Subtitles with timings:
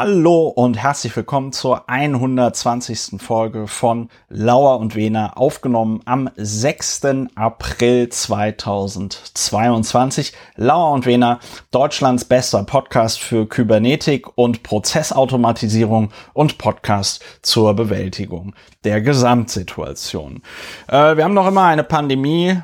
[0.00, 3.20] Hallo und herzlich willkommen zur 120.
[3.20, 7.00] Folge von Lauer und Wena, aufgenommen am 6.
[7.34, 10.34] April 2022.
[10.54, 11.40] Lauer und Wena,
[11.72, 18.54] Deutschlands bester Podcast für Kybernetik und Prozessautomatisierung und Podcast zur Bewältigung
[18.84, 20.42] der Gesamtsituation.
[20.86, 22.56] Äh, wir haben noch immer eine Pandemie,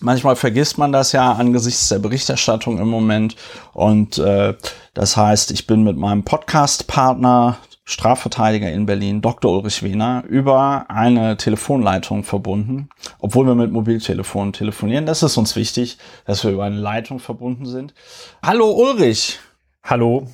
[0.00, 3.36] Manchmal vergisst man das ja angesichts der Berichterstattung im Moment.
[3.72, 4.54] Und äh,
[4.94, 9.52] das heißt, ich bin mit meinem Podcast-Partner, Strafverteidiger in Berlin, Dr.
[9.52, 15.06] Ulrich Wehner, über eine Telefonleitung verbunden, obwohl wir mit Mobiltelefonen telefonieren.
[15.06, 17.92] Das ist uns wichtig, dass wir über eine Leitung verbunden sind.
[18.42, 19.40] Hallo Ulrich.
[19.82, 20.28] Hallo.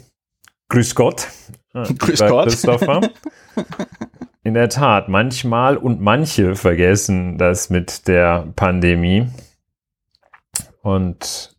[0.68, 1.28] Grüß Gott.
[1.72, 2.48] Grüß Gott.
[2.48, 3.00] Christopher.
[4.42, 9.26] In der Tat, manchmal und manche vergessen das mit der Pandemie.
[10.86, 11.56] Und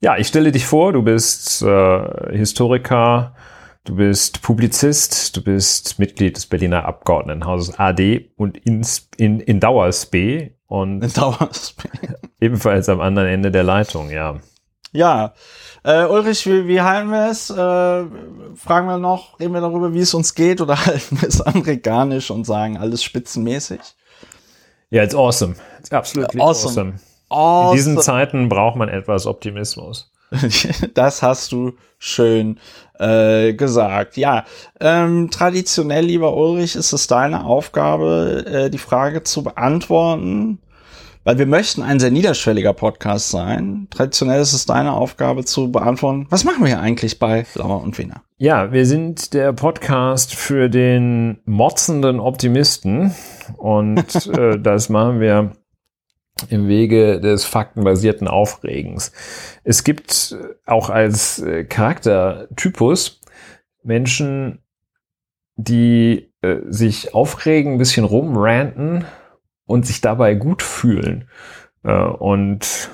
[0.00, 3.34] ja, ich stelle dich vor, du bist äh, Historiker,
[3.82, 8.86] du bist Publizist, du bist Mitglied des Berliner Abgeordnetenhauses AD und in,
[9.16, 10.14] in, in Dauersp
[10.68, 11.82] und in Dauersp.
[12.40, 14.38] ebenfalls am anderen Ende der Leitung, ja.
[14.92, 15.34] Ja,
[15.82, 17.50] äh, Ulrich, wie, wie halten wir es?
[17.50, 17.54] Äh,
[18.54, 22.30] fragen wir noch, reden wir darüber, wie es uns geht oder halten wir es amerikanisch
[22.30, 23.80] und sagen alles spitzenmäßig?
[24.90, 25.56] Ja, it's awesome.
[25.80, 26.92] It's absolutely awesome.
[26.92, 27.11] awesome.
[27.32, 27.70] Awesome.
[27.70, 30.10] In diesen Zeiten braucht man etwas Optimismus.
[30.94, 32.58] das hast du schön
[32.98, 34.16] äh, gesagt.
[34.16, 34.44] Ja,
[34.80, 40.58] ähm, traditionell, lieber Ulrich, ist es deine Aufgabe, äh, die Frage zu beantworten,
[41.24, 43.86] weil wir möchten ein sehr niederschwelliger Podcast sein.
[43.90, 47.98] Traditionell ist es deine Aufgabe zu beantworten, was machen wir hier eigentlich bei Lauer und
[47.98, 48.22] Wiener?
[48.38, 53.14] Ja, wir sind der Podcast für den motzenden Optimisten
[53.56, 55.52] und äh, das machen wir
[56.48, 59.12] im Wege des faktenbasierten Aufregens.
[59.64, 63.20] Es gibt auch als äh, Charaktertypus
[63.82, 64.60] Menschen,
[65.56, 69.04] die äh, sich aufregen, ein bisschen rumranten
[69.66, 71.28] und sich dabei gut fühlen.
[71.84, 72.90] Äh, und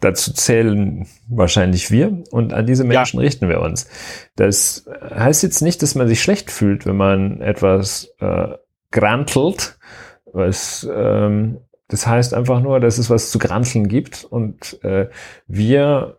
[0.00, 3.24] dazu zählen wahrscheinlich wir und an diese Menschen ja.
[3.24, 3.88] richten wir uns.
[4.36, 8.48] Das heißt jetzt nicht, dass man sich schlecht fühlt, wenn man etwas äh,
[8.90, 9.78] grantelt,
[10.32, 15.08] was ähm, das heißt einfach nur, dass es was zu granteln gibt und äh,
[15.46, 16.18] wir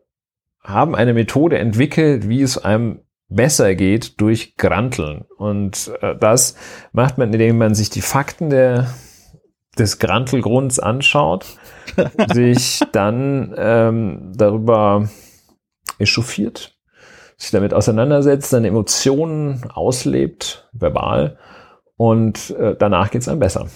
[0.62, 5.26] haben eine Methode entwickelt, wie es einem besser geht durch Granteln.
[5.38, 6.56] Und äh, das
[6.92, 8.94] macht man, indem man sich die Fakten der,
[9.78, 11.46] des Grantelgrunds anschaut,
[12.34, 15.10] sich dann ähm, darüber
[16.00, 16.78] echauffiert,
[17.38, 21.38] sich damit auseinandersetzt, seine Emotionen auslebt, verbal,
[21.98, 23.68] und äh, danach geht es einem besser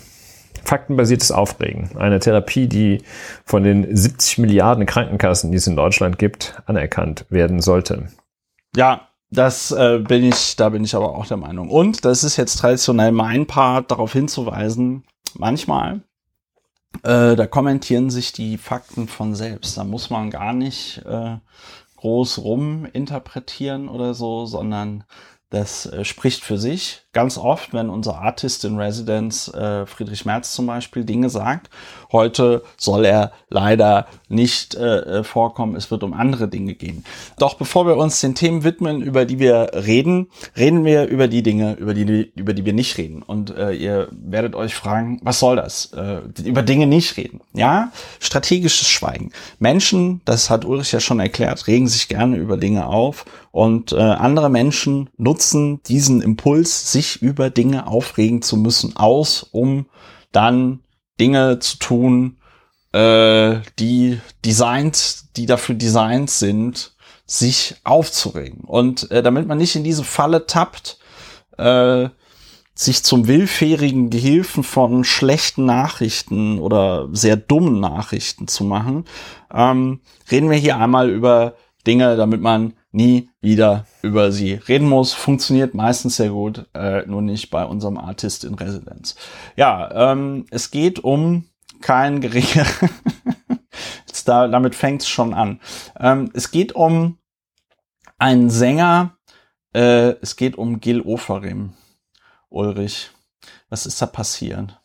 [0.63, 1.97] faktenbasiertes Aufregen.
[1.97, 3.03] Eine Therapie, die
[3.45, 8.07] von den 70 Milliarden Krankenkassen, die es in Deutschland gibt, anerkannt werden sollte.
[8.75, 11.69] Ja, das äh, bin ich, da bin ich aber auch der Meinung.
[11.69, 15.03] Und das ist jetzt traditionell mein Part, darauf hinzuweisen,
[15.37, 16.01] manchmal,
[17.03, 19.77] äh, da kommentieren sich die Fakten von selbst.
[19.77, 21.37] Da muss man gar nicht äh,
[21.97, 25.05] groß ruminterpretieren oder so, sondern
[25.49, 27.03] das äh, spricht für sich.
[27.13, 31.69] Ganz oft, wenn unser Artist in Residence äh, Friedrich Merz zum Beispiel Dinge sagt,
[32.13, 37.03] heute soll er leider nicht äh, äh, vorkommen, es wird um andere Dinge gehen.
[37.37, 41.43] Doch bevor wir uns den Themen widmen, über die wir reden, reden wir über die
[41.43, 43.23] Dinge, über die, über die wir nicht reden.
[43.23, 45.91] Und äh, ihr werdet euch fragen, was soll das?
[45.91, 47.41] Äh, über Dinge nicht reden.
[47.51, 47.91] Ja,
[48.21, 49.33] strategisches Schweigen.
[49.59, 53.97] Menschen, das hat Ulrich ja schon erklärt, regen sich gerne über Dinge auf und äh,
[53.97, 59.87] andere Menschen nutzen diesen Impuls, sich über Dinge aufregen zu müssen, aus, um
[60.31, 60.81] dann
[61.19, 62.37] Dinge zu tun,
[62.93, 66.93] äh, die designt, die dafür designt sind,
[67.25, 68.61] sich aufzuregen.
[68.61, 70.97] Und äh, damit man nicht in diese Falle tappt,
[71.57, 72.09] äh,
[72.73, 79.05] sich zum willfährigen Gehilfen von schlechten Nachrichten oder sehr dummen Nachrichten zu machen,
[79.53, 79.99] ähm,
[80.31, 85.13] reden wir hier einmal über Dinge, damit man nie wieder über sie reden muss.
[85.13, 89.15] Funktioniert meistens sehr gut, äh, nur nicht bei unserem Artist in Residenz.
[89.55, 91.45] Ja, ähm, es geht um
[91.81, 92.65] kein geringer.
[94.25, 95.59] da, damit fängt es schon an.
[95.99, 97.17] Ähm, es geht um
[98.17, 99.17] einen Sänger.
[99.73, 101.73] Äh, es geht um Gil Oferim.
[102.49, 103.11] Ulrich,
[103.69, 104.80] was ist da passiert?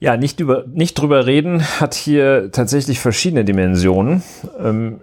[0.00, 4.22] Ja, nicht, über, nicht drüber reden hat hier tatsächlich verschiedene Dimensionen.
[4.58, 5.00] Ähm,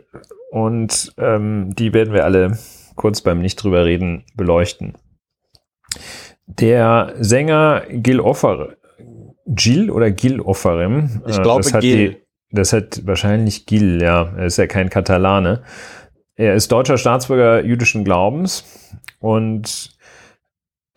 [0.52, 2.58] und ähm, die werden wir alle
[2.96, 4.94] kurz beim Nicht drüber reden beleuchten.
[6.46, 8.76] Der Sänger Gil Offer,
[9.46, 12.10] Gil oder Gil Offerim, ich glaube das hat Gil.
[12.10, 12.18] Die,
[12.52, 15.64] das hat wahrscheinlich Gil, ja, er ist ja kein Katalane.
[16.36, 18.66] Er ist deutscher Staatsbürger jüdischen Glaubens
[19.20, 19.98] und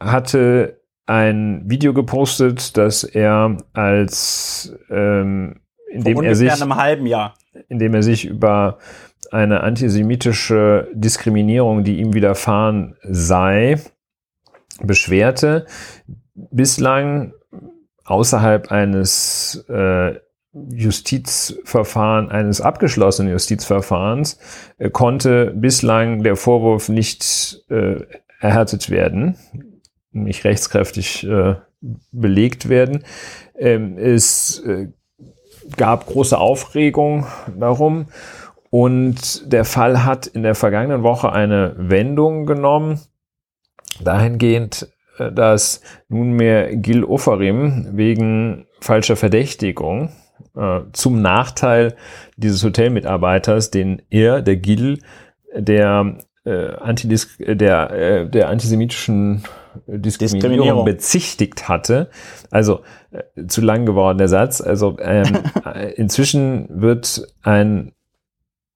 [0.00, 5.60] hatte ein Video gepostet, das er als ähm,
[5.90, 7.34] indem er sich einem halben Jahr,
[7.68, 8.78] indem er sich über
[9.30, 13.80] eine antisemitische Diskriminierung, die ihm widerfahren sei,
[14.82, 15.66] beschwerte.
[16.34, 17.32] Bislang
[18.04, 20.14] außerhalb eines äh,
[20.52, 24.38] Justizverfahren, eines abgeschlossenen Justizverfahrens,
[24.78, 28.00] äh, konnte bislang der Vorwurf nicht äh,
[28.40, 29.36] erhärtet werden,
[30.14, 31.56] nicht rechtskräftig äh,
[32.12, 33.04] belegt werden.
[33.58, 34.88] Ähm, es äh,
[35.76, 37.26] gab große Aufregung
[37.58, 38.06] darum
[38.70, 43.00] und der Fall hat in der vergangenen Woche eine Wendung genommen,
[44.02, 44.88] dahingehend,
[45.18, 50.10] äh, dass nunmehr Gil Ofarim wegen falscher Verdächtigung
[50.56, 51.96] äh, zum Nachteil
[52.36, 54.98] dieses Hotelmitarbeiters, den er, der Gil,
[55.56, 59.44] der äh, Antidis der, äh, der antisemitischen
[59.86, 62.10] Diskriminierung, Diskriminierung, bezichtigt hatte.
[62.50, 62.80] Also
[63.10, 64.60] äh, zu lang geworden der Satz.
[64.60, 65.38] Also ähm,
[65.96, 67.92] inzwischen wird ein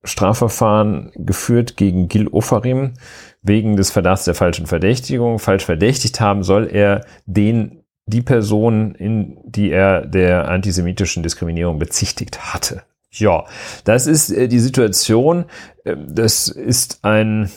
[0.03, 2.93] Strafverfahren geführt gegen Gil Ofarim
[3.41, 5.39] wegen des Verdachts der falschen Verdächtigung.
[5.39, 12.53] Falsch verdächtigt haben soll er den die Person, in die er der antisemitischen Diskriminierung bezichtigt
[12.53, 12.81] hatte.
[13.11, 13.45] Ja,
[13.83, 15.45] das ist äh, die Situation.
[15.85, 17.51] Ähm, das ist ein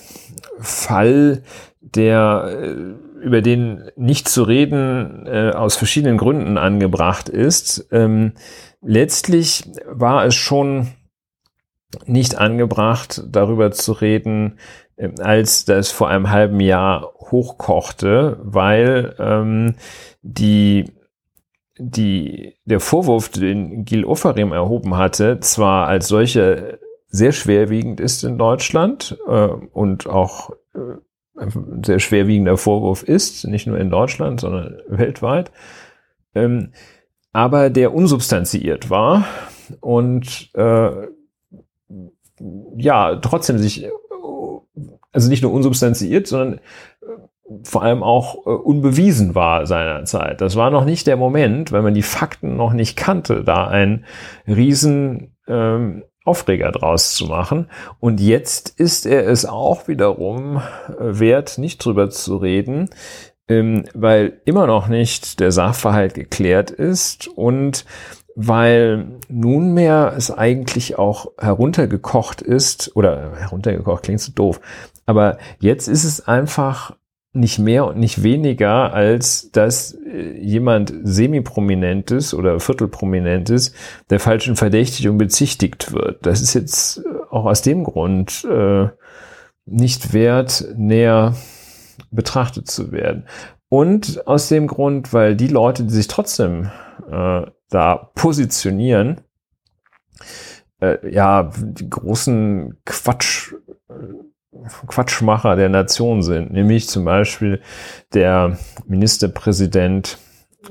[0.58, 1.42] Fall,
[1.80, 2.74] der äh,
[3.22, 7.88] über den nicht zu reden äh, aus verschiedenen Gründen angebracht ist.
[7.92, 8.32] Ähm,
[8.80, 10.88] letztlich war es schon
[12.06, 14.58] nicht angebracht, darüber zu reden,
[14.96, 19.76] äh, als das vor einem halben Jahr hochkochte, weil ähm,
[20.22, 20.92] die
[21.78, 26.78] die, der Vorwurf, den Gil Ofarim erhoben hatte, zwar als solcher
[27.08, 30.96] sehr schwerwiegend ist in Deutschland äh, und auch äh,
[31.36, 35.50] ein sehr schwerwiegender Vorwurf ist, nicht nur in Deutschland, sondern weltweit,
[36.34, 36.72] ähm,
[37.32, 39.24] aber der unsubstanziiert war
[39.80, 40.90] und äh,
[42.76, 43.88] ja, trotzdem sich,
[45.12, 50.40] also nicht nur unsubstanziiert, sondern äh, vor allem auch äh, unbewiesen war seinerzeit.
[50.40, 54.04] Das war noch nicht der Moment, weil man die Fakten noch nicht kannte, da ein
[54.46, 57.68] riesen ähm, Aufreger draus zu machen.
[58.00, 62.90] Und jetzt ist er es auch wiederum äh, wert, nicht drüber zu reden,
[63.48, 67.84] ähm, weil immer noch nicht der Sachverhalt geklärt ist und
[68.34, 74.60] weil nunmehr es eigentlich auch heruntergekocht ist, oder heruntergekocht klingt so doof,
[75.04, 76.96] aber jetzt ist es einfach
[77.34, 83.72] nicht mehr und nicht weniger, als dass äh, jemand semi-prominentes oder viertelprominentes
[84.10, 86.26] der falschen Verdächtigung bezichtigt wird.
[86.26, 88.88] Das ist jetzt äh, auch aus dem Grund äh,
[89.64, 91.34] nicht wert, näher
[92.10, 93.26] betrachtet zu werden.
[93.68, 96.70] Und aus dem Grund, weil die Leute, die sich trotzdem
[97.10, 99.22] äh, da positionieren,
[100.80, 103.54] äh, ja, die großen Quatsch
[104.86, 107.60] Quatschmacher der Nation sind, nämlich zum Beispiel
[108.12, 110.18] der Ministerpräsident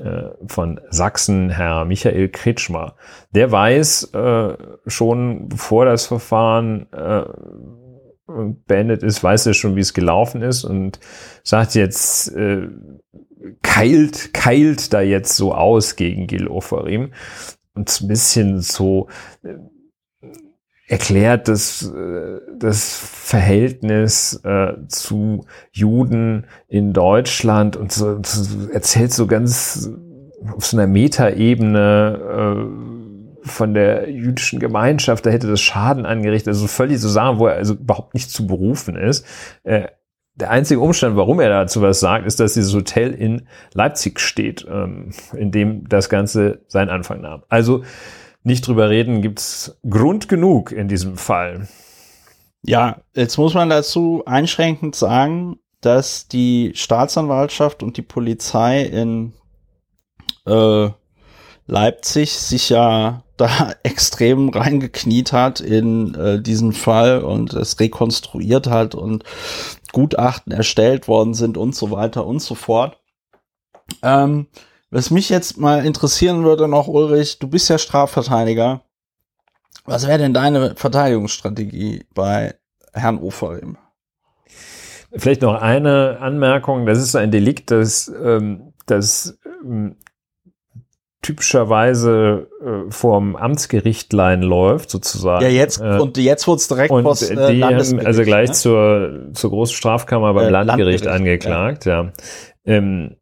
[0.00, 2.94] äh, von Sachsen, Herr Michael Kretschmer.
[3.32, 4.56] Der weiß äh,
[4.86, 7.24] schon, bevor das Verfahren äh,
[8.66, 11.00] beendet ist, weiß er schon, wie es gelaufen ist und
[11.42, 12.32] sagt jetzt,
[13.62, 17.12] keilt, keilt da jetzt so aus gegen Gil Oferim
[17.74, 19.08] und ein bisschen so
[20.86, 29.26] erklärt das, äh, das Verhältnis äh, zu Juden in Deutschland und so, so erzählt so
[29.26, 29.90] ganz
[30.56, 32.66] auf so einer Metaebene
[33.44, 37.46] äh, von der jüdischen Gemeinschaft, da hätte das Schaden angerichtet, also völlig so Sachen, wo
[37.46, 39.26] er also überhaupt nicht zu berufen ist.
[39.64, 39.88] Äh,
[40.34, 44.66] der einzige Umstand, warum er dazu was sagt, ist, dass dieses Hotel in Leipzig steht,
[44.70, 47.42] ähm, in dem das Ganze seinen Anfang nahm.
[47.48, 47.82] Also
[48.44, 51.68] nicht drüber reden, gibt's Grund genug in diesem Fall.
[52.64, 59.32] Ja, jetzt muss man dazu einschränkend sagen, dass die Staatsanwaltschaft und die Polizei in
[60.46, 60.90] äh,
[61.66, 68.94] Leipzig sich ja da extrem reingekniet hat in äh, diesen Fall und es rekonstruiert hat
[68.94, 69.24] und
[69.92, 73.00] Gutachten erstellt worden sind und so weiter und so fort.
[74.02, 74.46] Ähm,
[74.92, 78.82] was mich jetzt mal interessieren würde noch, Ulrich, du bist ja Strafverteidiger.
[79.86, 82.54] Was wäre denn deine Verteidigungsstrategie bei
[82.92, 83.78] Herrn Oferim?
[85.14, 86.84] Vielleicht noch eine Anmerkung.
[86.84, 89.96] Das ist ein Delikt, das, ähm, das ähm,
[91.22, 95.42] typischerweise äh, vorm Amtsgerichtlein läuft, sozusagen.
[95.42, 98.50] Ja, jetzt, äh, und jetzt wurde es direkt und vors, die äh, haben also gleich
[98.50, 98.54] ne?
[98.54, 102.12] zur, zur großen Strafkammer beim Äh, Landgericht, Landgericht, angeklagt, ja.
[102.64, 103.16] Ähm,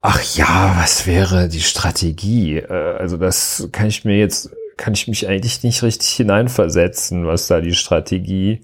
[0.00, 2.58] ach ja, was wäre die Strategie?
[2.58, 7.48] Äh, also das kann ich mir jetzt, kann ich mich eigentlich nicht richtig hineinversetzen, was
[7.48, 8.62] da die Strategie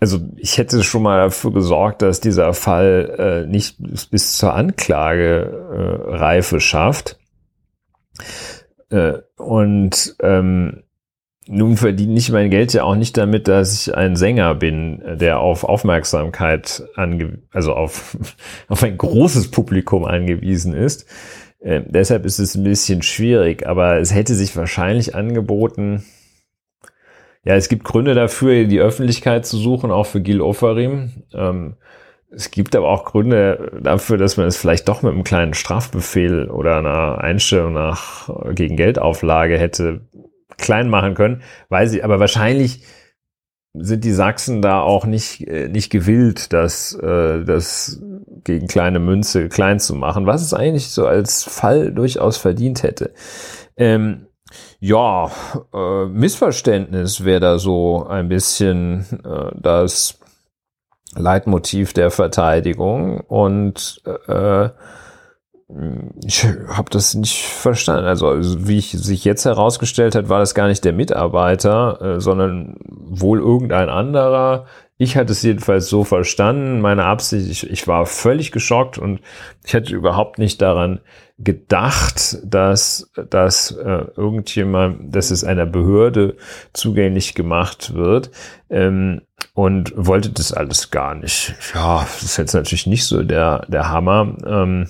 [0.00, 3.76] also ich hätte schon mal dafür gesorgt, dass dieser Fall äh, nicht
[4.10, 7.18] bis, zur Anklagereife äh, Reife schafft.
[9.36, 10.82] Und ähm,
[11.48, 15.38] nun verdiene ich mein Geld ja auch nicht damit, dass ich ein Sänger bin, der
[15.40, 18.16] auf Aufmerksamkeit ange also auf,
[18.68, 21.06] auf ein großes Publikum angewiesen ist.
[21.60, 26.04] Äh, deshalb ist es ein bisschen schwierig, aber es hätte sich wahrscheinlich angeboten,
[27.44, 31.22] ja, es gibt Gründe dafür, die Öffentlichkeit zu suchen, auch für Gil Ofarim.
[31.32, 31.76] Ähm,
[32.28, 36.50] es gibt aber auch Gründe dafür, dass man es vielleicht doch mit einem kleinen Strafbefehl
[36.50, 40.00] oder einer Einstellung nach gegen Geldauflage hätte
[40.58, 42.82] klein machen können, weil sie, aber wahrscheinlich
[43.78, 48.00] sind die Sachsen da auch nicht, äh, nicht gewillt, das, äh, das
[48.44, 53.12] gegen kleine Münze klein zu machen, was es eigentlich so als Fall durchaus verdient hätte.
[53.76, 54.26] Ähm,
[54.78, 55.30] ja,
[55.74, 60.18] äh, Missverständnis wäre da so ein bisschen äh, das
[61.14, 64.68] Leitmotiv der Verteidigung und äh,
[66.24, 68.06] ich habe das nicht verstanden.
[68.06, 72.76] Also, wie ich, sich jetzt herausgestellt hat, war das gar nicht der Mitarbeiter, äh, sondern
[72.86, 74.66] wohl irgendein anderer.
[74.96, 76.80] Ich hatte es jedenfalls so verstanden.
[76.80, 79.20] Meine Absicht, ich, ich war völlig geschockt und
[79.64, 81.00] ich hatte überhaupt nicht daran
[81.38, 86.36] gedacht, dass, dass äh, irgendjemand, dass es einer Behörde
[86.72, 88.30] zugänglich gemacht wird
[88.70, 89.20] ähm,
[89.52, 91.54] und wollte das alles gar nicht.
[91.74, 94.34] Ja, das ist jetzt natürlich nicht so der, der Hammer.
[94.46, 94.88] Ähm,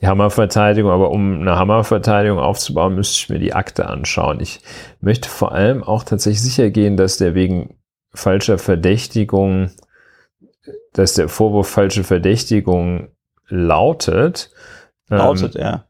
[0.00, 4.40] die Hammerverteidigung, aber um eine Hammerverteidigung aufzubauen, müsste ich mir die Akte anschauen.
[4.40, 4.60] Ich
[5.00, 7.76] möchte vor allem auch tatsächlich sicher gehen, dass der wegen
[8.12, 9.70] falscher Verdächtigung,
[10.92, 13.08] dass der Vorwurf falsche Verdächtigung
[13.48, 14.50] lautet.
[15.08, 15.84] Lautet, ähm, ja.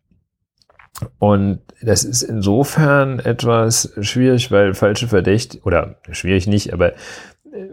[1.19, 6.95] Und das ist insofern etwas schwierig, weil falsche Verdächtigung, oder schwierig nicht, aber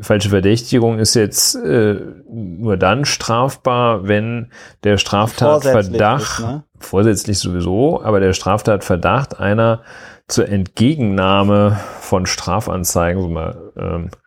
[0.01, 1.99] falsche Verdächtigung ist jetzt äh,
[2.29, 4.51] nur dann strafbar, wenn
[4.83, 6.63] der Straftatverdacht, ist, ne?
[6.79, 9.81] vorsätzlich sowieso, aber der Straftatverdacht einer
[10.27, 14.22] zur Entgegennahme von Strafanzeigen, so mal ähm, äh,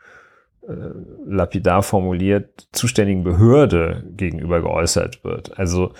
[1.26, 5.56] lapidar formuliert, zuständigen Behörde gegenüber geäußert wird.
[5.58, 5.92] Also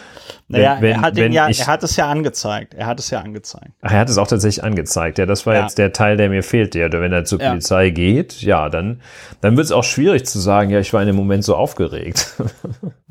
[0.49, 2.75] Naja, wenn, er, hat wenn ja, ich, er hat es ja angezeigt.
[2.75, 3.73] Er hat es ja angezeigt.
[3.81, 5.19] Ach, er hat es auch tatsächlich angezeigt.
[5.19, 5.63] Ja, das war Ja.
[5.63, 6.81] jetzt der Teil, der mir fehlte.
[6.81, 7.51] Ja, wenn er zur Ja.
[7.51, 9.01] Polizei geht, ja, dann,
[9.41, 12.35] dann wird es auch schwierig zu sagen, ja, ich war in dem Moment so aufgeregt.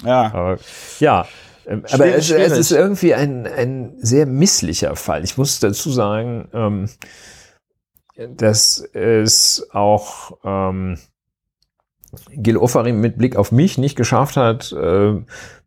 [0.04, 0.24] Ja.
[0.34, 0.58] aber
[1.00, 1.26] ja,
[1.68, 5.24] ähm, aber es, es ist irgendwie ein, ein sehr misslicher Fall.
[5.24, 6.90] Ich muss dazu sagen, ähm,
[8.30, 10.98] dass es auch ähm,
[12.32, 15.14] Gil Ofarim mit Blick auf mich nicht geschafft hat, äh,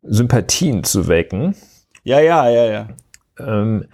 [0.03, 1.55] Sympathien zu wecken.
[2.03, 2.87] Ja, ja, ja, ja.
[3.39, 3.85] Ähm,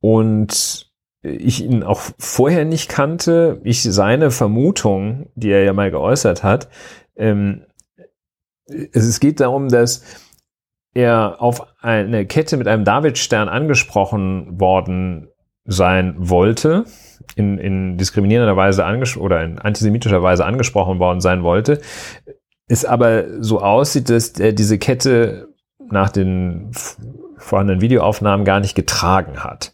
[0.00, 0.90] und
[1.22, 6.68] ich ihn auch vorher nicht kannte, ich seine Vermutung, die er ja mal geäußert hat,
[7.16, 7.64] ähm,
[8.66, 10.02] es, es geht darum, dass
[10.94, 15.28] er auf eine Kette mit einem Davidstern angesprochen worden
[15.66, 16.84] sein wollte,
[17.34, 18.84] in, in diskriminierender Weise
[19.18, 21.80] oder in antisemitischer Weise angesprochen worden sein wollte,
[22.68, 25.48] es aber so aussieht, dass er diese Kette
[25.90, 26.72] nach den
[27.36, 29.72] vorhandenen Videoaufnahmen gar nicht getragen hat.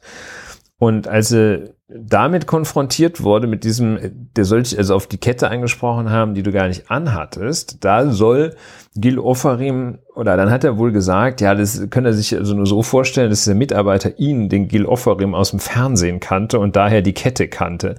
[0.82, 4.00] Und als er damit konfrontiert wurde, mit diesem,
[4.34, 8.10] der soll dich also auf die Kette angesprochen haben, die du gar nicht anhattest, da
[8.10, 8.56] soll
[8.96, 12.66] Gil Ofarim, oder dann hat er wohl gesagt, ja, das kann er sich also nur
[12.66, 17.00] so vorstellen, dass der Mitarbeiter ihn, den Gil Ofarim aus dem Fernsehen kannte und daher
[17.00, 17.94] die Kette kannte.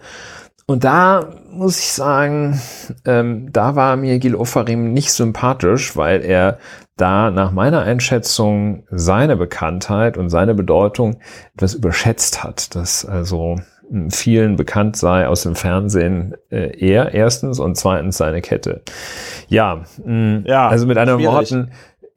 [0.65, 2.59] Und da muss ich sagen,
[3.05, 6.57] ähm, da war mir Gil Ofarim nicht sympathisch, weil er
[6.95, 11.17] da nach meiner Einschätzung seine Bekanntheit und seine Bedeutung
[11.55, 13.57] etwas überschätzt hat, dass also
[13.91, 18.83] m, vielen bekannt sei aus dem Fernsehen äh, er erstens und zweitens seine Kette.
[19.47, 21.33] Ja, mh, Ja, also mit anderen schwierig.
[21.51, 21.71] Worten,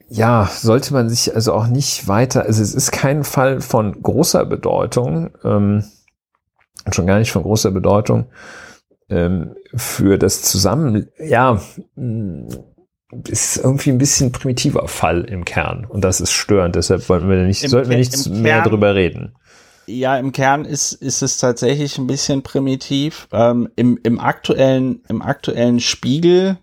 [0.08, 4.44] ja, sollte man sich also auch nicht weiter, also es ist kein Fall von großer
[4.44, 5.84] Bedeutung, ähm,
[6.86, 8.26] und schon gar nicht von großer Bedeutung
[9.10, 11.60] ähm, für das Zusammen, ja,
[11.96, 12.48] mh,
[13.28, 16.74] ist irgendwie ein bisschen primitiver Fall im Kern und das ist störend.
[16.74, 19.36] Deshalb wollten wir nicht, Im sollten wir nicht mehr Kern- drüber reden.
[19.86, 23.28] Ja, im Kern ist, ist es tatsächlich ein bisschen primitiv.
[23.30, 26.58] Ähm, im, im aktuellen, im aktuellen Spiegel,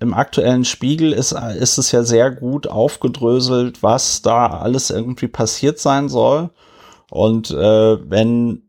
[0.00, 5.78] im aktuellen Spiegel ist, ist es ja sehr gut aufgedröselt, was da alles irgendwie passiert
[5.78, 6.50] sein soll.
[7.10, 8.62] Und äh, wenn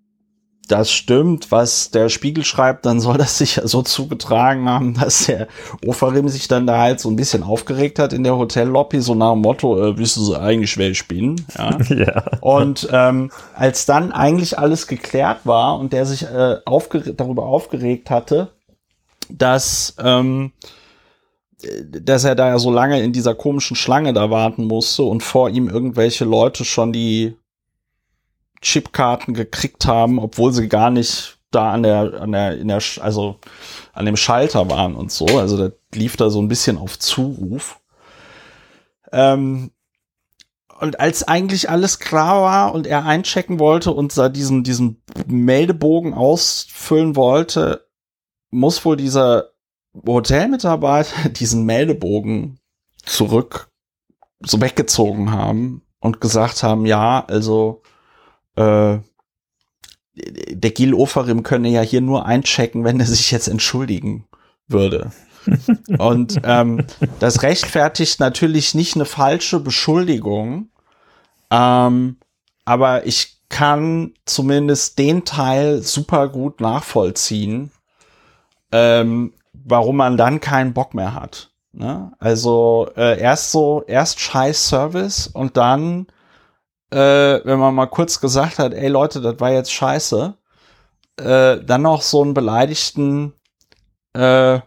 [0.67, 5.25] das stimmt, was der Spiegel schreibt, dann soll das sich ja so zugetragen haben, dass
[5.25, 5.47] der
[5.85, 9.33] Ofarim sich dann da halt so ein bisschen aufgeregt hat in der Hotellobby, so nach
[9.33, 11.45] dem Motto, äh, wissen Sie eigentlich, wer ich bin?
[11.57, 11.77] Ja.
[11.89, 12.23] ja.
[12.41, 18.09] Und ähm, als dann eigentlich alles geklärt war und der sich äh, aufgere darüber aufgeregt
[18.09, 18.51] hatte,
[19.29, 20.51] dass ähm,
[21.89, 25.49] dass er da ja so lange in dieser komischen Schlange da warten musste und vor
[25.49, 27.35] ihm irgendwelche Leute schon die
[28.65, 33.39] Chipkarten gekriegt haben, obwohl sie gar nicht da an der, an der, in der, also
[33.93, 35.25] an dem Schalter waren und so.
[35.37, 37.79] Also der lief da so ein bisschen auf Zuruf.
[39.11, 39.71] Ähm,
[40.79, 46.15] und als eigentlich alles klar war und er einchecken wollte und da diesen, diesen Meldebogen
[46.15, 47.87] ausfüllen wollte,
[48.49, 49.51] muss wohl dieser
[50.05, 52.59] Hotelmitarbeiter diesen Meldebogen
[53.05, 53.69] zurück
[54.41, 57.83] so weggezogen haben und gesagt haben, ja, also
[58.55, 58.97] äh,
[60.15, 64.25] der Gil Ofarim könne ja hier nur einchecken, wenn er sich jetzt entschuldigen
[64.67, 65.11] würde.
[65.99, 66.85] Und ähm,
[67.19, 70.69] das rechtfertigt natürlich nicht eine falsche Beschuldigung,
[71.51, 72.17] ähm,
[72.63, 77.71] aber ich kann zumindest den Teil super gut nachvollziehen,
[78.71, 81.51] ähm, warum man dann keinen Bock mehr hat.
[81.71, 82.11] Ne?
[82.19, 86.07] Also äh, erst so, erst scheiß Service und dann
[86.91, 86.97] äh,
[87.43, 90.35] wenn man mal kurz gesagt hat, ey Leute, das war jetzt scheiße,
[91.17, 93.33] äh, dann noch so einen beleidigten
[94.13, 94.59] äh,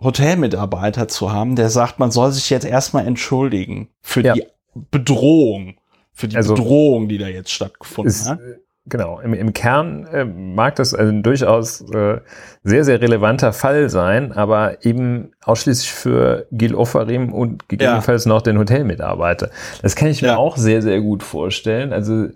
[0.00, 4.34] Hotelmitarbeiter zu haben, der sagt, man soll sich jetzt erstmal entschuldigen für ja.
[4.34, 4.46] die
[4.90, 5.78] Bedrohung,
[6.12, 8.40] für die also, Bedrohung, die da jetzt stattgefunden ist, hat.
[8.88, 12.20] Genau, im, im Kern äh, mag das ein durchaus äh,
[12.62, 18.28] sehr, sehr relevanter Fall sein, aber eben ausschließlich für Gil Ofarim und gegebenenfalls ja.
[18.28, 19.50] noch den Hotelmitarbeiter.
[19.82, 20.36] Das kann ich mir ja.
[20.36, 21.92] auch sehr, sehr gut vorstellen.
[21.92, 22.28] Also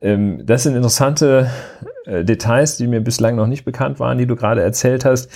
[0.00, 1.50] ähm, das sind interessante
[2.06, 5.30] äh, Details, die mir bislang noch nicht bekannt waren, die du gerade erzählt hast.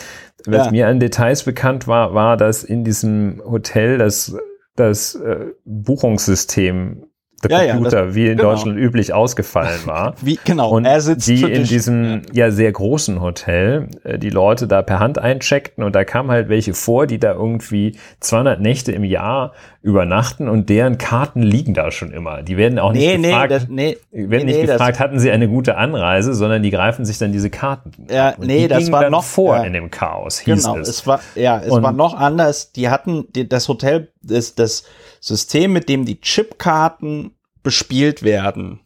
[0.46, 0.72] Was ja.
[0.72, 4.34] mir an Details bekannt war, war, dass in diesem Hotel das,
[4.76, 7.04] das äh, Buchungssystem
[7.48, 8.50] der ja, Computer, ja, das, wie in genau.
[8.50, 10.14] Deutschland üblich, ausgefallen war.
[10.20, 12.46] Wie, genau, und er sitzt die in diesem ja.
[12.46, 12.50] ja.
[12.50, 16.74] sehr großen Hotel äh, die Leute da per Hand eincheckten und da kamen halt welche
[16.74, 19.52] vor, die da irgendwie 200 Nächte im Jahr
[19.84, 22.42] übernachten und deren Karten liegen da schon immer.
[22.42, 25.46] Die werden auch nicht nee, gefragt, nee, das, nee, werden nicht gefragt, hatten sie eine
[25.46, 27.92] gute Anreise, sondern die greifen sich dann diese Karten.
[28.10, 30.38] Ja, und nee, das war noch vor in dem Chaos.
[30.38, 30.88] Hieß genau, es.
[30.88, 32.72] es war ja, es und, war noch anders.
[32.72, 34.84] Die hatten die, das Hotel, das, das
[35.20, 37.33] System, mit dem die Chipkarten
[37.64, 38.78] bespielt werden.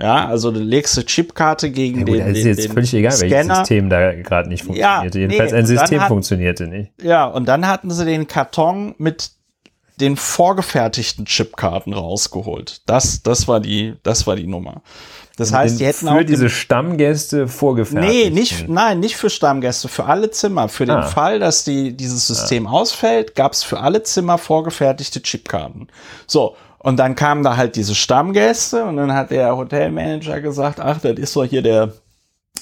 [0.00, 2.92] Ja, also du legst eine Chipkarte gegen ja, gut, den, den, ist jetzt den völlig
[2.92, 3.32] egal, Scanner.
[3.32, 5.18] welches System da gerade nicht funktionierte.
[5.18, 6.92] Ja, Jedenfalls nee, ein System hat, funktionierte nicht.
[7.02, 9.30] Ja, und dann hatten sie den Karton mit
[9.98, 12.82] den vorgefertigten Chipkarten rausgeholt.
[12.84, 14.82] Das, das war die, das war die Nummer.
[15.38, 18.12] Das heißt, den, die hätten für auch diese Stammgäste vorgefertigt.
[18.12, 20.68] Nee, nicht, nein, nicht für Stammgäste, für alle Zimmer.
[20.68, 21.02] Für den ah.
[21.02, 22.72] Fall, dass die, dieses System ah.
[22.72, 25.88] ausfällt, gab es für alle Zimmer vorgefertigte Chipkarten.
[26.26, 26.56] So,
[26.86, 31.14] und dann kamen da halt diese Stammgäste und dann hat der Hotelmanager gesagt, ach, das
[31.14, 31.94] ist doch hier der,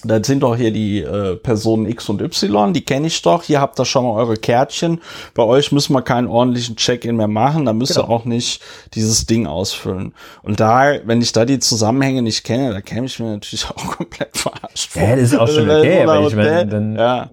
[0.03, 3.61] das sind doch hier die äh, Personen X und Y, die kenne ich doch, hier
[3.61, 5.03] habt ihr schon mal eure Kärtchen.
[5.35, 8.15] Bei euch müssen wir keinen ordentlichen Check-in mehr machen, da müsst ihr genau.
[8.15, 8.63] auch nicht
[8.95, 10.15] dieses Ding ausfüllen.
[10.43, 13.99] Und da, wenn ich da die Zusammenhänge nicht kenne, da käme ich mir natürlich auch
[13.99, 15.03] komplett verarscht vor.
[15.03, 17.29] Ja, das ist auch schon also, okay, aber ich meine, dann, ja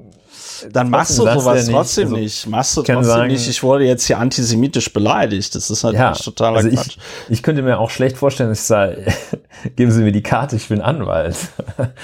[0.71, 2.47] dann machst du sowas ja trotzdem also, nicht.
[2.47, 5.55] Machst du trotzdem sagen, nicht, ich wurde jetzt hier antisemitisch beleidigt.
[5.55, 6.97] Das ist natürlich ja, totaler also Quatsch.
[6.97, 9.05] Ich, ich könnte mir auch schlecht vorstellen, dass ich sage,
[9.75, 11.35] geben Sie mir die Karte, ich bin Anwalt.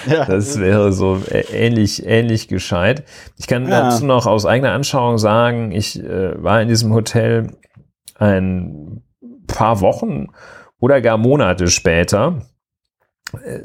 [0.10, 0.26] Ja.
[0.38, 3.04] Das wäre so ähnlich, ähnlich gescheit.
[3.38, 3.90] Ich kann ja.
[3.90, 7.58] dazu noch aus eigener Anschauung sagen, ich äh, war in diesem Hotel
[8.16, 9.04] ein
[9.48, 10.28] paar Wochen
[10.80, 12.42] oder gar Monate später.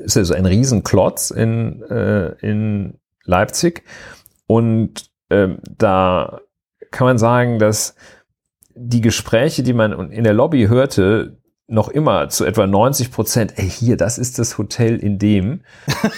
[0.05, 3.85] Es ist ein Riesenklotz in, äh, in Leipzig.
[4.47, 6.41] Und ähm, da
[6.91, 7.95] kann man sagen, dass
[8.75, 13.69] die Gespräche, die man in der Lobby hörte, noch immer zu etwa 90 Prozent, ey,
[13.69, 15.63] hier, das ist das Hotel in dem,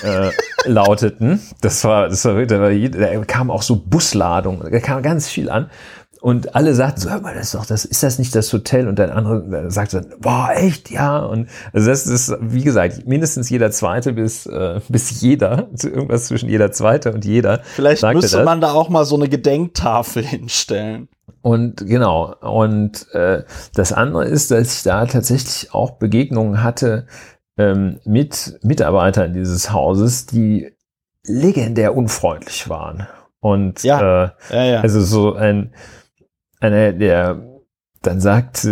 [0.03, 0.31] äh,
[0.65, 1.41] lauteten.
[1.61, 5.51] Das war, das war, da, war, da kam auch so Busladung, da kam ganz viel
[5.51, 5.71] an.
[6.25, 8.89] Und alle sagten so, hör mal, das ist doch, das, ist das nicht das Hotel?
[8.89, 11.19] Und der andere sagte dann, boah, echt, ja.
[11.19, 16.49] Und also das ist, wie gesagt, mindestens jeder Zweite bis, äh, bis jeder, irgendwas zwischen
[16.49, 17.61] jeder Zweite und jeder.
[17.63, 18.45] Vielleicht müsste das.
[18.47, 21.09] man da auch mal so eine Gedenktafel hinstellen.
[21.43, 27.07] Und genau, und äh, das andere ist, dass ich da tatsächlich auch Begegnungen hatte
[27.59, 30.73] ähm, mit Mitarbeitern dieses Hauses, die
[31.27, 33.07] legendär unfreundlich waren.
[33.41, 34.81] Und ja, äh, ja, ja.
[34.81, 35.75] also so ein
[36.73, 37.43] einer, der
[38.03, 38.67] dann sagt,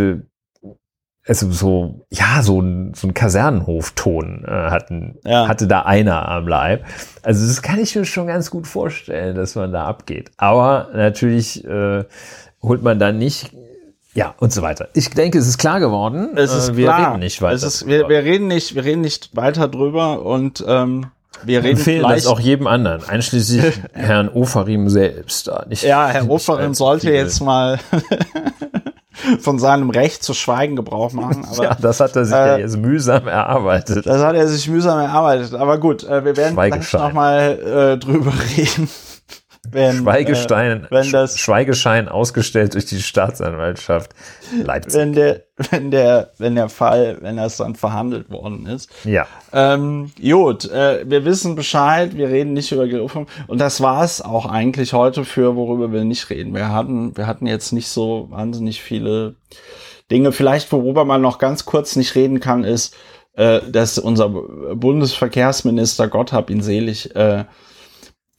[1.27, 5.47] also so, ja, so ein, so ein Kasernenhofton äh, hatten, Ja.
[5.47, 6.85] hatte da einer am Leib.
[7.23, 10.33] Also das kann ich mir schon ganz gut vorstellen, dass man da abgeht.
[10.37, 12.05] Aber natürlich äh,
[12.61, 13.53] holt man dann nicht,
[14.15, 14.89] ja, und so weiter.
[14.95, 16.31] Ich denke, es ist klar geworden.
[16.37, 17.11] Es ist Äh, wir klar.
[17.13, 17.55] reden nicht weiter.
[17.55, 21.07] Es ist, wir, wir reden nicht, wir reden nicht weiter drüber und ähm,
[21.45, 25.51] wir reden empfehlen das auch jedem anderen, einschließlich Herrn Ofarim selbst.
[25.69, 27.15] Nicht, ja, Herr allzu sollte viel.
[27.15, 27.79] jetzt mal
[29.41, 31.45] von seinem Recht zu schweigen Gebrauch machen.
[31.53, 34.07] Aber Ja, das hat er sich Äh, ja jetzt mühsam erarbeitet.
[34.07, 35.55] Das hat er sich mühsam erarbeitet.
[35.55, 37.01] Aber gut, äh, wir werden gleich Schweigeschein.
[37.01, 37.59] noch mal
[37.95, 38.89] äh, drüber reden.
[39.71, 44.11] Wenn, Schweigestein, Äh, wenn das, Schweigeschein ausgestellt durch die Staatsanwaltschaft
[44.61, 45.01] Leipzig.
[45.01, 48.91] wenn der, wenn der, wenn der Fall, wenn das dann verhandelt worden ist.
[49.05, 49.27] Ja.
[49.53, 53.29] Ähm, gut, äh, wir wissen Bescheid, wir reden nicht über Gerufung.
[53.47, 56.55] Und das war's auch eigentlich heute für, worüber wir nicht reden.
[56.55, 59.37] Wir hatten, wir hatten jetzt nicht so wahnsinnig viele
[60.11, 60.33] Dinge.
[60.33, 62.97] Vielleicht, worüber man noch ganz kurz nicht reden kann, ist,
[63.35, 67.45] äh, dass unser Bundesverkehrsminister, Gott hab ihn selig, äh,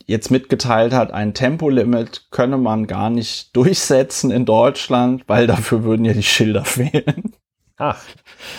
[0.06, 6.06] jetzt mitgeteilt hat, ein Tempolimit könne man gar nicht durchsetzen in Deutschland, weil dafür würden
[6.06, 7.34] ja die Schilder fehlen.
[7.78, 8.00] Ach.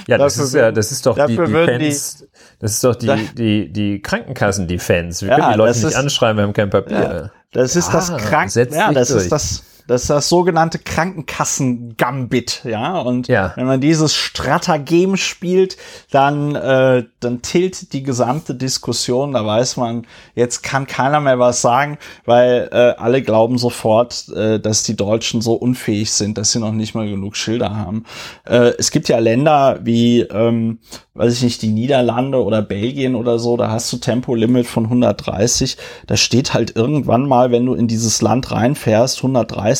[0.08, 2.96] Ja, das Dafür ist ja, das ist doch die dafür würden die- das ist doch
[2.96, 5.24] die, Da- die, die Krankenkassen-Defense.
[5.24, 7.30] Wir Ja, können die Leute das nicht ist- anschreiben, wir haben kein Papier.
[7.52, 9.22] Das ist das Ah, Krank setz ja, das durch.
[9.22, 12.98] ist das das ist das sogenannte Krankenkassen-Gambit, ja.
[13.00, 13.52] Und Ja.
[13.56, 15.76] wenn man dieses Stratagem spielt,
[16.10, 19.32] dann, äh, dann tilt die gesamte Diskussion.
[19.32, 24.58] Da weiß man, jetzt kann keiner mehr was sagen, weil äh, alle glauben sofort, äh,
[24.60, 28.04] dass die Deutschen so unfähig sind, dass sie noch nicht mal genug Schilder haben.
[28.46, 30.78] Äh, es gibt ja Länder wie, ähm,
[31.14, 35.76] weiß ich nicht, die Niederlande oder Belgien oder so, da hast du Tempolimit von 130.
[36.06, 39.73] Da steht halt irgendwann mal, wenn du in dieses Land reinfährst, 130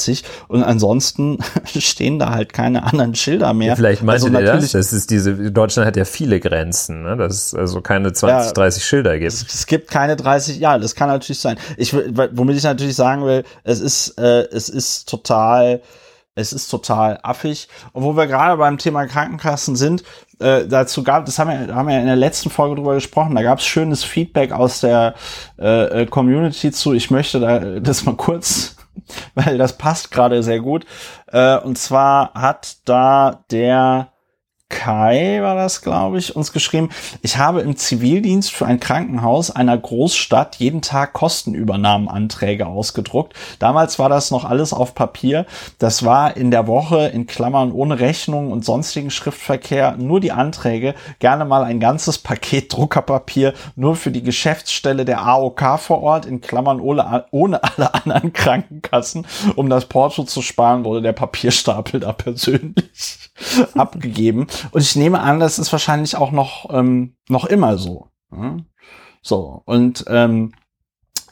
[0.48, 3.76] und ansonsten stehen da halt keine anderen Schilder mehr.
[3.76, 4.50] Vielleicht meinte also der das?
[4.54, 7.16] natürlich, Das ist diese, Deutschland hat ja viele Grenzen, ne?
[7.16, 8.52] dass es also keine 20, Ja.
[8.52, 9.32] 30 Schilder gibt.
[9.32, 11.56] es gibt keine 30, ja, das kann natürlich sein.
[11.76, 15.80] Ich, womit ich natürlich sagen will, es ist, äh, es ist total,
[16.34, 17.68] es ist total affig.
[17.92, 20.02] Und wo wir gerade beim Thema Krankenkassen sind,
[20.40, 23.42] äh, dazu gab, das haben wir, haben wir in der letzten Folge drüber gesprochen, da
[23.42, 25.14] gab es schönes Feedback aus der
[25.58, 26.92] äh, äh, Community zu.
[26.92, 28.73] Ich möchte da das mal kurz,
[29.34, 30.84] weil das passt gerade sehr gut.
[31.28, 34.13] Äh, und zwar hat da der
[34.74, 36.90] Kai war das, glaube ich, uns geschrieben.
[37.22, 43.34] Ich habe im Zivildienst für ein Krankenhaus einer Großstadt jeden Tag Kostenübernahmenanträge ausgedruckt.
[43.60, 45.46] Damals war das noch alles auf Papier.
[45.78, 50.96] Das war in der Woche in Klammern ohne Rechnung und sonstigen Schriftverkehr nur die Anträge,
[51.20, 56.40] gerne mal ein ganzes Paket Druckerpapier nur für die Geschäftsstelle der AOK vor Ort in
[56.40, 59.24] Klammern ohne, ohne alle anderen Krankenkassen.
[59.54, 63.30] Um das Porto zu sparen, wurde der Papierstapel da persönlich
[63.74, 64.46] abgegeben.
[64.70, 68.08] Und ich nehme an, das ist wahrscheinlich auch noch, ähm, noch immer so.
[68.32, 68.56] Ja?
[69.22, 70.52] So, und ähm,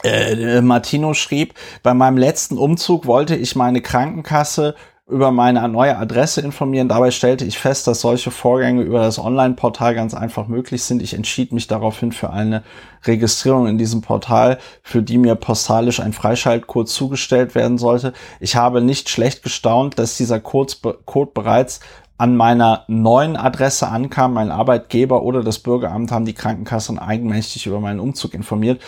[0.03, 4.75] äh, Martino schrieb, bei meinem letzten Umzug wollte ich meine Krankenkasse
[5.09, 6.87] über meine neue Adresse informieren.
[6.87, 11.01] Dabei stellte ich fest, dass solche Vorgänge über das Online-Portal ganz einfach möglich sind.
[11.01, 12.63] Ich entschied mich daraufhin für eine
[13.05, 18.13] Registrierung in diesem Portal, für die mir postalisch ein Freischaltcode zugestellt werden sollte.
[18.39, 20.75] Ich habe nicht schlecht gestaunt, dass dieser Code,
[21.33, 21.81] bereits
[22.17, 24.33] an meiner neuen Adresse ankam.
[24.33, 28.81] Mein Arbeitgeber oder das Bürgeramt haben die Krankenkasse eigenmächtig über meinen Umzug informiert.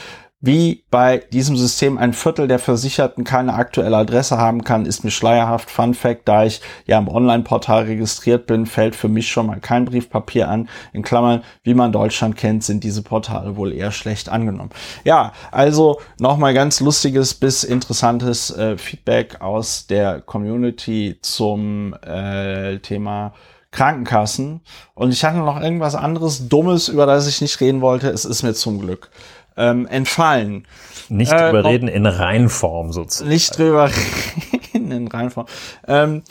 [0.46, 5.10] Wie bei diesem System ein Viertel der Versicherten keine aktuelle Adresse haben kann, ist mir
[5.10, 5.72] schleierhaft.
[5.72, 9.86] Fun Fact, da ich ja im Online-Portal registriert bin, fällt für mich schon mal kein
[9.86, 10.70] Briefpapier an.
[10.94, 14.70] In Klammern, wie man Deutschland kennt, sind diese Portale wohl eher schlecht angenommen.
[15.04, 23.34] Ja, also nochmal ganz lustiges bis interessantes äh, Feedback aus der Community zum äh, Thema
[23.72, 24.62] Krankenkassen.
[24.94, 28.10] Und ich hatte noch irgendwas anderes Dummes, über das ich nicht reden wollte.
[28.10, 29.10] Es ist mir zum Glück
[29.58, 30.68] ähm, entfallen.
[31.10, 33.30] Nicht Äh, drüber reden in Reinform sozusagen.
[33.30, 33.90] Nicht drüber
[34.74, 35.46] reden in Reinform.
[35.88, 36.24] Ähm,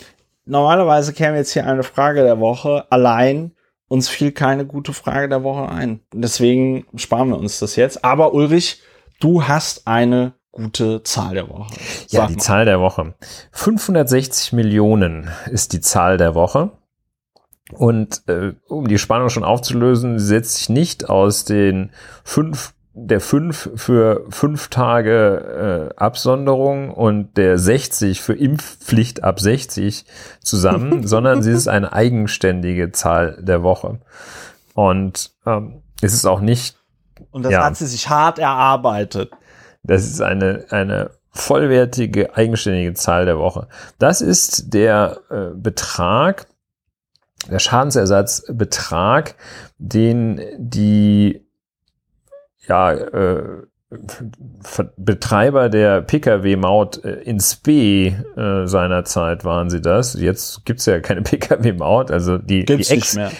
[0.45, 2.85] normalerweise käme jetzt hier eine Frage der Woche.
[2.89, 3.51] Allein
[3.87, 6.01] uns fiel keine gute Frage der Woche ein.
[6.13, 8.03] Deswegen sparen wir uns das jetzt.
[8.03, 8.81] Aber Ulrich,
[9.19, 11.67] du hast eine gute Zahl der Woche.
[12.09, 12.41] Ja, Sag die mal.
[12.41, 13.13] Zahl der Woche.
[13.51, 16.71] 560 Millionen ist die Zahl der Woche.
[17.73, 21.91] Und äh, um die Spannung schon aufzulösen, setzt sich nicht aus den
[22.23, 30.05] fünf der fünf für fünf Tage äh, Absonderung und der 60 für Impfpflicht ab 60
[30.41, 33.99] zusammen, sondern sie ist eine eigenständige Zahl der Woche.
[34.73, 36.77] Und ähm, es ist auch nicht
[37.31, 37.65] Und das ja.
[37.65, 39.31] hat sie sich hart erarbeitet.
[39.83, 43.67] Das ist eine, eine vollwertige, eigenständige Zahl der Woche.
[43.99, 46.47] Das ist der äh, Betrag,
[47.51, 49.35] der Schadensersatzbetrag,
[49.77, 51.44] den die
[52.67, 53.63] ja, äh,
[54.97, 60.19] Betreiber der Pkw-Maut äh, in Spee äh, seinerzeit waren sie das.
[60.19, 62.73] Jetzt gibt's ja keine Pkw-Maut, also die, die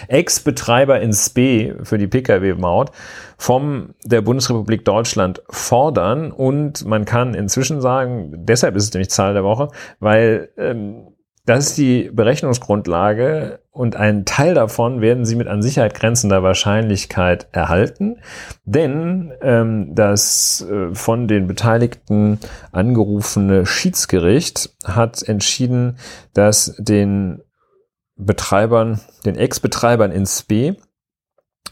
[0.07, 2.91] Ex-Betreiber Ex in Spee für die Pkw-Maut
[3.38, 6.31] vom der Bundesrepublik Deutschland fordern.
[6.31, 11.07] Und man kann inzwischen sagen, deshalb ist es nämlich Zahl der Woche, weil ähm,
[11.45, 17.47] das ist die Berechnungsgrundlage und einen Teil davon werden Sie mit an Sicherheit grenzender Wahrscheinlichkeit
[17.51, 18.17] erhalten,
[18.63, 22.39] denn ähm, das äh, von den Beteiligten
[22.71, 25.97] angerufene Schiedsgericht hat entschieden,
[26.34, 27.41] dass den
[28.15, 30.77] Betreibern, den Ex-Betreibern in SPE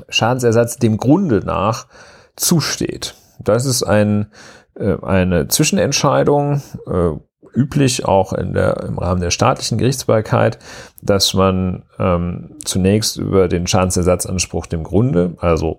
[0.10, 1.88] Schadensersatz dem Grunde nach
[2.36, 3.16] zusteht.
[3.40, 4.32] Das ist ein,
[4.76, 7.12] äh, eine Zwischenentscheidung, äh,
[7.54, 10.60] üblich auch in der, im Rahmen der staatlichen Gerichtsbarkeit,
[11.02, 15.78] dass man ähm, zunächst über den Schadensersatzanspruch dem Grunde, also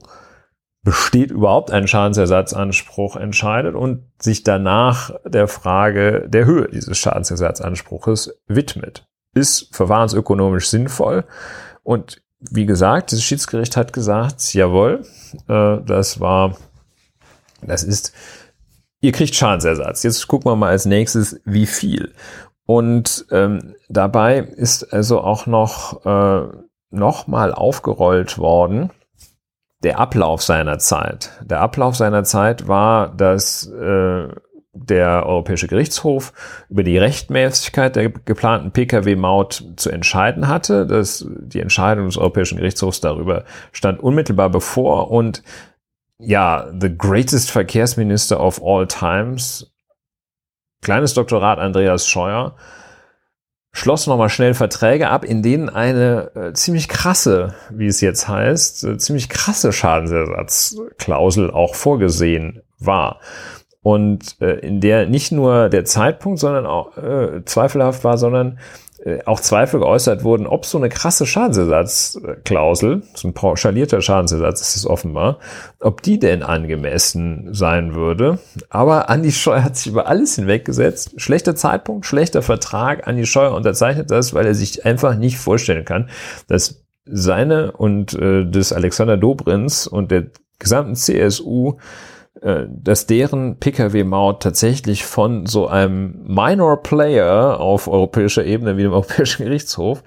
[0.83, 9.07] besteht überhaupt ein Schadensersatzanspruch, entscheidet und sich danach der Frage der Höhe dieses Schadensersatzanspruches widmet.
[9.35, 11.24] Ist verfahrensökonomisch sinnvoll
[11.83, 15.05] und wie gesagt, dieses Schiedsgericht hat gesagt, jawohl,
[15.48, 16.57] äh, das war,
[17.62, 18.12] das ist
[19.04, 20.02] ihr kriegt Schadensersatz.
[20.02, 22.14] Jetzt gucken wir mal als nächstes, wie viel.
[22.64, 26.48] Und ähm, dabei ist also auch noch, äh,
[26.90, 28.90] noch mal aufgerollt worden,
[29.82, 31.32] der Ablauf seiner Zeit.
[31.42, 34.28] Der Ablauf seiner Zeit war, dass äh,
[34.72, 36.32] der Europäische Gerichtshof
[36.70, 40.86] über die Rechtmäßigkeit der geplanten Pkw-Maut zu entscheiden hatte.
[40.86, 45.42] Das, die Entscheidung des Europäischen Gerichtshofs darüber stand unmittelbar bevor und
[46.18, 49.72] ja, the greatest Verkehrsminister of all times,
[50.83, 52.57] kleines Doktorat Andreas Scheuer,
[53.72, 58.85] schloss nochmal schnell Verträge ab, in denen eine äh, ziemlich krasse, wie es jetzt heißt,
[58.85, 63.20] äh, ziemlich krasse Schadensersatzklausel auch vorgesehen war.
[63.83, 68.59] Und äh, in der nicht nur der Zeitpunkt, sondern auch äh, zweifelhaft war, sondern
[69.26, 74.86] auch Zweifel geäußert wurden, ob so eine krasse Schadensersatzklausel, so ein pauschalierter Schadensersatz ist es
[74.86, 75.38] offenbar,
[75.80, 78.38] ob die denn angemessen sein würde.
[78.70, 81.20] Aber Andi Scheuer hat sich über alles hinweggesetzt.
[81.20, 83.06] Schlechter Zeitpunkt, schlechter Vertrag.
[83.06, 86.08] Andi Scheuer unterzeichnet das, weil er sich einfach nicht vorstellen kann,
[86.46, 90.26] dass seine und äh, des Alexander Dobrins und der
[90.58, 92.13] gesamten CSU äh,
[92.44, 99.44] dass deren Pkw-Maut tatsächlich von so einem Minor Player auf europäischer Ebene wie dem Europäischen
[99.44, 100.02] Gerichtshof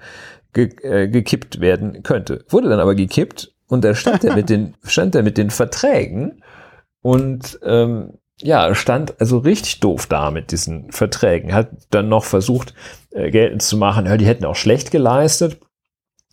[0.52, 2.44] ge äh, gekippt werden könnte.
[2.48, 6.42] Wurde dann aber gekippt und da stand er mit den, stand er mit den Verträgen
[7.02, 11.52] und ähm, ja, stand also richtig doof da mit diesen Verträgen.
[11.52, 12.72] Hat dann noch versucht,
[13.10, 15.58] äh, geltend zu machen, ja, die hätten auch schlecht geleistet.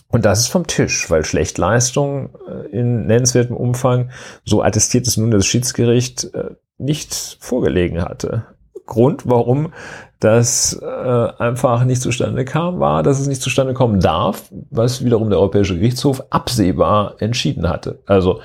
[0.10, 4.12] Und das ist vom Tisch, weil Schlechtleistung äh, in nennenswertem Umfang,
[4.44, 8.46] so attestiert es nun das Schiedsgericht, äh, nicht vorgelegen hatte.
[8.86, 9.74] Grund, warum
[10.20, 15.30] das äh, einfach nicht zustande kam, war, dass es nicht zustande kommen darf, was wiederum
[15.30, 18.00] der Europäische Gerichtshof absehbar entschieden hatte.
[18.06, 18.40] Also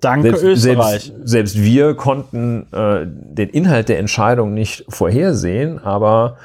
[0.00, 1.02] Danke selbst, Österreich.
[1.04, 6.38] Selbst, selbst wir konnten äh, den Inhalt der Entscheidung nicht vorhersehen, aber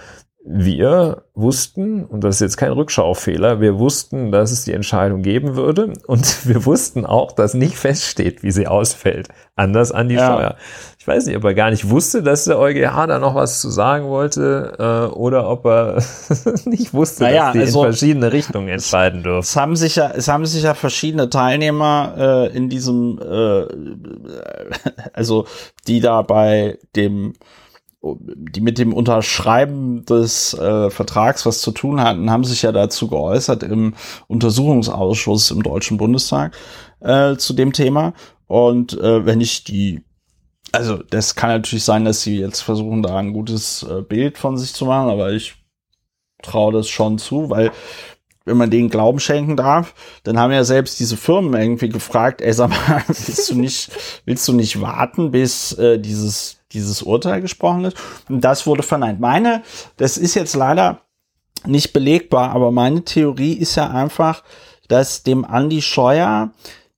[0.50, 5.58] wir wussten, und das ist jetzt kein Rückschaufehler, wir wussten, dass es die Entscheidung geben
[5.58, 9.28] würde und wir wussten auch, dass nicht feststeht, wie sie ausfällt.
[9.58, 10.26] Anders an die ja.
[10.26, 10.56] Steuer.
[11.00, 13.70] Ich weiß nicht, ob er gar nicht wusste, dass der EuGH da noch was zu
[13.70, 16.02] sagen wollte äh, oder ob er
[16.66, 19.44] nicht wusste, naja, dass die also, in verschiedene Richtungen entscheiden dürfen.
[19.44, 23.68] Es haben sich ja, es haben sich ja verschiedene Teilnehmer äh, in diesem, äh,
[25.14, 25.46] also
[25.88, 27.34] die da bei dem
[28.22, 33.08] die mit dem Unterschreiben des äh, Vertrags was zu tun hatten, haben sich ja dazu
[33.08, 33.94] geäußert im
[34.28, 36.56] Untersuchungsausschuss im Deutschen Bundestag
[37.00, 38.14] äh, zu dem Thema.
[38.48, 40.04] Und äh, wenn ich die,
[40.72, 44.58] also das kann natürlich sein, dass sie jetzt versuchen, da ein gutes äh, Bild von
[44.58, 45.56] sich zu machen, aber ich
[46.42, 47.72] traue das schon zu, weil
[48.48, 49.94] wenn man denen Glauben schenken darf,
[50.24, 53.92] dann haben ja selbst diese Firmen irgendwie gefragt, ey, sag mal, willst du nicht,
[54.26, 57.98] willst du nicht warten, bis äh, dieses dieses Urteil gesprochen ist.
[58.30, 59.20] Und das wurde verneint.
[59.20, 59.64] Meine,
[59.98, 61.02] das ist jetzt leider
[61.66, 64.44] nicht belegbar, aber meine Theorie ist ja einfach,
[64.88, 66.52] dass dem Andi Scheuer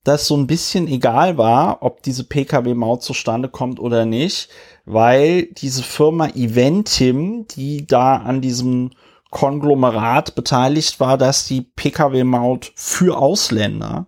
[0.04, 4.48] das so ein bisschen egal war, ob diese Pkw-Maut zustande kommt oder nicht,
[4.86, 8.90] weil diese Firma Eventim, die da an diesem
[9.30, 14.06] Konglomerat beteiligt war, dass die Pkw-Maut für Ausländer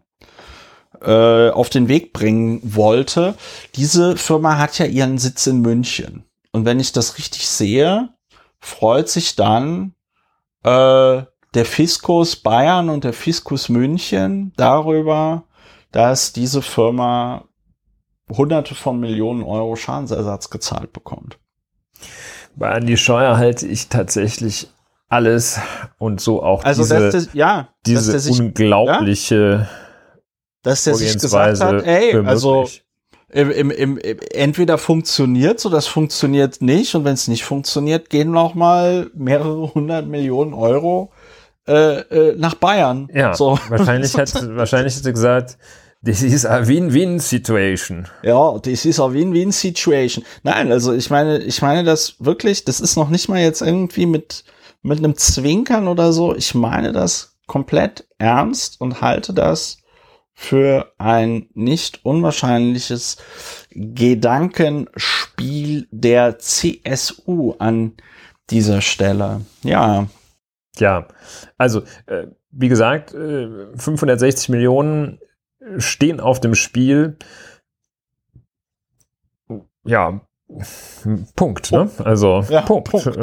[1.05, 3.35] äh, auf den Weg bringen wollte.
[3.75, 6.25] Diese Firma hat ja ihren Sitz in München.
[6.53, 8.11] Und wenn ich das richtig sehe,
[8.61, 9.95] freut sich dann
[10.65, 11.23] äh,
[11.55, 15.45] der Fiskus Bayern und der Fiskus München darüber,
[15.91, 17.45] dass diese Firma
[18.31, 21.39] hunderte von Millionen Euro Schadensersatz gezahlt bekommt.
[22.55, 24.69] Bei Andi Scheuer halte ich tatsächlich
[25.09, 25.61] alles
[25.99, 29.69] und so auch Also, diese, dass der, ja, diese unglaubliche
[30.63, 32.69] dass der sich gesagt hat, ey, also
[33.33, 33.99] im, im, im,
[34.33, 39.75] entweder funktioniert so, das funktioniert nicht und wenn es nicht funktioniert, gehen noch mal mehrere
[39.75, 41.13] hundert Millionen Euro
[41.67, 43.09] äh, äh, nach Bayern.
[43.13, 43.59] Ja, so.
[43.69, 45.59] wahrscheinlich hat wahrscheinlich hat er gesagt,
[46.05, 48.09] this is a Win-Win-Situation.
[48.23, 50.25] Ja, das ist eine Win-Win-Situation.
[50.43, 54.07] Nein, also ich meine, ich meine das wirklich, das ist noch nicht mal jetzt irgendwie
[54.07, 54.45] mit,
[54.83, 56.35] mit einem Zwinkern oder so.
[56.35, 59.79] Ich meine das komplett ernst und halte das
[60.35, 63.17] für ein nicht unwahrscheinliches
[63.71, 67.93] Gedankenspiel der CSU an
[68.51, 69.43] dieser Stelle.
[69.63, 70.07] Ja,
[70.79, 71.07] Ja,
[71.59, 75.19] also äh, wie gesagt, äh, 560 Millionen
[75.79, 77.17] stehen auf dem Spiel.
[79.85, 80.21] Ja,
[81.35, 81.73] Punkt.
[81.73, 81.91] Ne?
[81.99, 82.89] Also Ja, Punkt.
[82.91, 83.19] Punkt.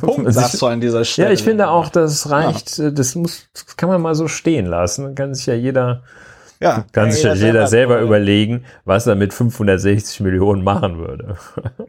[0.00, 1.28] Punkt, sagst du an dieser Stelle.
[1.28, 2.78] Ja, ich finde auch, das reicht.
[2.78, 5.14] äh, Das muss, das kann man mal so stehen lassen.
[5.14, 6.02] Kann sich ja jeder,
[6.62, 11.36] ja, kann sich ja jeder selber über überlegen, was er mit 560 Millionen machen würde.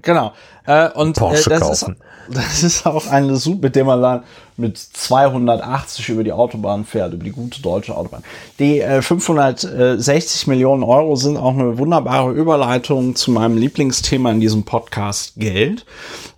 [0.01, 0.33] Genau.
[0.65, 1.97] Äh, und äh, Porsche das, kaufen.
[2.27, 4.23] Ist, das ist auch eine Sub, mit der man dann
[4.57, 8.23] mit 280 über die Autobahn fährt, über die gute deutsche Autobahn.
[8.59, 14.63] Die äh, 560 Millionen Euro sind auch eine wunderbare Überleitung zu meinem Lieblingsthema in diesem
[14.63, 15.85] Podcast, Geld.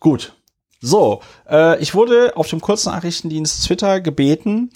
[0.00, 0.34] gut.
[0.80, 4.70] So, äh, ich wurde auf dem Kurznachrichtendienst Twitter gebeten,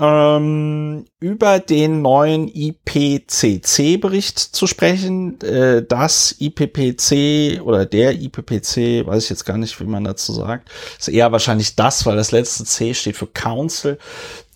[0.00, 5.38] ähm, über den neuen IPCC-Bericht zu sprechen.
[5.42, 10.70] Äh, das IPPC oder der IPPC, weiß ich jetzt gar nicht, wie man dazu sagt,
[10.98, 13.98] ist eher wahrscheinlich das, weil das letzte C steht für Council.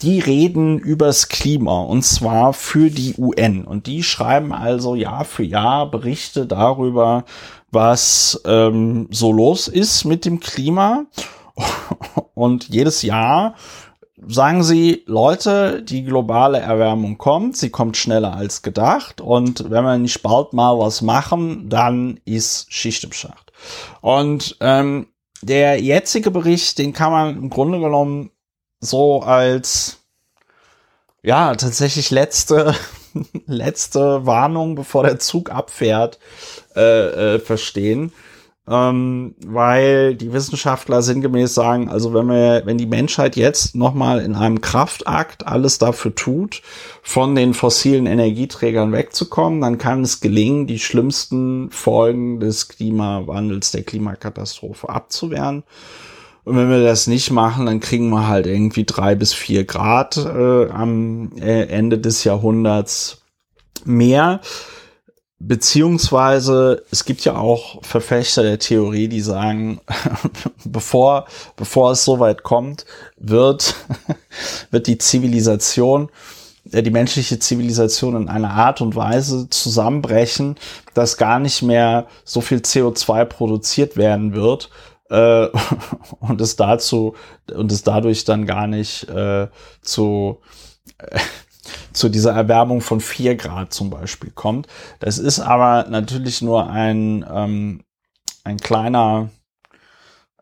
[0.00, 5.44] Die reden übers Klima und zwar für die UN und die schreiben also Jahr für
[5.44, 7.24] Jahr Berichte darüber,
[7.74, 11.06] was ähm, so los ist mit dem Klima.
[12.34, 13.54] Und jedes Jahr
[14.26, 19.98] sagen sie, Leute, die globale Erwärmung kommt, sie kommt schneller als gedacht und wenn wir
[19.98, 23.52] nicht bald mal was machen, dann ist Schicht im Schacht.
[24.00, 25.08] Und ähm,
[25.42, 28.30] der jetzige Bericht, den kann man im Grunde genommen
[28.80, 29.98] so als
[31.22, 32.74] ja tatsächlich letzte
[33.46, 36.18] letzte Warnung, bevor der Zug abfährt,
[36.76, 38.12] äh, äh, verstehen.
[38.66, 44.34] Ähm, weil die Wissenschaftler sinngemäß sagen, also wenn wir, wenn die Menschheit jetzt nochmal in
[44.34, 46.62] einem Kraftakt alles dafür tut,
[47.02, 53.82] von den fossilen Energieträgern wegzukommen, dann kann es gelingen, die schlimmsten Folgen des Klimawandels, der
[53.82, 55.64] Klimakatastrophe abzuwehren.
[56.44, 60.16] Und wenn wir das nicht machen, dann kriegen wir halt irgendwie drei bis vier Grad
[60.16, 63.22] äh, am äh, Ende des Jahrhunderts
[63.84, 64.40] mehr.
[65.40, 69.80] Beziehungsweise es gibt ja auch Verfechter der Theorie, die sagen,
[70.64, 73.74] bevor, bevor es soweit kommt, wird,
[74.70, 76.08] wird die Zivilisation,
[76.70, 80.56] äh, die menschliche Zivilisation in einer Art und Weise zusammenbrechen,
[80.94, 84.70] dass gar nicht mehr so viel CO2 produziert werden wird,
[85.10, 85.48] äh,
[86.20, 87.14] und es dazu
[87.52, 89.48] und es dadurch dann gar nicht äh,
[89.82, 90.40] zu
[91.94, 94.66] zu dieser Erwärmung von vier Grad zum Beispiel kommt.
[95.00, 97.84] Das ist aber natürlich nur ein ähm,
[98.42, 99.30] ein kleiner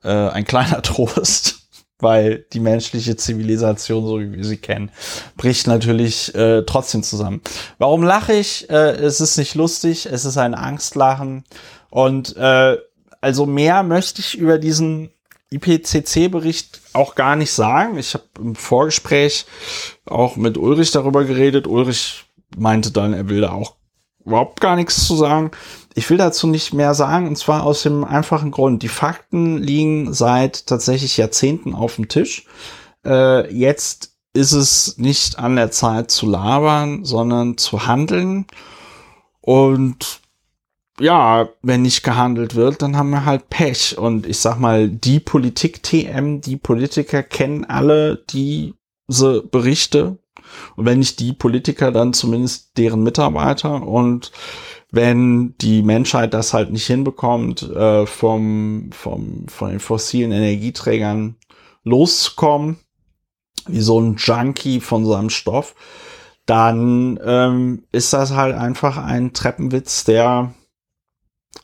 [0.02, 1.68] äh, ein kleiner Trost,
[1.98, 4.90] weil die menschliche Zivilisation, so wie wir sie kennen,
[5.36, 7.42] bricht natürlich äh, trotzdem zusammen.
[7.78, 8.68] Warum lache ich?
[8.70, 11.44] Äh, es ist nicht lustig, es ist ein Angstlachen
[11.90, 12.76] und äh,
[13.20, 15.10] also mehr möchte ich über diesen
[15.50, 17.98] IPCC-Bericht auch gar nicht sagen.
[17.98, 19.46] Ich habe im Vorgespräch
[20.06, 21.66] auch mit Ulrich darüber geredet.
[21.66, 22.24] Ulrich
[22.56, 23.76] meinte dann, er will da auch
[24.24, 25.50] überhaupt gar nichts zu sagen.
[25.94, 28.82] Ich will dazu nicht mehr sagen, und zwar aus dem einfachen Grund.
[28.82, 32.46] Die Fakten liegen seit tatsächlich Jahrzehnten auf dem Tisch.
[33.04, 38.46] äh, jetzt ist es nicht an der Zeit zu labern, sondern zu handeln.
[39.40, 40.21] Und
[41.00, 43.96] ja, wenn nicht gehandelt wird, dann haben wir halt Pech.
[43.98, 50.18] Und ich sag mal, die Politik-TM, die Politiker kennen alle diese Berichte.
[50.76, 53.82] Und wenn nicht die Politiker, dann zumindest deren Mitarbeiter.
[53.86, 54.32] Und
[54.90, 61.36] wenn die Menschheit das halt nicht hinbekommt, äh, vom, vom, von den fossilen Energieträgern
[61.84, 62.78] loszukommen,
[63.66, 65.74] wie so ein Junkie von seinem Stoff,
[66.44, 70.52] dann ähm, ist das halt einfach ein Treppenwitz der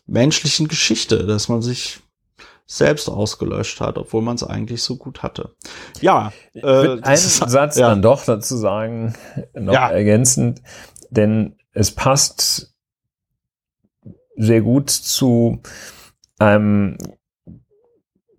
[0.06, 2.00] menschlichen Geschichte, dass man sich
[2.66, 5.54] selbst ausgelöscht hat, obwohl man es eigentlich so gut hatte.
[6.00, 7.88] Ja, äh, einen Satz ja.
[7.88, 9.14] dann doch dazu sagen,
[9.54, 9.88] noch ja.
[9.88, 10.60] ergänzend,
[11.10, 12.74] denn es passt
[14.36, 15.62] sehr gut zu
[16.38, 16.98] einem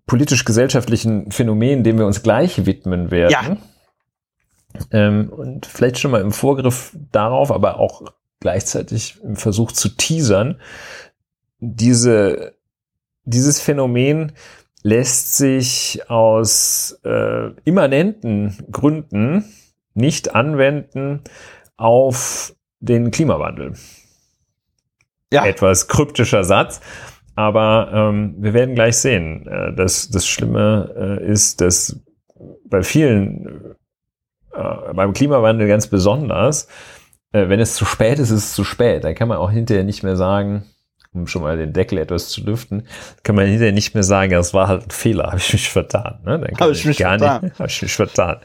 [0.06, 3.58] politisch-gesellschaftlichen Phänomen, dem wir uns gleich widmen werden.
[3.58, 4.86] Ja.
[4.92, 8.02] Ähm, und vielleicht schon mal im Vorgriff darauf, aber auch
[8.38, 10.60] gleichzeitig im Versuch zu teasern,
[11.60, 12.54] diese,
[13.24, 14.32] dieses Phänomen
[14.82, 19.44] lässt sich aus äh, immanenten Gründen
[19.94, 21.22] nicht anwenden
[21.76, 23.74] auf den Klimawandel.
[25.32, 25.44] Ja.
[25.46, 26.80] Etwas kryptischer Satz,
[27.36, 29.46] aber ähm, wir werden gleich sehen.
[29.46, 32.00] Äh, dass das Schlimme äh, ist, dass
[32.64, 33.76] bei vielen,
[34.52, 36.68] äh, beim Klimawandel ganz besonders,
[37.32, 39.04] äh, wenn es zu spät ist, ist es zu spät.
[39.04, 40.64] Da kann man auch hinterher nicht mehr sagen,
[41.12, 42.86] um schon mal den Deckel etwas zu lüften,
[43.22, 46.20] kann man hinterher nicht mehr sagen, das war halt ein Fehler, habe ich mich vertan.
[46.24, 46.46] Ne?
[46.58, 47.42] Habe ich mich gar vertan.
[47.44, 48.40] Nicht, habe ich mich vertan.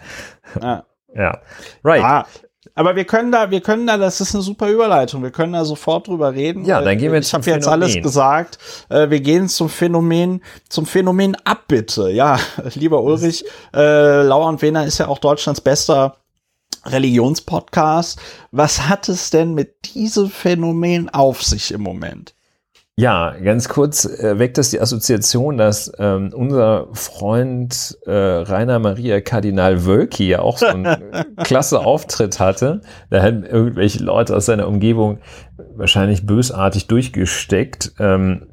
[0.62, 0.86] Ja.
[1.16, 1.42] ja.
[1.84, 2.04] Right.
[2.04, 2.26] Ah,
[2.74, 5.22] aber wir können da, wir können da, das ist eine super Überleitung.
[5.22, 6.66] Wir können da sofort drüber reden.
[6.66, 7.28] Ja, dann gehen wir jetzt.
[7.28, 8.58] Ich habe jetzt alles gesagt.
[8.90, 12.10] Äh, wir gehen zum Phänomen, zum Phänomen Abbitte.
[12.10, 12.40] Ja,
[12.74, 16.18] lieber Ulrich, äh, Lauer und Wehner ist ja auch Deutschlands bester
[16.86, 18.20] Religionspodcast.
[18.52, 22.35] Was hat es denn mit diesem Phänomen auf sich im Moment?
[22.98, 29.20] Ja, ganz kurz äh, weckt das die Assoziation, dass ähm, unser Freund äh, Rainer Maria
[29.20, 30.88] Kardinal Wölki ja auch so einen
[31.44, 32.80] klasse Auftritt hatte.
[33.10, 35.20] Da haben irgendwelche Leute aus seiner Umgebung
[35.76, 37.92] wahrscheinlich bösartig durchgesteckt.
[38.00, 38.48] Ähm,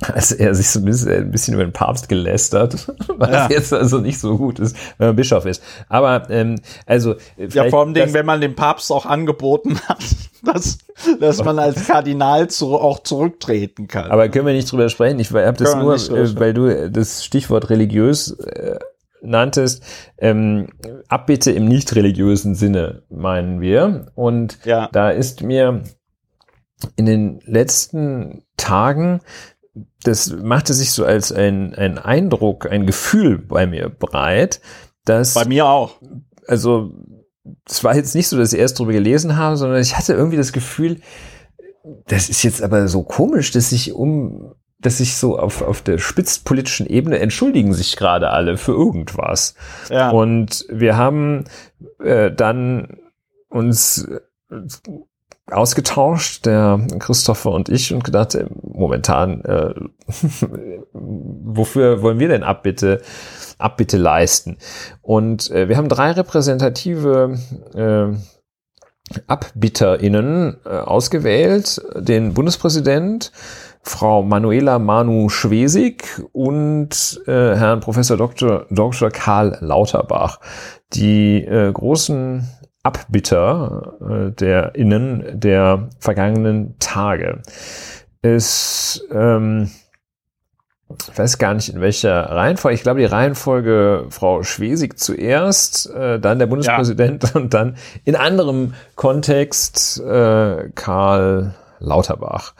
[0.00, 3.48] als er sich so ein bisschen, über den Papst gelästert, was ja.
[3.50, 5.62] jetzt also nicht so gut ist, wenn man Bischof ist.
[5.88, 10.04] Aber ähm, also ja, vor allem Dingen, wenn man dem Papst auch angeboten hat,
[10.44, 10.78] dass,
[11.20, 14.10] dass man als Kardinal zu, auch zurücktreten kann.
[14.10, 15.18] Aber können wir nicht drüber sprechen?
[15.18, 18.78] Ich habe das nur, äh, weil du das Stichwort religiös äh,
[19.20, 19.82] nanntest,
[20.18, 20.68] ähm,
[21.08, 24.06] Abbitte im nicht religiösen Sinne meinen wir.
[24.14, 24.88] Und ja.
[24.92, 25.82] da ist mir
[26.96, 29.20] in den letzten Tagen
[30.02, 34.60] das machte sich so als ein, ein Eindruck, ein Gefühl bei mir breit,
[35.04, 35.34] dass.
[35.34, 36.00] Bei mir auch.
[36.46, 36.94] Also,
[37.66, 40.36] es war jetzt nicht so, dass ich erst drüber gelesen habe, sondern ich hatte irgendwie
[40.36, 41.00] das Gefühl,
[42.06, 45.98] das ist jetzt aber so komisch, dass sich um, dass sich so auf, auf der
[45.98, 49.54] spitzpolitischen Ebene entschuldigen sich gerade alle für irgendwas.
[49.90, 50.10] Ja.
[50.10, 51.44] Und wir haben
[52.02, 52.98] äh, dann
[53.48, 54.06] uns
[55.50, 59.74] ausgetauscht, der Christopher und ich, und gedacht, äh, momentan, äh,
[60.92, 63.02] wofür wollen wir denn Abbitte,
[63.58, 64.58] Abbitte leisten?
[65.02, 67.38] Und äh, wir haben drei repräsentative
[67.74, 68.16] äh,
[69.26, 73.32] AbbitterInnen äh, ausgewählt, den Bundespräsident,
[73.82, 78.66] Frau Manuela Manu Schwesig und äh, Herrn Professor Dr.
[78.70, 79.10] Dr.
[79.10, 80.40] Karl Lauterbach.
[80.92, 82.46] Die äh, großen
[82.88, 87.42] Abbitter äh, der Innen der vergangenen Tage.
[88.22, 89.68] Es, ähm,
[90.88, 92.74] ich weiß gar nicht in welcher Reihenfolge.
[92.74, 97.30] Ich glaube, die Reihenfolge Frau Schwesig zuerst, äh, dann der Bundespräsident ja.
[97.34, 97.76] und dann
[98.06, 102.54] in anderem Kontext äh, Karl Lauterbach.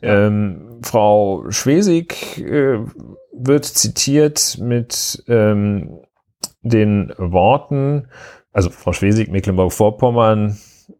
[0.00, 0.26] Ja.
[0.26, 2.78] Ähm, Frau Schwesig äh,
[3.36, 6.00] wird zitiert mit ähm,
[6.62, 8.08] den Worten
[8.54, 10.58] also Frau Schwesig, Mecklenburg-Vorpommern,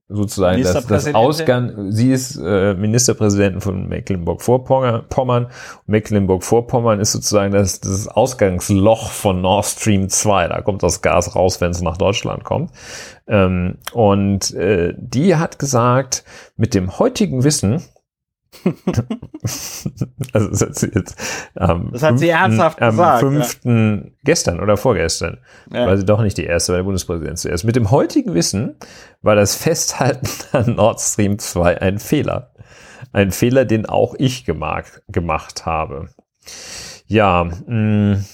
[0.08, 5.46] sozusagen das, das Ausgang, sie ist äh, Ministerpräsidentin von Mecklenburg-Vorpommern.
[5.86, 10.48] Mecklenburg-Vorpommern ist sozusagen das, das Ausgangsloch von Nord Stream 2.
[10.48, 12.72] Da kommt das Gas raus, wenn es nach Deutschland kommt.
[13.26, 16.24] Ähm, und äh, die hat gesagt,
[16.56, 17.82] mit dem heutigen Wissen,
[20.32, 21.16] also das hat sie jetzt
[21.54, 24.10] am das hat sie ernsthaft am gesagt, fünften ja.
[24.24, 25.38] gestern oder vorgestern,
[25.72, 25.86] ja.
[25.86, 27.64] war sie doch nicht die erste, war der Bundespräsident zuerst.
[27.64, 28.76] Mit dem heutigen Wissen
[29.22, 32.52] war das Festhalten an Nord Stream 2 ein Fehler.
[33.12, 36.08] Ein Fehler, den auch ich gemacht, gemacht habe.
[37.06, 38.24] Ja, mh, mm,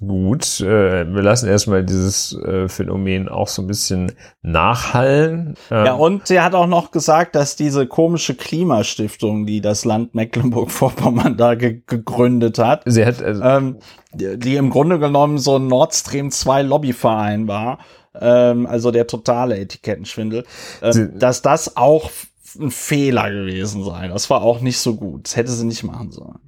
[0.00, 5.54] Gut, äh, wir lassen erstmal dieses äh, Phänomen auch so ein bisschen nachhallen.
[5.72, 10.14] Ähm, ja, und sie hat auch noch gesagt, dass diese komische Klimastiftung, die das Land
[10.14, 13.78] Mecklenburg-Vorpommern da ge gegründet hat, sie hat also ähm,
[14.12, 17.78] die, die, im Grunde genommen so ein Nord Stream 2 Lobbyverein war,
[18.20, 20.44] ähm, also der totale Etikettenschwindel,
[20.80, 22.10] äh, dass das auch
[22.56, 24.10] ein Fehler gewesen sein.
[24.10, 25.26] Das war auch nicht so gut.
[25.26, 26.38] Das hätte sie nicht machen sollen.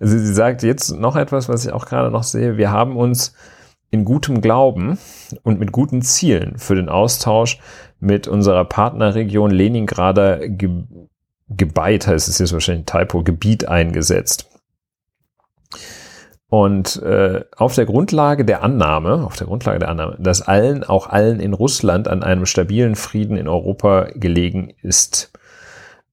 [0.00, 2.56] Sie, sie sagt jetzt noch etwas, was ich auch gerade noch sehe.
[2.56, 3.34] Wir haben uns
[3.90, 4.98] in gutem Glauben
[5.42, 7.58] und mit guten Zielen für den Austausch
[8.00, 10.84] mit unserer Partnerregion Leningrader Ge
[11.50, 14.50] Gebeit, heißt es jetzt wahrscheinlich ein Typo, Gebiet eingesetzt.
[16.50, 21.06] Und äh, auf der Grundlage der Annahme, auf der Grundlage der Annahme, dass allen, auch
[21.08, 25.32] allen in Russland an einem stabilen Frieden in Europa gelegen ist,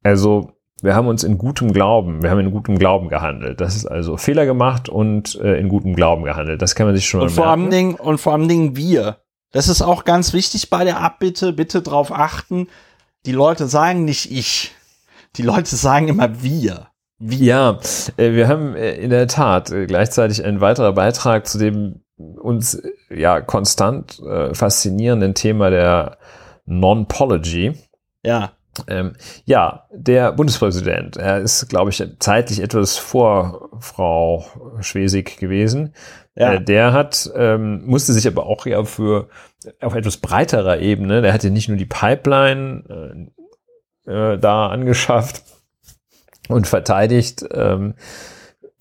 [0.06, 0.52] also
[0.82, 3.60] wir haben uns in gutem Glauben, wir haben in gutem Glauben gehandelt.
[3.60, 6.62] Das ist also Fehler gemacht und äh, in gutem Glauben gehandelt.
[6.62, 7.72] Das kann man sich schon und vor merken.
[7.72, 9.18] Dingen, und vor allen Dingen wir.
[9.52, 11.54] Das ist auch ganz wichtig bei der Abbitte.
[11.54, 12.68] Bitte darauf achten.
[13.26, 14.76] Die Leute sagen nicht ich.
[15.38, 16.88] Die Leute sagen immer wir.
[17.18, 17.46] wir.
[17.46, 17.80] Ja,
[18.18, 22.76] äh, wir haben äh, in der Tat äh, gleichzeitig ein weiterer Beitrag zu dem uns
[22.76, 26.18] äh, ja konstant äh, faszinierenden Thema der
[26.66, 27.74] Non-Pology.
[28.24, 28.52] Ja.
[28.88, 29.14] Ähm,
[29.46, 34.46] ja, der Bundespräsident, er ist, glaube ich, zeitlich etwas vor Frau
[34.82, 35.94] Schwesig gewesen.
[36.36, 36.54] Ja.
[36.54, 39.30] Äh, der hat, ähm, musste sich aber auch ja für
[39.82, 43.30] auf etwas breiterer Ebene, der hatte nicht nur die Pipeline
[44.06, 45.44] äh, äh, da angeschafft
[46.50, 47.96] und verteidigt, ähm,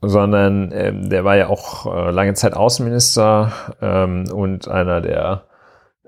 [0.03, 5.47] sondern ähm, der war ja auch äh, lange Zeit Außenminister ähm, und einer der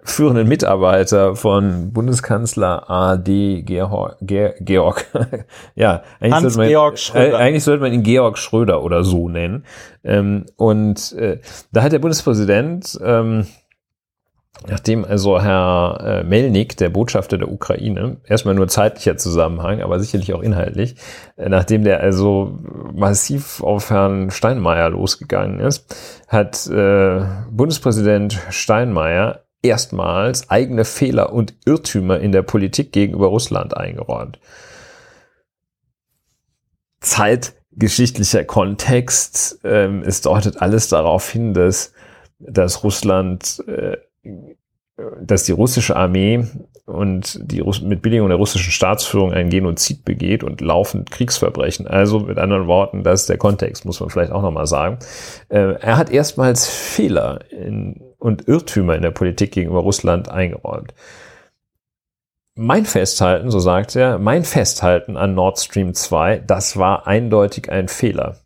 [0.07, 5.07] führenden Mitarbeiter von Bundeskanzler AD Georg, Georg
[5.75, 7.33] ja, eigentlich Hans sollte, man, Georg Schröder.
[7.33, 9.65] Äh, eigentlich sollte man ihn Georg Schröder oder so nennen.
[10.05, 11.41] Ähm, und äh,
[11.73, 13.47] da hat der Bundespräsident, ähm,
[14.69, 20.33] nachdem also Herr äh, Melnik, der Botschafter der Ukraine, erstmal nur zeitlicher Zusammenhang, aber sicherlich
[20.33, 20.95] auch inhaltlich,
[21.37, 22.59] äh, nachdem der also
[22.95, 25.95] massiv auf Herrn Steinmeier losgegangen ist,
[26.29, 34.39] hat äh, Bundespräsident Steinmeier erstmals eigene Fehler und Irrtümer in der Politik gegenüber Russland eingeräumt.
[37.01, 41.93] Zeitgeschichtlicher Kontext, ähm, es deutet alles darauf hin, dass,
[42.39, 43.97] dass Russland, äh,
[45.21, 46.47] dass die russische Armee
[46.87, 51.87] und die Russ mit Billigung der russischen Staatsführung einen Genozid begeht und laufend Kriegsverbrechen.
[51.87, 54.99] Also mit anderen Worten, das ist der Kontext, muss man vielleicht auch nochmal sagen.
[55.49, 60.93] Äh, er hat erstmals Fehler in und Irrtümer in der Politik gegenüber Russland eingeräumt.
[62.57, 67.87] Mein Festhalten, so sagt er, mein Festhalten an Nord Stream 2, das war eindeutig ein
[67.87, 68.39] Fehler.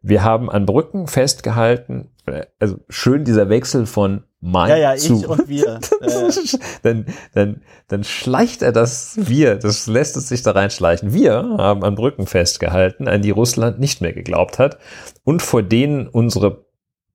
[0.00, 5.16] Wir haben an Brücken festgehalten, äh, also schön dieser Wechsel von mein ja, ja, zu.
[5.16, 5.80] Ich und wir.
[6.82, 11.12] dann, dann, dann schleicht er das wir, das lässt es sich da reinschleichen.
[11.12, 14.78] Wir haben an Brücken festgehalten, an die Russland nicht mehr geglaubt hat
[15.24, 16.69] und vor denen unsere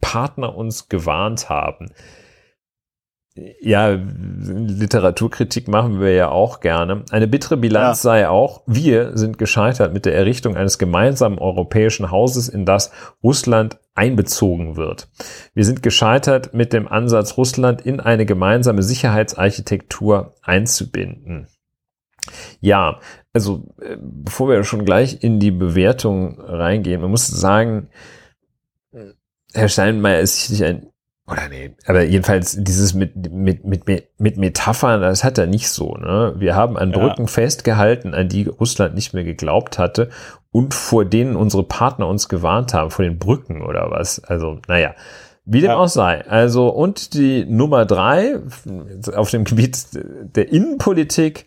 [0.05, 1.87] Partner uns gewarnt haben.
[3.59, 7.03] Ja, Literaturkritik machen wir ja auch gerne.
[7.09, 8.11] Eine bittere Bilanz ja.
[8.11, 12.91] sei auch, wir sind gescheitert mit der Errichtung eines gemeinsamen europäischen Hauses, in das
[13.23, 15.09] Russland einbezogen wird.
[15.55, 21.47] Wir sind gescheitert mit dem Ansatz, Russland in eine gemeinsame Sicherheitsarchitektur einzubinden.
[22.61, 22.99] Ja,
[23.33, 27.89] also äh, bevor wir schon gleich in die Bewertung reingehen, man muss sagen,
[29.55, 30.87] Herr Steinmeier ist sicherlich ein,
[31.27, 33.85] oder nee, aber jedenfalls dieses mit, mit, mit,
[34.19, 36.35] mit Metaphern, das hat er nicht so, ne?
[36.37, 37.27] Wir haben an Brücken ja.
[37.27, 40.09] festgehalten, an die Russland nicht mehr geglaubt hatte
[40.51, 44.23] und vor denen unsere Partner uns gewarnt haben, vor den Brücken oder was.
[44.23, 44.93] Also, naja.
[45.47, 45.77] Wie dem ja.
[45.77, 46.25] auch sei.
[46.27, 48.39] Also, und die Nummer drei
[49.15, 51.45] auf dem Gebiet der Innenpolitik,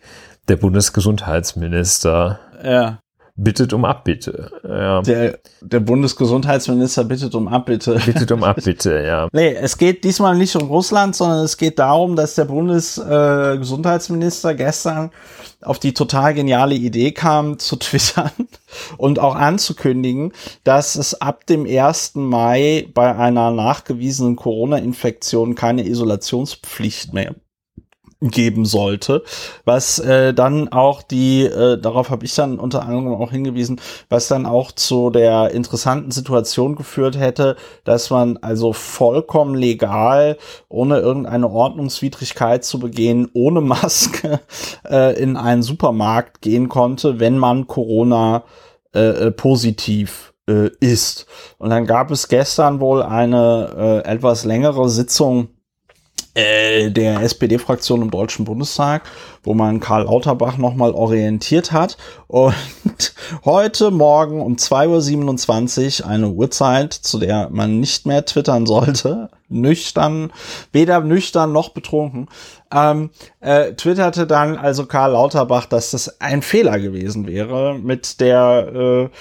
[0.49, 2.39] der Bundesgesundheitsminister.
[2.65, 2.99] Ja
[3.39, 4.51] bittet um Abbitte.
[4.69, 5.01] Ja.
[5.03, 8.01] Der, der Bundesgesundheitsminister bittet um Abbitte.
[8.05, 9.29] Bittet um Abbitte, ja.
[9.33, 14.57] nee, es geht diesmal nicht um Russland, sondern es geht darum, dass der Bundesgesundheitsminister äh,
[14.57, 15.13] gestern
[15.63, 18.33] auf die total geniale Idee kam, zu twittern
[18.97, 20.33] und auch anzukündigen,
[20.65, 22.17] dass es ab dem 1.
[22.17, 27.37] Mai bei einer nachgewiesenen Corona-Infektion keine Isolationspflicht mehr
[28.21, 29.23] geben sollte,
[29.65, 34.27] was äh, dann auch die, äh, darauf habe ich dann unter anderem auch hingewiesen, was
[34.27, 40.37] dann auch zu der interessanten Situation geführt hätte, dass man also vollkommen legal,
[40.69, 44.41] ohne irgendeine Ordnungswidrigkeit zu begehen, ohne Maske
[44.85, 48.43] äh, in einen Supermarkt gehen konnte, wenn man Corona
[48.95, 51.27] äh, äh positiv äh, ist.
[51.59, 55.51] Und dann gab es gestern wohl eine äh, etwas längere Sitzung
[56.39, 59.03] der SPD-Fraktion im Deutschen Bundestag,
[59.43, 61.97] wo man Karl Lauterbach nochmal orientiert hat.
[62.29, 62.55] Und
[63.45, 70.33] heute Morgen um 2.27 Uhr eine Uhrzeit, zu der man nicht mehr twittern sollte, nüchtern,
[70.73, 72.29] weder nüchtern noch betrunken,
[72.73, 73.11] ähm,
[73.41, 79.17] äh, twitterte dann also Karl Lauterbach, dass das ein Fehler gewesen wäre mit der äh,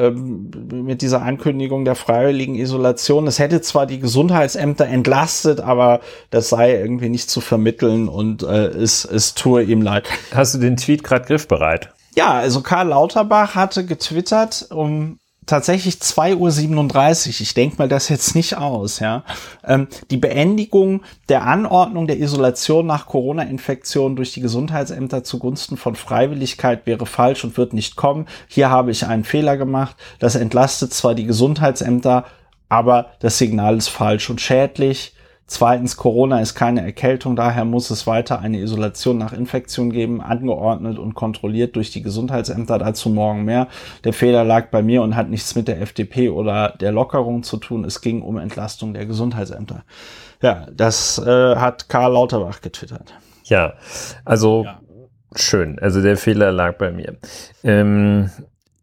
[0.00, 3.26] ähm, mit dieser Ankündigung der freiwilligen Isolation.
[3.26, 8.66] Es hätte zwar die Gesundheitsämter entlastet, aber das sei irgendwie nicht zu vermitteln und äh,
[8.68, 10.08] es, es tue ihm leid.
[10.34, 11.92] Hast du den Tweet gerade griffbereit?
[12.16, 17.40] Ja, also Karl Lauterbach hatte getwittert um tatsächlich 2.37 Uhr.
[17.40, 19.24] Ich denke mal das jetzt nicht aus, ja.
[19.64, 26.86] Ähm, die Beendigung der Anordnung der Isolation nach Corona-Infektion durch die Gesundheitsämter zugunsten von Freiwilligkeit
[26.86, 28.26] wäre falsch und wird nicht kommen.
[28.48, 29.96] Hier habe ich einen Fehler gemacht.
[30.18, 32.24] Das entlastet zwar die Gesundheitsämter,
[32.68, 35.14] aber das Signal ist falsch und schädlich.
[35.52, 40.96] Zweitens, Corona ist keine Erkältung, daher muss es weiter eine Isolation nach Infektion geben, angeordnet
[40.96, 42.78] und kontrolliert durch die Gesundheitsämter.
[42.78, 43.66] Dazu morgen mehr.
[44.04, 47.56] Der Fehler lag bei mir und hat nichts mit der FDP oder der Lockerung zu
[47.56, 47.84] tun.
[47.84, 49.82] Es ging um Entlastung der Gesundheitsämter.
[50.40, 53.12] Ja, das äh, hat Karl Lauterbach getwittert.
[53.42, 53.72] Ja,
[54.24, 54.80] also ja.
[55.34, 55.80] schön.
[55.80, 57.16] Also der Fehler lag bei mir.
[57.64, 58.30] Ähm,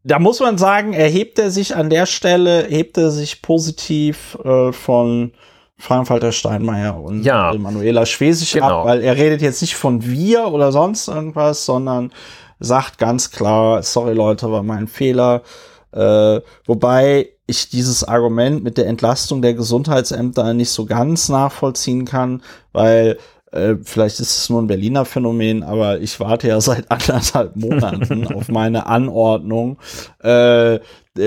[0.03, 4.74] da muss man sagen, erhebt er sich an der Stelle, hebt er sich positiv äh,
[4.74, 5.32] von
[5.80, 8.82] Frank-Walter Steinmeier und ja, Manuela Schwesig genau.
[8.82, 12.12] ab, weil er redet jetzt nicht von wir oder sonst irgendwas, sondern
[12.60, 15.44] sagt ganz klar, sorry Leute, war mein Fehler.
[15.92, 22.42] Äh, wobei ich dieses Argument mit der Entlastung der Gesundheitsämter nicht so ganz nachvollziehen kann,
[22.74, 23.18] weil
[23.52, 28.28] äh, vielleicht ist es nur ein Berliner Phänomen, aber ich warte ja seit anderthalb Monaten
[28.34, 29.78] auf meine Anordnung,
[30.22, 30.80] äh,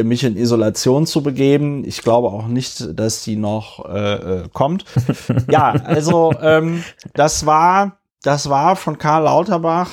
[0.05, 1.85] mich in Isolation zu begeben.
[1.85, 4.85] Ich glaube auch nicht, dass die noch äh, äh kommt.
[5.51, 6.83] ja, also ähm,
[7.15, 9.91] das war, das war von Karl Lauterbach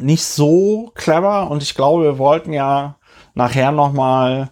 [0.00, 2.96] nicht so clever und ich glaube, wir wollten ja
[3.34, 4.50] nachher noch mal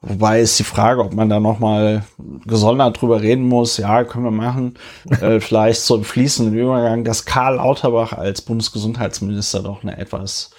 [0.00, 2.04] Wobei ist die Frage, ob man da nochmal
[2.46, 3.78] gesondert drüber reden muss.
[3.78, 4.74] Ja, können wir machen.
[5.20, 10.50] äh, vielleicht so im fließenden Übergang, dass Karl Lauterbach als Bundesgesundheitsminister doch eine etwas,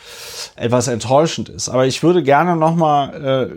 [0.57, 1.69] etwas enttäuschend ist.
[1.69, 3.49] Aber ich würde gerne nochmal,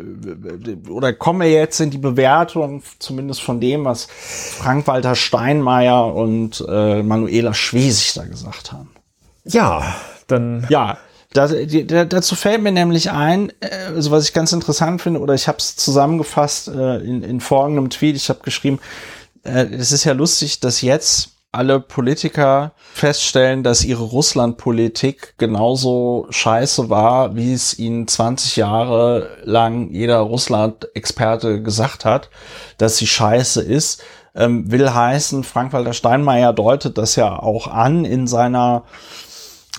[0.65, 7.03] äh, oder komme jetzt in die Bewertung, zumindest von dem, was Frank-Walter Steinmeier und äh,
[7.03, 8.91] Manuela Schwesig da gesagt haben.
[9.45, 9.83] Ja,
[10.29, 10.65] dann.
[10.69, 10.99] Ja,
[11.33, 15.21] da, die, da, dazu fällt mir nämlich ein, äh, also was ich ganz interessant finde,
[15.21, 18.17] oder ich habe es zusammengefasst äh, in, in folgendem Tweet.
[18.17, 18.81] Ich habe geschrieben,
[19.45, 26.89] äh, es ist ja lustig, dass jetzt alle Politiker feststellen, dass ihre Russlandpolitik genauso scheiße
[26.89, 32.31] war, wie es ihnen 20 Jahre lang jeder Russland-Experte gesagt hat,
[32.79, 34.03] dass sie scheiße ist.
[34.35, 38.85] Ähm, will heißen, Frank-Walter Steinmeier deutet das ja auch an in seiner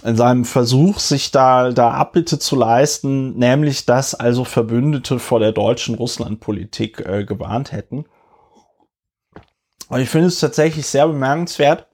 [0.04, 5.51] in seinem Versuch, sich da, da Abbitte zu leisten, nämlich dass also Verbündete vor der
[5.51, 8.06] deutschen Russlandpolitik äh, gewarnt hätten.
[9.88, 11.88] Und ich finde es tatsächlich sehr bemerkenswert,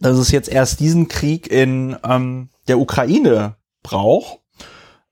[0.00, 4.40] dass es jetzt erst diesen Krieg in ähm, der Ukraine braucht,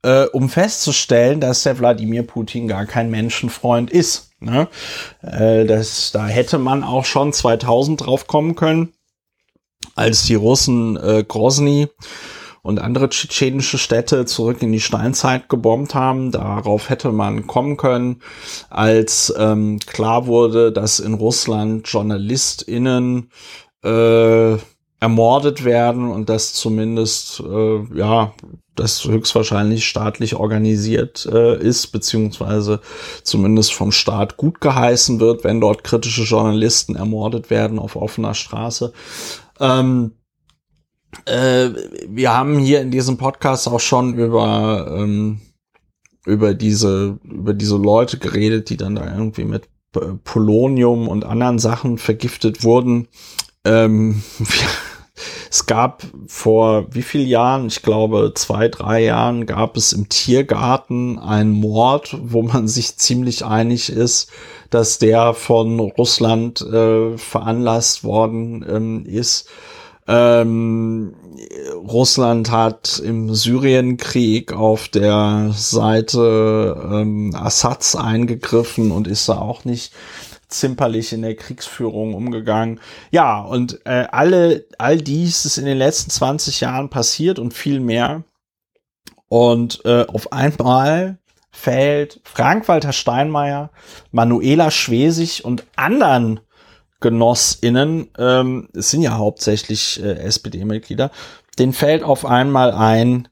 [0.02, 4.32] äh, um festzustellen, dass der Wladimir Putin gar kein Menschenfreund ist.
[4.40, 4.68] Ne?
[5.22, 8.94] Äh, das, da hätte man auch schon 2000 drauf kommen können
[10.00, 11.88] als die Russen äh, Grozny
[12.62, 16.30] und andere tschetschenische Städte zurück in die Steinzeit gebombt haben.
[16.32, 18.22] Darauf hätte man kommen können,
[18.70, 23.30] als ähm, klar wurde, dass in Russland JournalistInnen
[23.84, 24.56] äh,
[25.00, 28.32] ermordet werden und das zumindest, äh, ja,
[28.76, 32.80] das höchstwahrscheinlich staatlich organisiert äh, ist, beziehungsweise
[33.22, 38.92] zumindest vom Staat gut geheißen wird, wenn dort kritische Journalisten ermordet werden auf offener Straße.
[39.60, 40.12] Ähm,
[41.26, 41.70] äh,
[42.08, 45.40] wir haben hier in diesem Podcast auch schon über, ähm,
[46.26, 49.68] über diese, über diese Leute geredet, die dann da irgendwie mit
[50.24, 53.08] Polonium und anderen Sachen vergiftet wurden.
[53.64, 54.22] Ähm,
[55.50, 61.18] es gab vor wie vielen Jahren, ich glaube zwei, drei Jahren, gab es im Tiergarten
[61.18, 64.30] einen Mord, wo man sich ziemlich einig ist,
[64.70, 69.48] dass der von Russland äh, veranlasst worden ähm, ist.
[70.06, 71.14] Ähm,
[71.76, 79.92] Russland hat im Syrienkrieg auf der Seite ähm, Assads eingegriffen und ist da auch nicht
[80.48, 82.80] zimperlich in der Kriegsführung umgegangen.
[83.12, 87.78] Ja, und äh, alle, all dies ist in den letzten 20 Jahren passiert und viel
[87.78, 88.24] mehr.
[89.28, 91.19] Und äh, auf einmal
[91.50, 93.70] fällt Frank-Walter Steinmeier,
[94.12, 96.40] Manuela Schwesig und anderen
[97.00, 101.10] GenossInnen, ähm, es sind ja hauptsächlich äh, SPD-Mitglieder,
[101.58, 103.28] den fällt auf einmal ein,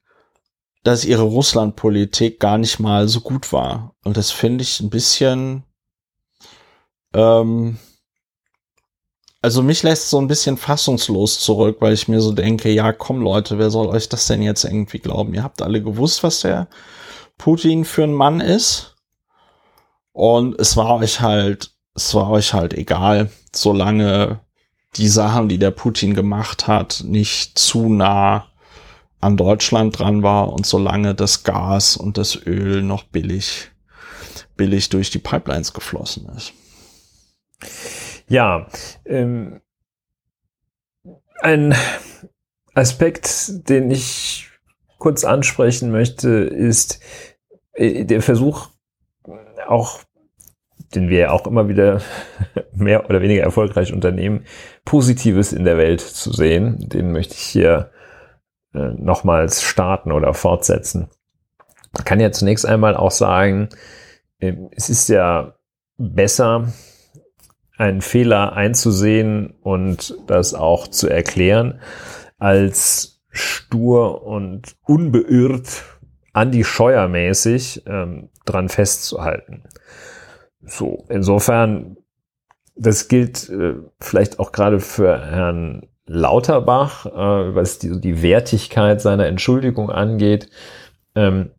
[0.84, 3.94] dass ihre Russlandpolitik gar nicht mal so gut war.
[4.04, 5.64] Und das finde ich ein bisschen,
[7.14, 7.78] ähm,
[9.42, 13.20] also mich lässt so ein bisschen fassungslos zurück, weil ich mir so denke, ja, komm
[13.20, 15.34] Leute, wer soll euch das denn jetzt irgendwie glauben?
[15.34, 16.68] Ihr habt alle gewusst, was der
[17.39, 18.97] Putin für ein Mann ist.
[20.12, 24.41] Und es war euch halt, es war euch halt egal, solange
[24.97, 28.49] die Sachen, die der Putin gemacht hat, nicht zu nah
[29.20, 33.70] an Deutschland dran war und solange das Gas und das Öl noch billig,
[34.57, 36.53] billig durch die Pipelines geflossen ist.
[38.28, 38.66] Ja,
[39.05, 39.61] ähm,
[41.41, 41.74] ein
[42.74, 44.47] Aspekt, den ich
[44.99, 47.01] kurz ansprechen möchte, ist
[47.72, 48.68] äh, der Versuch,
[49.66, 50.01] auch
[50.94, 52.01] den wir auch immer wieder
[52.72, 54.44] mehr oder weniger erfolgreich unternehmen,
[54.84, 56.76] Positives in der Welt zu sehen.
[56.88, 57.90] Den möchte ich hier
[58.74, 61.09] äh, nochmals starten oder fortsetzen.
[61.92, 63.68] Man kann ja zunächst einmal auch sagen,
[64.40, 65.55] äh, es ist ja
[65.96, 66.72] besser,
[67.76, 71.80] einen Fehler einzusehen und das auch zu erklären,
[72.38, 75.85] als stur und unbeirrt
[76.33, 79.64] anti-scheuermäßig ähm, dran festzuhalten.
[80.62, 81.97] So, insofern,
[82.76, 89.26] das gilt äh, vielleicht auch gerade für Herrn Lauterbach, äh, was die, die Wertigkeit seiner
[89.26, 90.49] Entschuldigung angeht,
[91.14, 91.51] ähm,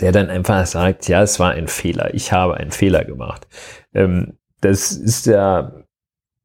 [0.00, 3.46] der dann einfach sagt, ja, es war ein Fehler, ich habe einen Fehler gemacht.
[3.94, 5.72] Ähm, das ist ja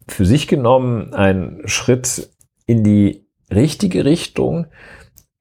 [0.07, 2.29] für sich genommen ein Schritt
[2.65, 3.20] in die
[3.51, 4.67] richtige Richtung,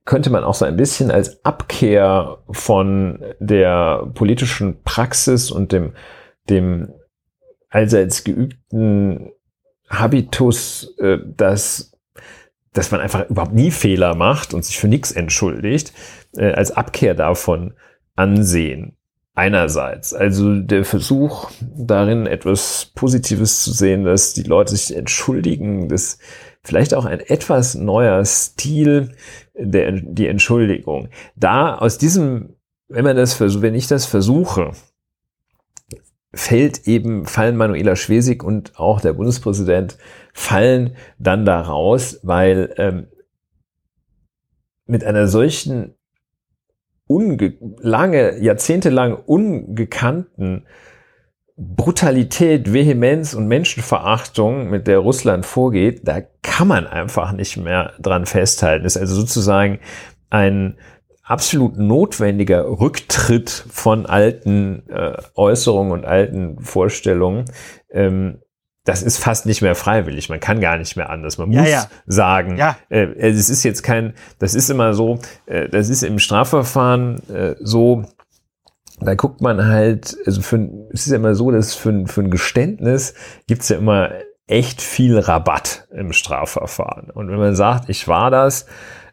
[0.04, 5.92] könnte man auch so ein bisschen als Abkehr von der politischen Praxis und dem,
[6.48, 6.92] dem
[7.68, 9.30] allseits geübten
[9.88, 11.92] Habitus, äh, dass,
[12.72, 15.92] dass man einfach überhaupt nie Fehler macht und sich für nichts entschuldigt,
[16.36, 17.74] äh, als Abkehr davon
[18.16, 18.96] ansehen.
[19.34, 26.18] Einerseits, also der Versuch darin etwas Positives zu sehen, dass die Leute sich entschuldigen, dass
[26.62, 29.12] vielleicht auch ein etwas neuer Stil
[29.54, 31.08] der, die Entschuldigung.
[31.36, 32.56] Da aus diesem,
[32.88, 34.72] wenn man das versucht, wenn ich das versuche,
[36.32, 39.98] fällt eben, fallen Manuela Schwesig und auch der Bundespräsident
[40.32, 43.08] fallen dann da raus, weil ähm,
[44.86, 45.94] mit einer solchen
[47.06, 50.66] unge lange, jahrzehntelang ungekannten
[51.62, 58.24] Brutalität, Vehemenz und Menschenverachtung, mit der Russland vorgeht, da kann man einfach nicht mehr dran
[58.24, 58.84] festhalten.
[58.84, 59.78] Das ist also sozusagen
[60.30, 60.78] ein
[61.22, 67.44] absolut notwendiger Rücktritt von alten äh, Äußerungen und alten Vorstellungen.
[67.90, 68.40] Ähm,
[68.84, 70.30] das ist fast nicht mehr freiwillig.
[70.30, 71.36] Man kann gar nicht mehr anders.
[71.36, 71.90] Man muss ja.
[72.06, 72.78] sagen, ja.
[72.88, 77.54] Äh, es ist jetzt kein, das ist immer so, äh, das ist im Strafverfahren äh,
[77.60, 78.06] so,
[79.00, 82.30] da guckt man halt, also für, es ist ja immer so, dass für, für ein
[82.30, 83.14] Geständnis
[83.46, 84.10] gibt's ja immer
[84.46, 87.10] echt viel Rabatt im Strafverfahren.
[87.10, 88.66] Und wenn man sagt, ich war das,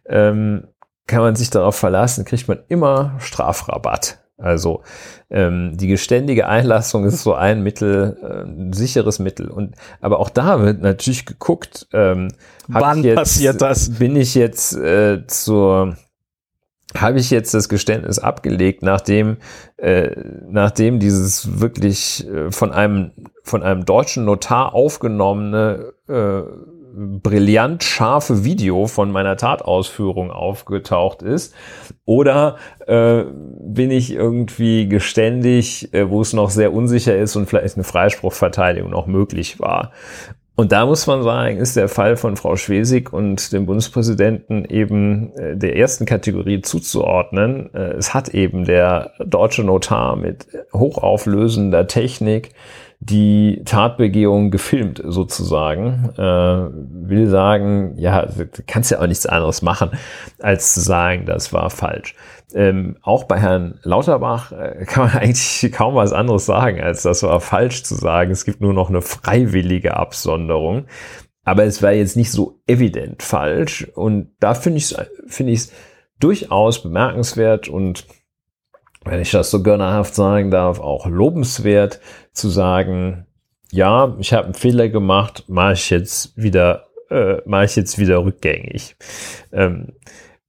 [0.07, 0.67] ähm,
[1.05, 4.19] kann man sich darauf verlassen, kriegt man immer Strafrabatt.
[4.37, 4.83] Also
[5.31, 9.49] ähm, die geständige Einlassung ist so ein Mittel, äh, ein sicheres Mittel.
[9.49, 12.27] Und aber auch da wird natürlich geguckt, ähm,
[12.67, 13.97] wann jetzt, passiert das?
[13.97, 15.95] Bin ich jetzt äh, zur
[16.95, 19.37] habe ich jetzt das Geständnis abgelegt, nachdem,
[19.77, 20.11] äh,
[20.49, 23.11] nachdem dieses wirklich äh, von einem
[23.43, 26.41] von einem deutschen Notar aufgenommene äh,
[26.97, 31.53] brillant scharfe Video von meiner Tatausführung aufgetaucht ist?
[32.05, 32.57] Oder
[32.87, 33.23] äh,
[33.59, 38.89] bin ich irgendwie geständig, äh, wo es noch sehr unsicher ist und vielleicht eine Freispruchverteidigung
[38.89, 39.91] noch möglich war?
[40.59, 45.31] Und da muss man sagen, ist der Fall von Frau Schwesig und dem Bundespräsidenten eben
[45.35, 47.71] äh, der ersten Kategorie zuzuordnen.
[47.75, 52.49] Äh, es hat eben der deutsche Notar mit hochauflösender Technik
[52.99, 56.21] die Tatbegehung gefilmt sozusagen, äh,
[57.07, 59.91] will sagen, ja, du kannst ja auch nichts anderes machen,
[60.39, 62.15] als zu sagen, das war falsch.
[62.53, 67.23] Ähm, auch bei Herrn Lauterbach äh, kann man eigentlich kaum was anderes sagen, als das
[67.23, 68.31] war falsch zu sagen.
[68.31, 70.85] Es gibt nur noch eine freiwillige Absonderung.
[71.43, 73.87] Aber es war jetzt nicht so evident falsch.
[73.95, 75.73] Und da finde ich es finde ich es
[76.19, 78.05] durchaus bemerkenswert und
[79.05, 82.01] wenn ich das so gönnerhaft sagen darf, auch lobenswert
[82.37, 83.25] zu sagen,
[83.71, 88.23] ja, ich habe einen Fehler gemacht, mache ich jetzt wieder, äh, mache ich jetzt wieder
[88.23, 88.95] rückgängig.
[89.51, 89.93] Ähm,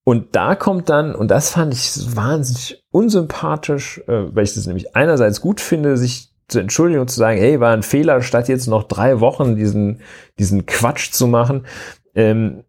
[0.05, 4.97] Und da kommt dann, und das fand ich wahnsinnig unsympathisch, äh, weil ich das nämlich
[4.97, 8.85] einerseits gut finde, sich zur Entschuldigung zu sagen, hey, war ein Fehler, statt jetzt noch
[8.85, 10.01] drei Wochen diesen,
[10.39, 11.67] diesen Quatsch zu machen.
[12.15, 12.65] Ähm,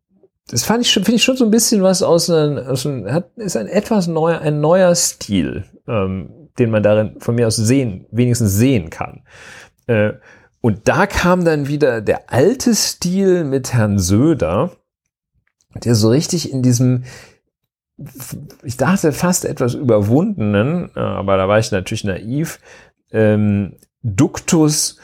[0.49, 3.09] das fand ich schon, finde ich schon so ein bisschen was aus einem, aus einem
[3.09, 7.55] hat, ist ein etwas neuer, ein neuer Stil, ähm, den man darin von mir aus
[7.55, 9.23] sehen, wenigstens sehen kann.
[9.87, 10.13] Äh,
[10.61, 14.71] und da kam dann wieder der alte Stil mit Herrn Söder,
[15.73, 17.03] der so richtig in diesem,
[18.63, 22.59] ich dachte fast etwas überwundenen, äh, aber da war ich natürlich naiv,
[23.11, 24.97] ähm, Duktus,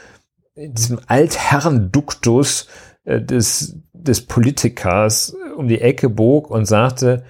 [0.56, 2.68] diesem Altherren-Duktus
[3.04, 7.24] äh, des, des Politikers um die Ecke bog und sagte,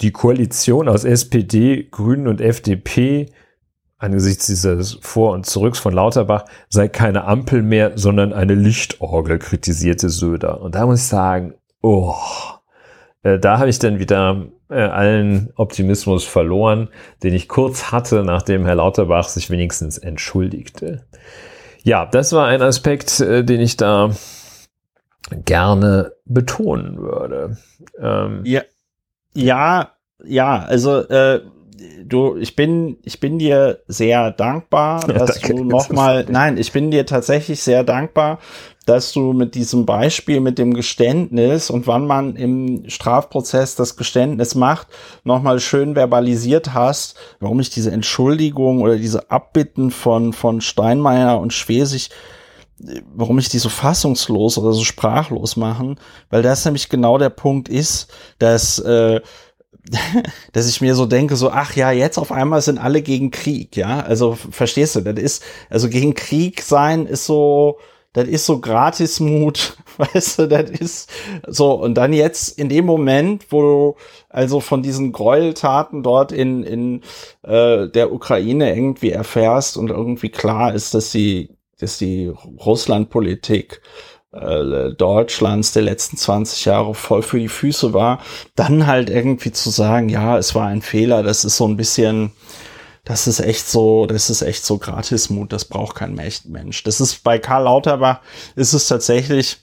[0.00, 3.26] die Koalition aus SPD, Grünen und FDP
[3.98, 10.08] angesichts dieses Vor- und Zurücks von Lauterbach sei keine Ampel mehr, sondern eine Lichtorgel, kritisierte
[10.08, 10.60] Söder.
[10.60, 12.14] Und da muss ich sagen, oh,
[13.22, 16.88] äh, da habe ich dann wieder äh, allen Optimismus verloren,
[17.22, 21.06] den ich kurz hatte, nachdem Herr Lauterbach sich wenigstens entschuldigte.
[21.82, 24.10] Ja, das war ein Aspekt, äh, den ich da
[25.44, 27.56] gerne betonen würde.
[27.98, 28.62] Ähm, ja,
[29.34, 29.92] ja,
[30.24, 31.40] ja, also äh,
[32.04, 36.90] du, ich bin, ich bin dir sehr dankbar, dass ja, du nochmal, nein, ich bin
[36.90, 38.38] dir tatsächlich sehr dankbar,
[38.86, 44.54] dass du mit diesem Beispiel, mit dem Geständnis und wann man im Strafprozess das Geständnis
[44.54, 44.86] macht,
[45.24, 51.52] nochmal schön verbalisiert hast, warum ich diese Entschuldigung oder diese Abbitten von, von Steinmeier und
[51.52, 52.10] Schwesig
[53.12, 55.98] warum ich die so fassungslos oder so sprachlos machen,
[56.30, 58.08] weil das nämlich genau der Punkt ist,
[58.38, 59.20] dass äh,
[60.52, 63.76] dass ich mir so denke, so, ach ja, jetzt auf einmal sind alle gegen Krieg,
[63.76, 64.00] ja.
[64.00, 67.78] Also verstehst du, das ist, also gegen Krieg sein ist so,
[68.12, 71.10] das ist so Gratismut, weißt du, das ist
[71.46, 71.72] so.
[71.74, 73.96] Und dann jetzt in dem Moment, wo du
[74.28, 77.02] also von diesen Gräueltaten dort in, in
[77.42, 82.32] äh, der Ukraine irgendwie erfährst und irgendwie klar ist, dass die, dass die
[82.64, 83.80] Russlandpolitik
[84.32, 88.20] äh, Deutschlands der letzten 20 Jahre voll für die Füße war,
[88.54, 92.32] dann halt irgendwie zu sagen, ja, es war ein Fehler, das ist so ein bisschen,
[93.04, 96.82] das ist echt so, das ist echt so Gratismut, das braucht kein Mensch.
[96.84, 98.20] Das ist bei Karl Lauterbach
[98.54, 99.58] ist es tatsächlich,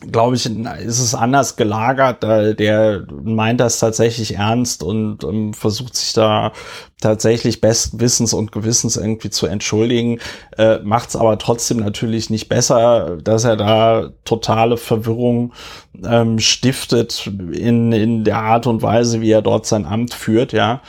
[0.00, 2.22] glaube ich, ist es anders gelagert.
[2.22, 6.52] Der meint das tatsächlich ernst und um, ähm, versucht sich da
[7.00, 10.18] tatsächlich besten Wissens und Gewissens irgendwie zu entschuldigen,
[10.56, 15.52] äh, macht es aber trotzdem natürlich nicht besser, dass er da totale Verwirrung
[16.04, 20.82] ähm, stiftet in, in der Art und Weise, wie er dort sein Amt führt, ja.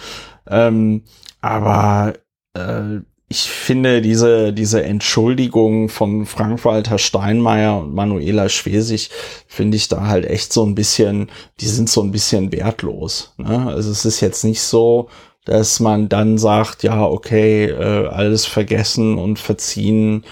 [0.47, 1.03] Ähm,
[1.39, 2.13] aber
[2.53, 2.99] äh,
[3.31, 9.09] ich finde diese, diese Entschuldigung von Frank-Walter Steinmeier und Manuela Schwesig,
[9.47, 13.33] finde ich da halt echt so ein bisschen, die sind so ein bisschen wertlos.
[13.37, 13.67] Ne?
[13.67, 15.07] Also es ist jetzt nicht so,
[15.45, 20.25] dass man dann sagt, ja, okay, äh, alles vergessen und verziehen,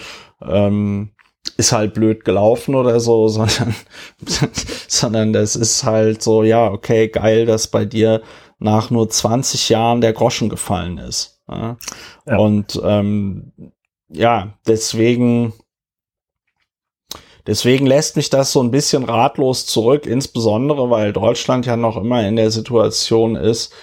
[0.45, 1.11] ähm,
[1.55, 3.73] ist halt blöd gelaufen oder so, sondern,
[4.89, 8.21] sondern das ist halt so, ja, okay, geil, dass bei dir
[8.59, 11.38] nach nur 20 Jahren der Groschen gefallen ist.
[11.49, 11.77] Ja?
[12.37, 13.51] Und ähm,
[14.09, 15.53] ja, deswegen,
[17.47, 22.27] deswegen lässt mich das so ein bisschen ratlos zurück, insbesondere weil Deutschland ja noch immer
[22.27, 23.73] in der Situation ist,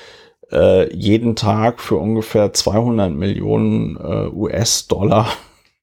[0.52, 5.28] äh, jeden Tag für ungefähr 200 Millionen äh, US-Dollar,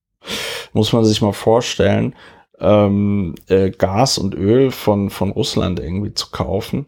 [0.74, 2.16] muss man sich mal vorstellen,
[2.60, 6.88] ähm, äh, Gas und Öl von, von Russland irgendwie zu kaufen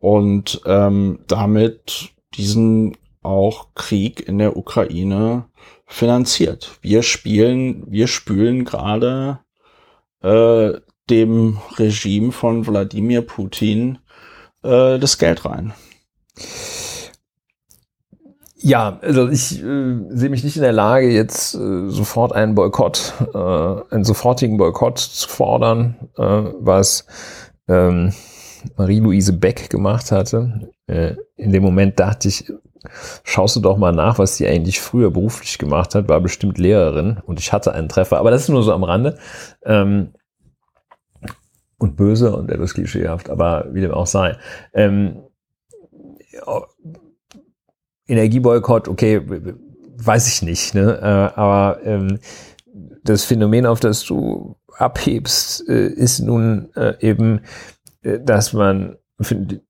[0.00, 5.46] und ähm, damit diesen auch Krieg in der Ukraine
[5.86, 6.78] finanziert.
[6.80, 9.40] Wir spielen, wir spülen gerade
[10.22, 10.72] äh,
[11.10, 13.98] dem Regime von Wladimir Putin
[14.62, 15.72] äh, das Geld rein.
[18.62, 23.14] Ja, also ich äh, sehe mich nicht in der Lage, jetzt äh, sofort einen Boykott,
[23.34, 27.06] äh, einen sofortigen Boykott zu fordern, äh, was
[27.68, 28.12] ähm,
[28.76, 30.70] Marie-Louise Beck gemacht hatte.
[30.86, 32.52] Äh, in dem Moment dachte ich,
[33.24, 37.18] schaust du doch mal nach, was sie eigentlich früher beruflich gemacht hat, war bestimmt Lehrerin
[37.24, 39.18] und ich hatte einen Treffer, aber das ist nur so am Rande.
[39.64, 40.12] Ähm,
[41.78, 44.36] und böse und etwas klischeehaft, aber wie dem auch sei.
[44.74, 45.22] Ähm,
[48.06, 49.22] Energieboykott, okay,
[49.96, 50.98] weiß ich nicht, ne?
[51.00, 52.18] Äh, aber ähm,
[53.02, 57.40] das Phänomen, auf das du abhebst, äh, ist nun äh, eben,
[58.02, 58.96] äh, dass man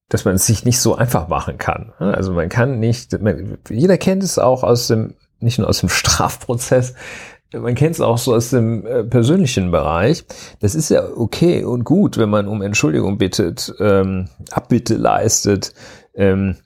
[0.08, 1.92] dass man es sich nicht so einfach machen kann.
[1.98, 5.88] Also man kann nicht, man, jeder kennt es auch aus dem, nicht nur aus dem
[5.90, 6.94] Strafprozess,
[7.52, 10.24] man kennt es auch so aus dem äh, persönlichen Bereich.
[10.60, 15.74] Das ist ja okay und gut, wenn man um Entschuldigung bittet, ähm, Abbitte leistet,
[16.14, 16.56] Ähm,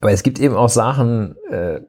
[0.00, 1.80] aber es gibt eben auch Sachen, äh,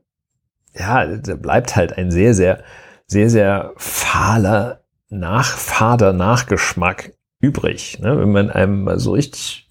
[0.75, 2.63] ja, da bleibt halt ein sehr, sehr,
[3.07, 7.99] sehr, sehr fahler, nachfader Nachgeschmack übrig.
[7.99, 8.19] Ne?
[8.19, 9.68] Wenn man einem mal so richtig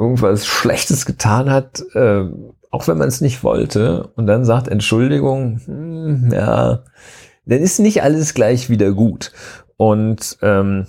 [0.00, 2.24] irgendwas Schlechtes getan hat, äh,
[2.70, 6.84] auch wenn man es nicht wollte, und dann sagt Entschuldigung, hm, ja,
[7.46, 9.32] dann ist nicht alles gleich wieder gut.
[9.76, 10.86] Und ähm,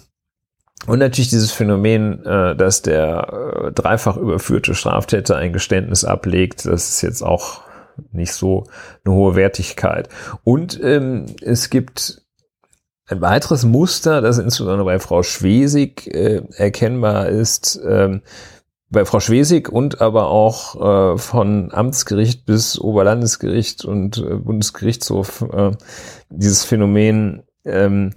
[0.87, 6.89] und natürlich dieses Phänomen, äh, dass der äh, dreifach überführte Straftäter ein Geständnis ablegt, das
[6.89, 7.61] ist jetzt auch
[8.11, 8.65] nicht so
[9.05, 10.09] eine hohe Wertigkeit.
[10.43, 12.23] Und ähm, es gibt
[13.05, 18.21] ein weiteres Muster, das insbesondere bei Frau Schwesig äh, erkennbar ist, ähm,
[18.91, 25.71] bei Frau Schwesig und aber auch äh, von Amtsgericht bis Oberlandesgericht und äh, Bundesgerichtshof äh,
[26.29, 28.13] dieses Phänomen, ähm,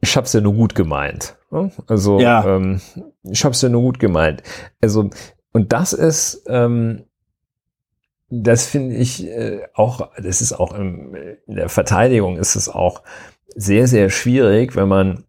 [0.00, 1.36] ich hab's ja nur gut gemeint.
[1.50, 1.70] Ne?
[1.86, 2.56] Also ja.
[2.56, 2.80] ähm,
[3.22, 4.42] ich hab's ja nur gut gemeint.
[4.80, 5.10] Also
[5.52, 7.04] und das ist ähm,
[8.30, 11.14] das finde ich äh, auch, das ist auch im,
[11.46, 13.02] in der Verteidigung ist es auch
[13.54, 15.24] sehr, sehr schwierig, wenn man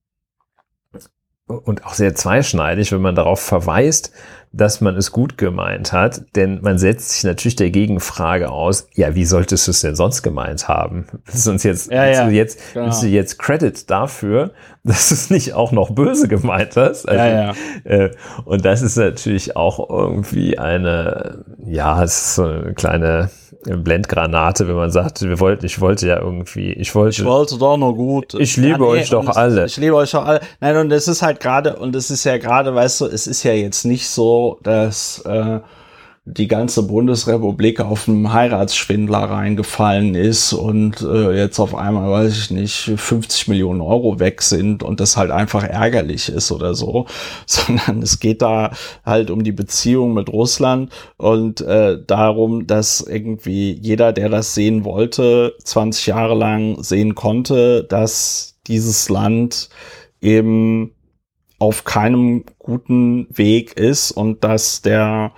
[1.47, 4.11] und auch sehr zweischneidig, wenn man darauf verweist,
[4.51, 9.13] dass man es gut gemeint hat, denn man setzt sich natürlich der Gegenfrage aus, ja,
[9.15, 11.05] wie solltest du es denn sonst gemeint haben?
[11.25, 12.85] Willst du uns jetzt, ja, willst, ja, du jetzt genau.
[12.85, 14.51] willst du jetzt Credit dafür,
[14.83, 17.07] dass du es nicht auch noch böse gemeint hast?
[17.07, 17.53] Also, ja, ja.
[17.83, 18.11] Äh,
[18.45, 23.29] und das ist natürlich auch irgendwie eine, ja, es ist so eine kleine
[23.65, 27.21] Blendgranate, wenn man sagt, wir wollten, ich wollte ja irgendwie, ich wollte.
[27.21, 28.33] Ich wollte doch nur gut.
[28.35, 29.65] Ich liebe ja, nee, euch doch alle.
[29.65, 30.39] Ich liebe euch doch alle.
[30.61, 33.43] Nein, und es ist halt gerade, und es ist ja gerade, weißt du, es ist
[33.43, 35.59] ja jetzt nicht so, dass äh,
[36.25, 42.51] die ganze Bundesrepublik auf einen Heiratsschwindler reingefallen ist und äh, jetzt auf einmal, weiß ich
[42.51, 47.07] nicht, 50 Millionen Euro weg sind und das halt einfach ärgerlich ist oder so,
[47.45, 48.71] sondern es geht da
[49.05, 54.83] halt um die Beziehung mit Russland und äh, darum, dass irgendwie jeder, der das sehen
[54.83, 59.69] wollte, 20 Jahre lang sehen konnte, dass dieses Land
[60.21, 60.91] eben
[61.59, 65.33] auf keinem guten Weg ist und dass der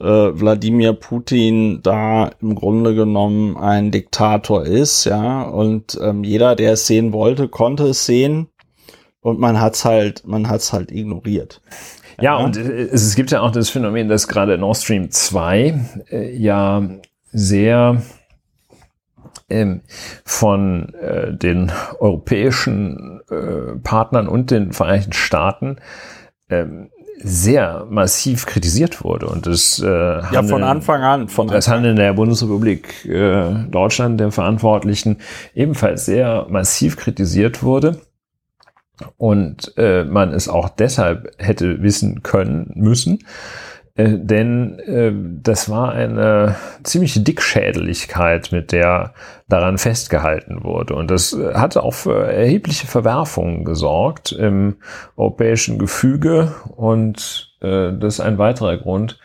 [0.00, 6.74] äh, Wladimir Putin da im Grunde genommen ein Diktator ist, ja, und ähm, jeder, der
[6.74, 8.48] es sehen wollte, konnte es sehen
[9.20, 11.60] und man hat's halt, man hat's halt ignoriert.
[12.20, 15.10] Ja, ja, und äh, es, es gibt ja auch das Phänomen, dass gerade Nord Stream
[15.10, 16.82] 2 äh, ja
[17.30, 18.02] sehr
[19.48, 19.82] ähm,
[20.24, 25.76] von äh, den europäischen äh, Partnern und den Vereinigten Staaten
[26.50, 26.90] ähm,
[27.22, 29.26] sehr massiv kritisiert wurde.
[29.26, 31.28] Und das, äh, ja, von Anfang an.
[31.28, 35.18] Von das Handeln der Bundesrepublik äh, Deutschland, der Verantwortlichen,
[35.54, 38.00] ebenfalls sehr massiv kritisiert wurde.
[39.16, 43.20] Und äh, man es auch deshalb hätte wissen können müssen,
[43.98, 49.12] äh, denn äh, das war eine ziemliche Dickschädeligkeit, mit der
[49.48, 50.94] daran festgehalten wurde.
[50.94, 54.76] Und das äh, hatte auch für erhebliche Verwerfungen gesorgt im
[55.16, 56.54] europäischen Gefüge.
[56.76, 59.18] Und äh, das ist ein weiterer Grund,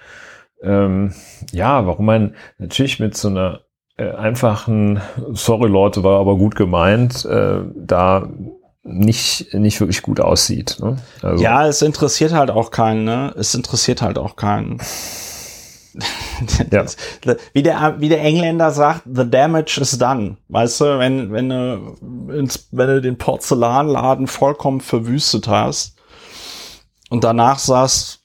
[0.64, 1.14] ähm,
[1.52, 3.62] ja, warum man natürlich mit so einer
[3.98, 5.02] äh, einfachen,
[5.34, 8.28] sorry Leute, war aber gut gemeint, äh, da
[8.84, 10.78] nicht, nicht wirklich gut aussieht.
[10.80, 10.98] Ne?
[11.22, 11.42] Also.
[11.44, 13.34] Ja, es interessiert halt auch keinen, ne?
[13.38, 14.80] Es interessiert halt auch keinen.
[16.72, 16.86] ja.
[17.54, 20.38] wie, der, wie der Engländer sagt, the damage is done.
[20.50, 21.96] Weißt du, wenn, wenn du,
[22.34, 25.96] ins, wenn du den Porzellanladen vollkommen verwüstet hast
[27.10, 28.20] und danach sagst,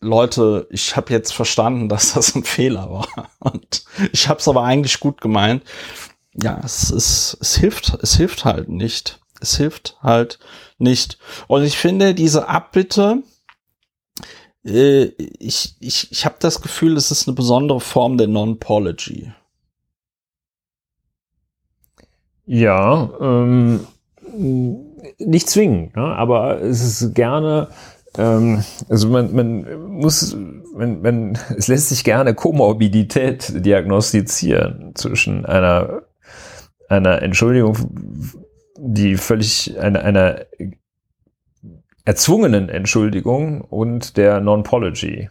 [0.00, 3.08] Leute, ich habe jetzt verstanden, dass das ein Fehler war.
[3.38, 5.62] Und ich habe es aber eigentlich gut gemeint.
[6.34, 10.38] Ja, es, es, es hilft, es hilft halt nicht es hilft halt
[10.78, 11.18] nicht.
[11.48, 13.22] Und ich finde diese Abbitte,
[14.64, 15.04] äh,
[15.38, 19.32] ich, ich, ich habe das Gefühl, es ist eine besondere Form der Non-Pology.
[22.46, 23.86] Ja, ähm,
[25.18, 26.02] nicht zwingend, ne?
[26.02, 27.68] aber es ist gerne,
[28.18, 30.36] ähm, also man, man muss,
[30.74, 36.02] man, man, es lässt sich gerne Komorbidität diagnostizieren zwischen einer,
[36.88, 37.78] einer Entschuldigung
[38.78, 40.46] die völlig eine, einer
[42.04, 45.30] erzwungenen Entschuldigung und der Non-Pology.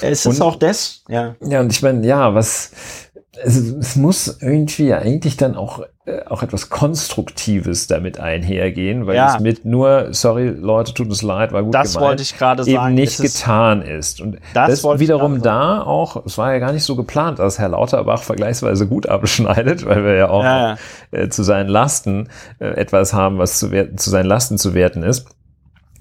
[0.00, 1.36] Es ist und, auch das, ja.
[1.40, 3.05] Ja, und ich meine, ja, was,
[3.44, 9.16] es, es muss irgendwie ja eigentlich dann auch, äh, auch etwas Konstruktives damit einhergehen, weil
[9.16, 9.34] ja.
[9.34, 12.64] es mit nur, sorry Leute, tut es leid, war gut das gemeint, wollte ich gerade
[12.64, 14.20] sagen, eben nicht getan ist.
[14.20, 17.68] Und das, das wiederum da auch, es war ja gar nicht so geplant, dass Herr
[17.68, 20.76] Lauterbach vergleichsweise gut abschneidet, weil wir ja auch ja.
[21.10, 22.28] Äh, zu seinen Lasten
[22.58, 25.26] äh, etwas haben, was zu, werten, zu seinen Lasten zu werten ist.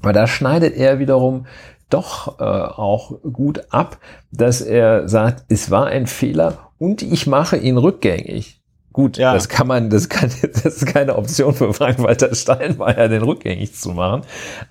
[0.02, 1.48] Aber da schneidet er wiederum
[1.90, 4.00] doch äh, auch gut ab,
[4.32, 8.62] dass er sagt, es war ein Fehler und ich mache ihn rückgängig.
[8.96, 9.34] Gut, ja.
[9.34, 13.90] das kann man, das kann, das ist keine Option für Frank-Walter Steinmeier, den rückgängig zu
[13.90, 14.22] machen.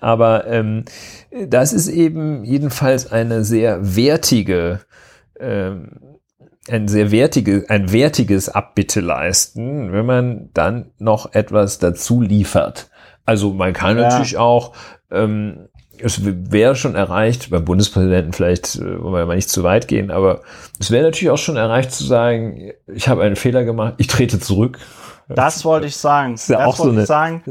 [0.01, 0.87] Aber ähm,
[1.47, 4.81] das ist eben jedenfalls eine sehr wertige,
[5.39, 6.17] ähm,
[6.69, 12.89] ein sehr wertige, ein wertiges Abbitte leisten, wenn man dann noch etwas dazu liefert.
[13.27, 14.05] Also man kann ja.
[14.05, 14.73] natürlich auch
[15.11, 15.69] ähm,
[15.99, 20.11] es wäre schon erreicht, beim Bundespräsidenten vielleicht, äh, wollen wir mal nicht zu weit gehen,
[20.11, 20.41] aber
[20.79, 24.39] es wäre natürlich auch schon erreicht zu sagen, ich habe einen Fehler gemacht, ich trete
[24.39, 24.79] zurück.
[25.29, 26.33] Das wollte ich sagen.
[26.33, 27.43] Das ist ja das auch so eine, ich sagen.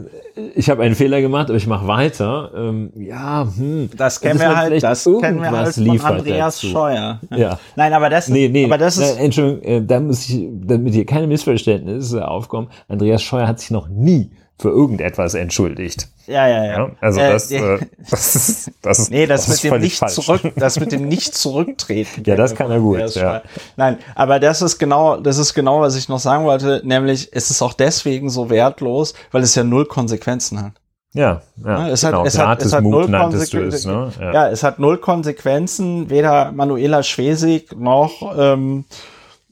[0.54, 2.52] Ich habe einen Fehler gemacht, aber ich mache weiter.
[2.56, 3.89] Ähm, ja, hm.
[3.98, 6.68] Das kennen wir halt, das kennen wir halt von Andreas dazu.
[6.68, 7.20] Scheuer.
[7.36, 7.60] Ja.
[7.76, 9.18] Nein, aber das, nee, nee, aber das ist.
[9.18, 12.70] Entschuldigung, äh, da muss ich, damit hier keine Missverständnisse aufkommen.
[12.88, 14.30] Andreas Scheuer hat sich noch nie
[14.60, 16.08] für irgendetwas entschuldigt.
[16.28, 16.78] Ja, ja, ja.
[16.78, 17.80] ja also äh, das, äh,
[18.10, 20.14] das ist, das ist, nee, das, das mit dem nicht falsch.
[20.14, 22.24] zurück, das mit dem nicht zurücktreten.
[22.26, 23.16] ja, das kann er gut.
[23.16, 23.41] Ja.
[23.76, 27.51] Nein, aber das ist genau, das ist genau, was ich noch sagen wollte, nämlich es
[27.51, 30.74] ist auch deswegen so wertlos, weil es ja null Konsequenzen hat.
[31.16, 32.22] Ja, ja, es genau.
[32.22, 33.91] hat, es hat, es hat null Konsequenzen.
[33.91, 34.12] Ne?
[34.20, 34.34] Ja.
[34.34, 34.49] ja.
[34.49, 36.10] es hat null Konsequenzen.
[36.10, 38.86] Weder Manuela Schwesig noch ähm,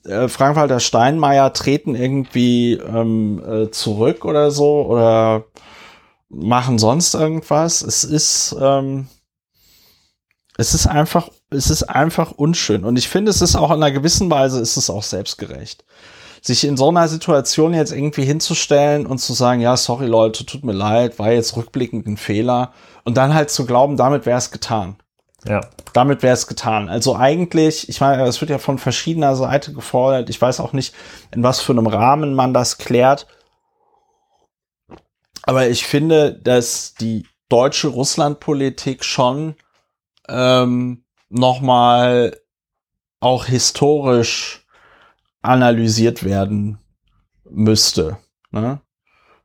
[0.06, 5.46] äh, Frank-Walter Steinmeier treten irgendwie ähm, äh, zurück oder so oder
[6.30, 7.82] machen sonst irgendwas.
[7.82, 9.08] Es ist, ähm,
[10.58, 12.84] es ist einfach, es ist einfach unschön.
[12.84, 15.84] Und ich finde, es ist auch in einer gewissen Weise, ist es auch selbstgerecht.
[16.42, 20.64] Sich in so einer Situation jetzt irgendwie hinzustellen und zu sagen, ja, sorry Leute, tut
[20.64, 22.74] mir leid, war jetzt rückblickend ein Fehler.
[23.04, 24.96] Und dann halt zu glauben, damit wäre es getan.
[25.46, 25.62] Ja.
[25.94, 26.88] Damit wäre es getan.
[26.88, 30.30] Also eigentlich, ich meine, es wird ja von verschiedener Seite gefordert.
[30.30, 30.94] Ich weiß auch nicht,
[31.34, 33.28] in was für einem Rahmen man das klärt.
[35.44, 39.56] Aber ich finde, dass die deutsche Russlandpolitik schon
[40.30, 42.38] ähm, nochmal
[43.20, 44.66] auch historisch
[45.42, 46.80] analysiert werden
[47.50, 48.18] müsste.
[48.52, 48.82] Ne?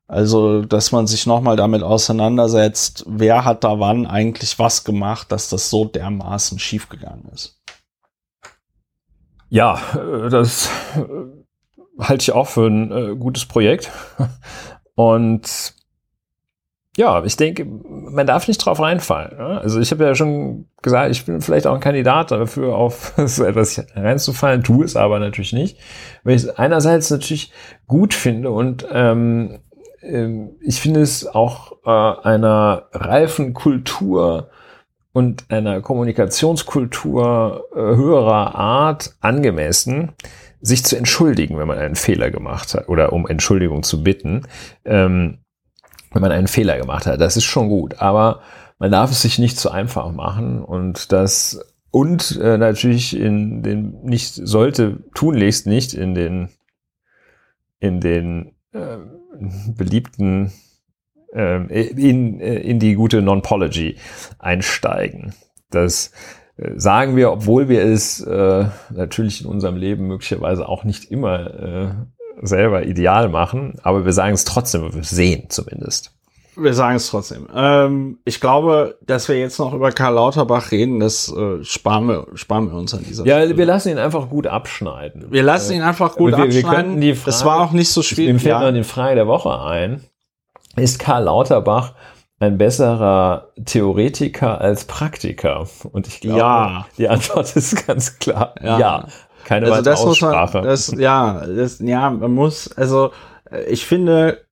[0.09, 5.48] Also, dass man sich nochmal damit auseinandersetzt, wer hat da wann eigentlich was gemacht, dass
[5.48, 7.61] das so dermaßen schiefgegangen ist.
[9.48, 13.90] Ja, äh, das äh, halte ich auch für ein äh, gutes Projekt.
[14.94, 15.74] Und
[16.96, 19.36] ja, ich denke, man darf nicht drauf reinfallen.
[19.36, 19.61] Ne?
[19.61, 23.44] Also ich habe ja schon gesagt, ich bin vielleicht auch ein Kandidat dafür, auf so
[23.44, 25.78] etwas reinzufallen, tue es aber natürlich nicht,
[26.24, 27.52] weil ich es einerseits natürlich
[27.86, 29.59] gut finde und ähm,
[30.61, 34.50] ich finde es auch äh, einer reifen Kultur
[35.12, 40.12] und einer Kommunikationskultur äh, höherer Art angemessen,
[40.61, 44.42] sich zu entschuldigen, wenn man einen Fehler gemacht hat oder um Entschuldigung zu bitten,
[44.84, 45.38] ähm,
[46.12, 47.20] wenn man einen Fehler gemacht hat.
[47.20, 48.40] Das ist schon gut, aber
[48.78, 54.02] man darf es sich nicht zu einfach machen und das und äh, natürlich in den
[54.02, 56.50] nicht sollte tunlichst nicht in den
[57.78, 58.98] in den äh,
[59.76, 60.53] beliebten
[61.34, 63.97] äh, in, äh, in die gute Non-Pology
[64.39, 65.34] einsteigen.
[65.70, 66.12] Das
[66.57, 71.62] äh, sagen wir, obwohl wir es äh, natürlich in unserem Leben möglicherweise auch nicht immer
[71.62, 71.95] äh,
[72.43, 76.15] selber ideal machen, aber wir sagen es trotzdem, wir sehen zumindest.
[76.57, 77.46] Wir sagen es trotzdem.
[77.54, 82.26] Ähm, ich glaube, dass wir jetzt noch über Karl Lauterbach reden, das äh, sparen, wir,
[82.34, 83.57] sparen wir uns an dieser Ja, Stelle.
[83.57, 85.26] wir lassen ihn einfach gut abschneiden.
[85.30, 87.00] Wir lassen ihn einfach gut wir, abschneiden.
[87.00, 88.34] Wir Frage, das war auch nicht so schwierig.
[88.34, 88.70] Mir fällt ja.
[88.70, 90.02] noch die Frage der Woche ein.
[90.76, 91.92] Ist Karl Lauterbach
[92.38, 95.66] ein besserer Theoretiker als Praktiker?
[95.92, 96.86] Und ich glaube, ja.
[96.97, 98.55] die Antwort ist ganz klar.
[98.62, 98.78] Ja.
[98.78, 99.06] ja.
[99.44, 100.59] Keine also weitere Aussprache.
[100.59, 103.12] Man, das, ja, das, ja, man muss, also
[103.51, 104.45] äh, ich finde,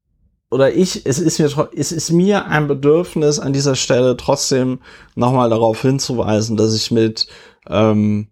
[0.54, 4.78] oder ich, es ist mir, es ist mir ein Bedürfnis an dieser Stelle trotzdem
[5.16, 7.26] nochmal darauf hinzuweisen, dass ich mit,
[7.68, 8.28] ähm,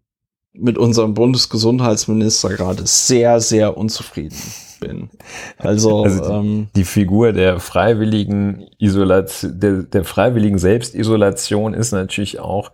[0.53, 4.39] mit unserem Bundesgesundheitsminister gerade sehr, sehr unzufrieden
[4.79, 5.11] bin.
[5.59, 12.39] Also, also die, ähm, die, Figur der freiwilligen Isolation, der, der freiwilligen Selbstisolation ist natürlich
[12.39, 12.71] auch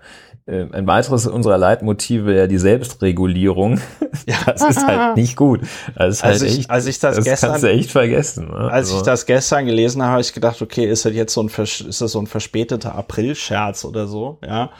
[0.48, 3.80] ein weiteres unserer Leitmotive ja die Selbstregulierung.
[4.26, 4.36] Ja.
[4.46, 5.60] Das ist halt nicht gut.
[5.94, 8.48] Das ist als halt ich, echt, als ich das, das gestern, kannst du echt vergessen.
[8.48, 8.56] Ne?
[8.56, 8.96] Als also.
[8.96, 12.00] ich das gestern gelesen habe, habe ich gedacht, okay, ist das jetzt so ein, ist
[12.00, 14.70] das so ein verspäteter April-Scherz oder so, ja?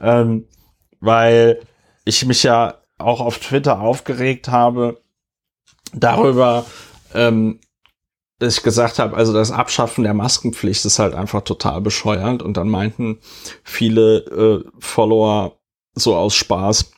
[0.00, 0.46] Ähm,
[1.00, 1.60] weil
[2.04, 5.00] ich mich ja auch auf Twitter aufgeregt habe
[5.94, 6.66] darüber,
[7.14, 7.60] ähm,
[8.40, 12.42] ich gesagt habe, also das Abschaffen der Maskenpflicht ist halt einfach total bescheuert.
[12.42, 13.18] Und dann meinten
[13.64, 14.18] viele
[14.64, 15.58] äh, Follower
[15.94, 16.92] so aus Spaß,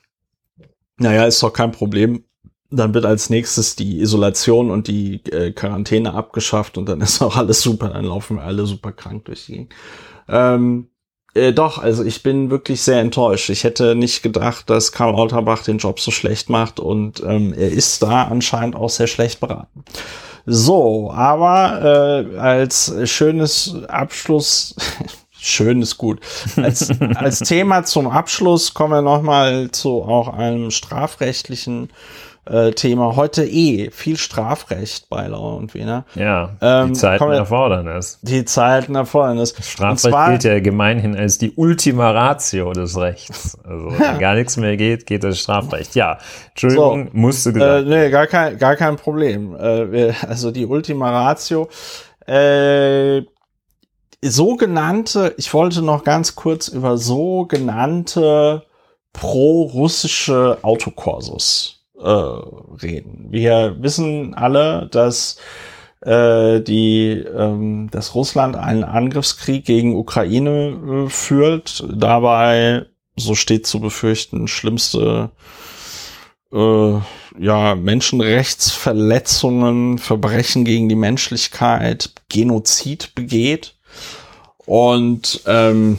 [0.99, 2.25] naja, ist doch kein Problem.
[2.71, 7.37] Dann wird als nächstes die Isolation und die äh, Quarantäne abgeschafft und dann ist auch
[7.37, 9.75] alles super, dann laufen wir alle super krank durch die Gegend.
[10.29, 10.89] Ähm,
[11.35, 13.51] Äh, doch, also ich bin wirklich sehr enttäuscht.
[13.51, 17.71] Ich hätte nicht gedacht, dass Karl Lauterbach den Job so schlecht macht und ähm, er
[17.71, 19.85] ist da anscheinend auch sehr schlecht beraten.
[20.47, 24.75] So, aber äh, als schönes Abschluss,
[25.31, 26.21] schön ist gut,
[26.57, 31.91] als, als Thema zum Abschluss kommen wir nochmal zu auch einem strafrechtlichen
[32.47, 33.17] äh, Thema.
[33.17, 36.05] Heute eh viel Strafrecht bei Lau und Wiener.
[36.15, 38.19] Ja, ähm, die Zeiten wir, erfordern es.
[38.23, 39.55] Die Zeiten erfordern es.
[39.61, 43.59] Strafrecht zwar, gilt ja gemeinhin als die Ultima Ratio des Rechts.
[43.65, 45.95] Also wenn gar nichts mehr geht, geht das Strafrecht.
[45.95, 46.19] Ja,
[46.51, 47.87] Entschuldigung, so, musste gesagt.
[47.87, 49.55] Äh, nee, gar kein, gar kein Problem.
[49.57, 51.69] Äh, also die Ultima Ratio.
[52.27, 53.23] Äh,
[54.23, 58.65] sogenannte, ich wollte noch ganz kurz über sogenannte
[59.13, 63.29] pro-russische Autokorsus äh, reden.
[63.31, 65.37] Wir wissen alle, dass
[66.01, 71.83] äh, die, ähm, dass Russland einen Angriffskrieg gegen Ukraine äh, führt.
[71.93, 72.87] Dabei,
[73.17, 75.31] so steht zu befürchten, schlimmste
[76.53, 76.99] äh,
[77.39, 83.75] ja, Menschenrechtsverletzungen, Verbrechen gegen die Menschlichkeit, Genozid begeht.
[84.67, 85.99] Und ähm,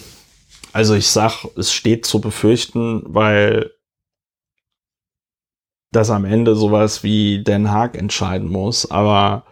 [0.74, 3.72] also ich sag, es steht zu befürchten, weil
[5.92, 8.90] dass am Ende sowas wie Den Haag entscheiden muss.
[8.90, 9.44] Aber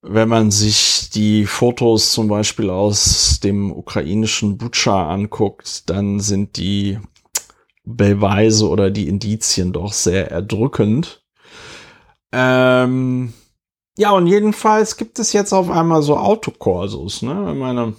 [0.00, 6.98] wenn man sich die Fotos zum Beispiel aus dem ukrainischen Butscha anguckt, dann sind die
[7.84, 11.22] Beweise oder die Indizien doch sehr erdrückend.
[12.32, 13.32] Ähm,
[13.98, 17.22] ja, und jedenfalls gibt es jetzt auf einmal so Autokorsos.
[17.22, 17.34] Ne?
[17.54, 17.94] Meine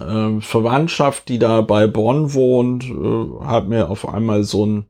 [0.00, 4.86] äh, Verwandtschaft, die da bei Bonn wohnt, äh, hat mir auf einmal so ein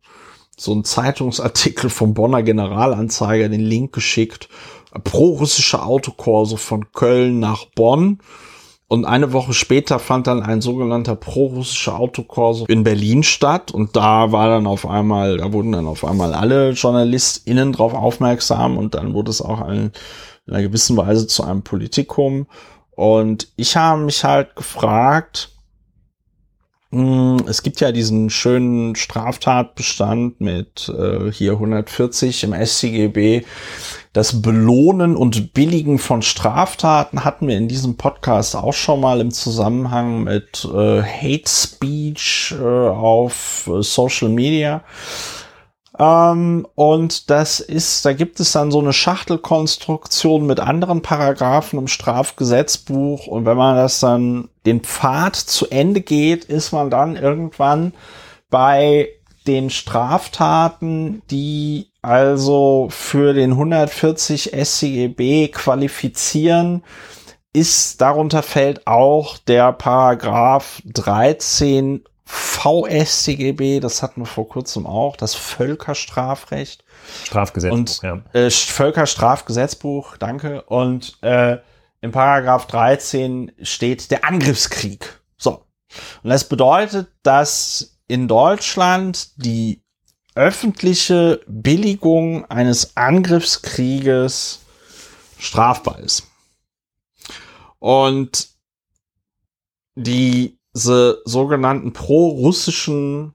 [0.60, 4.48] so ein Zeitungsartikel vom Bonner Generalanzeiger den Link geschickt.
[5.04, 8.18] Pro-russische Autokorso von Köln nach Bonn.
[8.90, 13.70] Und eine Woche später fand dann ein sogenannter pro-russischer Autokorso in Berlin statt.
[13.70, 18.78] Und da war dann auf einmal, da wurden dann auf einmal alle JournalistInnen drauf aufmerksam
[18.78, 19.92] und dann wurde es auch in
[20.48, 22.46] einer gewissen Weise zu einem Politikum.
[22.92, 25.50] Und ich habe mich halt gefragt,
[26.90, 33.44] es gibt ja diesen schönen Straftatbestand mit äh, hier 140 im SCGB.
[34.14, 39.32] Das Belohnen und Billigen von Straftaten hatten wir in diesem Podcast auch schon mal im
[39.32, 44.82] Zusammenhang mit äh, Hate Speech äh, auf äh, Social Media.
[45.98, 51.88] Ähm, und das ist, da gibt es dann so eine Schachtelkonstruktion mit anderen Paragraphen im
[51.88, 53.26] Strafgesetzbuch.
[53.26, 57.94] Und wenn man das dann den Pfad zu Ende geht, ist man dann irgendwann
[58.50, 59.08] bei
[59.46, 66.84] den Straftaten, die also für den 140 SCGB qualifizieren,
[67.54, 75.34] ist darunter fällt auch der Paragraph 13 VSCGB, das hatten wir vor kurzem auch, das
[75.34, 76.84] Völkerstrafrecht.
[77.24, 78.20] Strafgesetzbuch, und, ja.
[78.34, 80.60] Äh, Völkerstrafgesetzbuch, danke.
[80.62, 81.56] Und äh,
[82.00, 85.20] im Paragraph 13 steht der Angriffskrieg.
[85.36, 85.64] So.
[86.22, 89.82] Und das bedeutet, dass in Deutschland die
[90.34, 94.60] öffentliche Billigung eines Angriffskrieges
[95.38, 96.28] strafbar ist.
[97.80, 98.48] Und
[99.96, 103.34] die diese sogenannten pro-russischen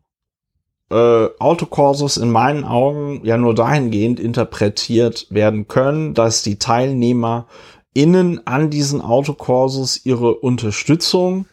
[0.89, 7.47] äh, Autokorsos in meinen Augen ja nur dahingehend interpretiert werden können, dass die Teilnehmer
[7.93, 11.45] innen an diesen Autokorsos ihre Unterstützung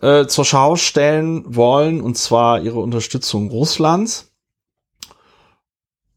[0.00, 4.30] äh, zur Schau stellen wollen, und zwar ihre Unterstützung Russlands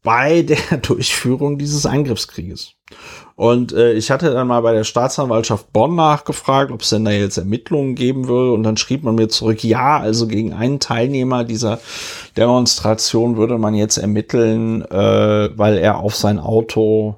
[0.02, 2.74] bei der Durchführung dieses Angriffskrieges.
[3.36, 7.10] Und äh, ich hatte dann mal bei der Staatsanwaltschaft Bonn nachgefragt, ob es denn da
[7.10, 8.52] jetzt Ermittlungen geben würde.
[8.52, 11.80] Und dann schrieb man mir zurück, ja, also gegen einen Teilnehmer dieser
[12.36, 17.16] Demonstration würde man jetzt ermitteln, äh, weil er auf sein Auto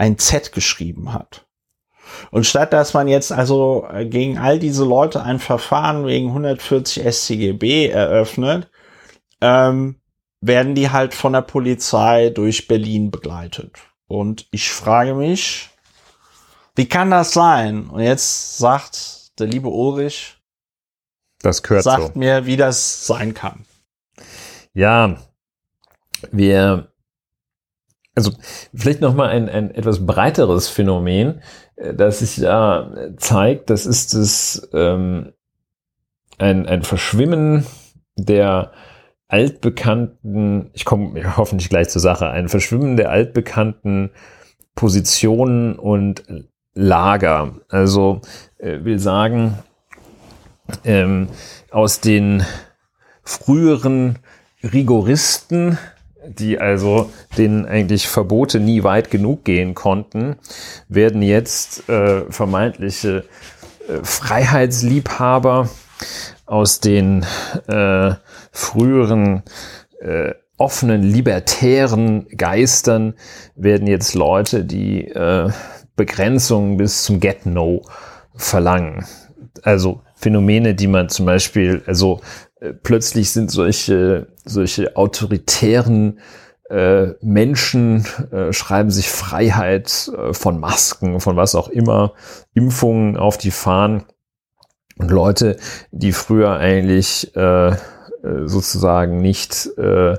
[0.00, 1.46] ein Z geschrieben hat.
[2.30, 7.04] Und statt dass man jetzt also äh, gegen all diese Leute ein Verfahren wegen 140
[7.04, 8.70] SCGB eröffnet,
[9.42, 10.00] ähm,
[10.40, 13.76] werden die halt von der Polizei durch Berlin begleitet.
[14.06, 15.68] Und ich frage mich,
[16.74, 17.90] wie kann das sein?
[17.90, 20.38] Und jetzt sagt der liebe Ulrich,
[21.42, 22.18] das gehört sagt so.
[22.18, 23.66] mir, wie das sein kann.
[24.72, 25.16] Ja,
[26.32, 26.89] wir,
[28.14, 28.32] also
[28.74, 31.42] vielleicht noch mal ein, ein etwas breiteres Phänomen,
[31.76, 33.70] äh, das sich da zeigt.
[33.70, 35.32] Das ist das ähm,
[36.38, 37.66] ein, ein Verschwimmen
[38.16, 38.72] der
[39.28, 44.10] altbekannten, ich komme hoffentlich gleich zur Sache, ein Verschwimmen der altbekannten
[44.74, 46.24] Positionen und
[46.74, 47.60] Lager.
[47.68, 48.20] Also
[48.58, 49.58] äh, will sagen,
[50.84, 51.28] ähm,
[51.70, 52.44] aus den
[53.22, 54.18] früheren
[54.62, 55.78] Rigoristen,
[56.26, 60.36] die also denen eigentlich Verbote nie weit genug gehen konnten,
[60.88, 63.24] werden jetzt äh, vermeintliche
[63.88, 65.68] äh, Freiheitsliebhaber
[66.46, 67.24] aus den
[67.68, 68.14] äh,
[68.52, 69.42] früheren
[70.00, 73.14] äh, offenen libertären Geistern
[73.54, 75.50] werden jetzt Leute, die äh,
[75.96, 77.82] Begrenzungen bis zum Get-No
[78.34, 79.06] verlangen.
[79.62, 82.20] Also Phänomene, die man zum Beispiel, also
[82.82, 86.20] plötzlich sind solche, solche autoritären
[86.70, 92.12] äh, Menschen äh, schreiben sich Freiheit äh, von Masken, von was auch immer,
[92.54, 94.04] Impfungen auf die Fahnen.
[94.96, 95.56] Und Leute,
[95.90, 97.76] die früher eigentlich äh, äh
[98.44, 100.16] sozusagen nicht, äh,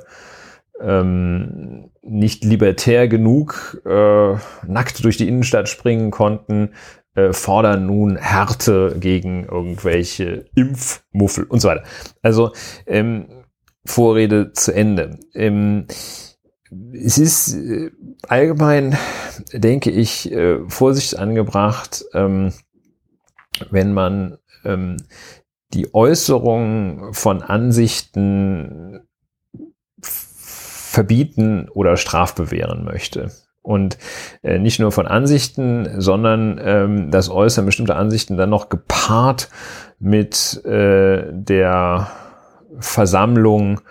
[0.82, 4.36] ähm, nicht libertär genug äh,
[4.68, 6.72] nackt durch die Innenstadt springen konnten,
[7.16, 11.84] äh, fordern nun Härte gegen irgendwelche Impfmuffel und so weiter.
[12.22, 12.52] Also
[12.86, 13.28] ähm,
[13.86, 15.20] Vorrede zu Ende.
[15.34, 15.88] Ähm,
[16.94, 17.92] es ist äh,
[18.28, 18.98] allgemein,
[19.54, 22.54] denke ich, äh, Vorsicht angebracht, ähm,
[23.70, 24.98] wenn man ähm,
[25.74, 29.02] die Äußerung von Ansichten
[30.02, 33.32] verbieten oder strafbewähren möchte.
[33.62, 33.98] Und
[34.42, 39.50] äh, nicht nur von Ansichten, sondern ähm, das Äußern bestimmter Ansichten dann noch gepaart
[40.00, 42.08] mit äh, der
[42.80, 43.82] Versammlung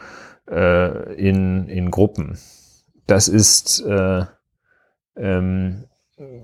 [0.51, 2.37] äh, in, in Gruppen.
[3.07, 4.25] Das ist äh,
[5.17, 5.85] ähm,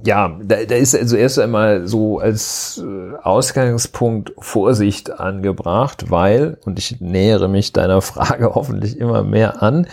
[0.05, 6.79] ja, da, da ist also erst einmal so als äh, Ausgangspunkt Vorsicht angebracht, weil, und
[6.79, 9.87] ich nähere mich deiner Frage hoffentlich immer mehr an,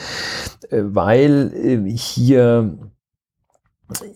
[0.70, 2.78] äh, weil äh, hier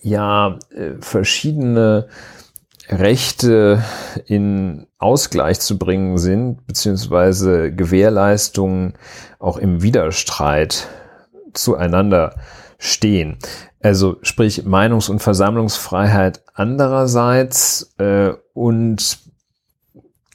[0.02, 0.58] ja
[1.00, 2.08] verschiedene
[2.90, 3.84] Rechte
[4.26, 8.94] in Ausgleich zu bringen sind, beziehungsweise Gewährleistungen
[9.40, 10.88] auch im Widerstreit
[11.54, 12.36] zueinander
[12.78, 13.38] stehen.
[13.82, 19.20] Also sprich Meinungs- und Versammlungsfreiheit andererseits äh, und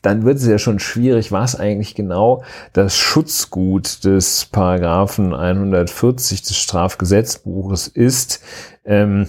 [0.02, 2.42] dann wird es ja schon schwierig, was eigentlich genau
[2.72, 8.40] das Schutzgut des Paragraphen 140 des Strafgesetzbuches ist.
[8.84, 9.28] Ähm,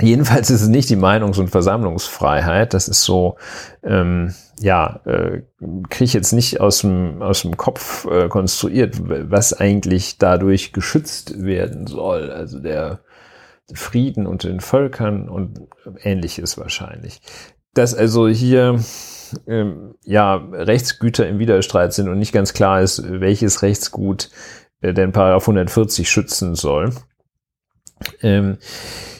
[0.00, 2.72] Jedenfalls ist es nicht die Meinungs- und Versammlungsfreiheit.
[2.72, 3.36] Das ist so,
[3.82, 5.42] ähm, ja, äh,
[5.90, 8.96] kriege ich jetzt nicht aus dem, aus dem Kopf äh, konstruiert,
[9.30, 12.30] was eigentlich dadurch geschützt werden soll.
[12.30, 13.00] Also der
[13.74, 15.60] Frieden unter den Völkern und
[16.02, 17.20] ähnliches wahrscheinlich.
[17.74, 18.80] Dass also hier
[19.46, 24.30] ähm, ja Rechtsgüter im Widerstreit sind und nicht ganz klar ist, welches Rechtsgut
[24.80, 26.92] äh, den Paragraph 140 schützen soll.
[28.20, 28.58] Ähm,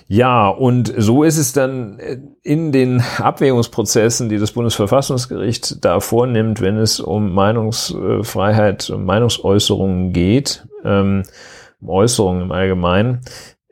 [0.09, 1.99] ja, und so ist es dann
[2.43, 10.67] in den Abwägungsprozessen, die das Bundesverfassungsgericht da vornimmt, wenn es um Meinungsfreiheit, um Meinungsäußerungen geht,
[10.85, 11.23] ähm,
[11.87, 13.21] Äußerungen im Allgemeinen,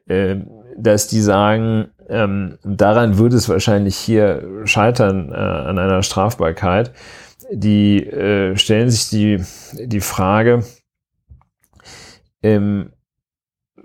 [0.07, 0.37] äh,
[0.79, 6.93] dass die sagen, ähm, daran würde es wahrscheinlich hier scheitern äh, an einer Strafbarkeit.
[7.53, 10.65] Die äh, stellen sich die, die Frage,
[12.43, 12.93] ähm,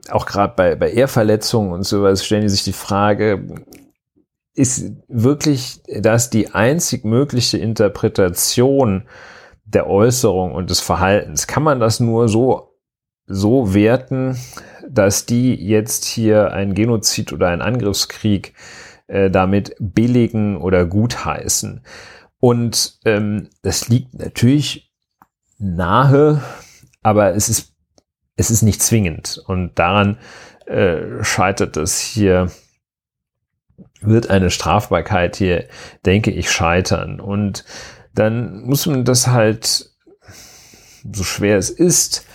[0.09, 3.47] auch gerade bei, bei Ehrverletzungen und sowas stellen die sich die Frage,
[4.53, 9.03] ist wirklich das die einzig mögliche Interpretation
[9.65, 11.47] der Äußerung und des Verhaltens?
[11.47, 12.75] Kann man das nur so,
[13.27, 14.37] so werten,
[14.89, 18.53] dass die jetzt hier ein Genozid oder einen Angriffskrieg
[19.07, 21.81] äh, damit billigen oder gutheißen?
[22.39, 24.91] Und ähm, das liegt natürlich
[25.57, 26.41] nahe,
[27.01, 27.75] aber es ist
[28.35, 29.41] es ist nicht zwingend.
[29.45, 30.17] Und daran
[30.65, 32.51] äh, scheitert es hier,
[34.01, 35.65] wird eine Strafbarkeit hier,
[36.05, 37.19] denke ich, scheitern.
[37.19, 37.65] Und
[38.13, 39.91] dann muss man das halt,
[41.11, 42.25] so schwer es ist,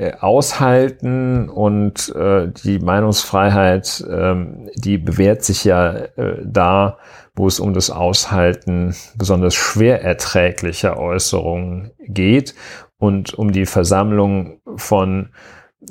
[0.00, 6.96] äh, aushalten und äh, die Meinungsfreiheit, ähm, die bewährt sich ja äh, da,
[7.34, 12.54] wo es um das Aushalten besonders schwer erträglicher Äußerungen geht
[12.96, 15.34] und um die Versammlung von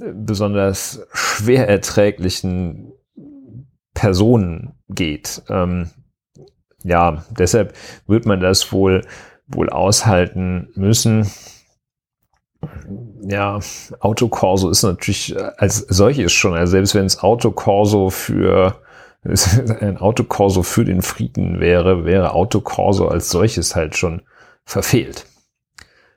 [0.01, 2.93] äh, besonders schwer erträglichen
[3.93, 5.43] Personen geht.
[5.49, 5.91] Ähm,
[6.83, 7.75] ja, deshalb
[8.07, 9.05] wird man das wohl,
[9.45, 11.29] wohl aushalten müssen.
[13.21, 13.59] Ja,
[13.99, 18.75] Autokorso ist natürlich äh, als solches schon, also selbst wenn es Autokorso für
[19.81, 24.21] ein Autokorso für den Frieden wäre, wäre Autokorso als solches halt schon
[24.65, 25.25] verfehlt.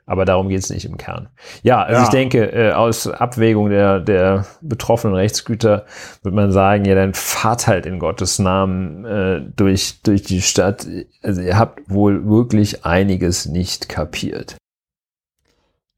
[0.05, 1.29] Aber darum geht es nicht im Kern.
[1.63, 2.03] Ja, also Ja.
[2.03, 5.87] ich denke, äh, aus Abwägung der, der betroffenen Rechtsgüter
[6.23, 10.87] würde man sagen, ja, dann fahrt halt in Gottes Namen äh, durch, durch die Stadt.
[11.23, 14.57] Also ihr habt wohl wirklich einiges nicht kapiert.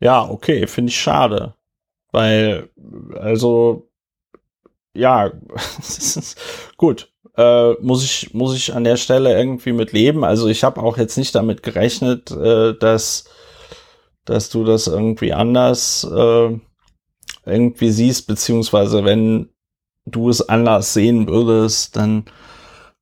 [0.00, 1.54] Ja, okay, finde ich schade.
[2.12, 2.70] Weil,
[3.14, 3.88] also,
[4.94, 5.32] ja,
[6.76, 7.10] gut.
[7.36, 10.22] Äh, muss ich, muss ich an der Stelle irgendwie mit leben.
[10.24, 13.24] Also ich habe auch jetzt nicht damit gerechnet, äh, dass,
[14.24, 16.58] dass du das irgendwie anders äh,
[17.44, 19.48] irgendwie siehst, beziehungsweise wenn
[20.06, 22.26] du es anders sehen würdest, dann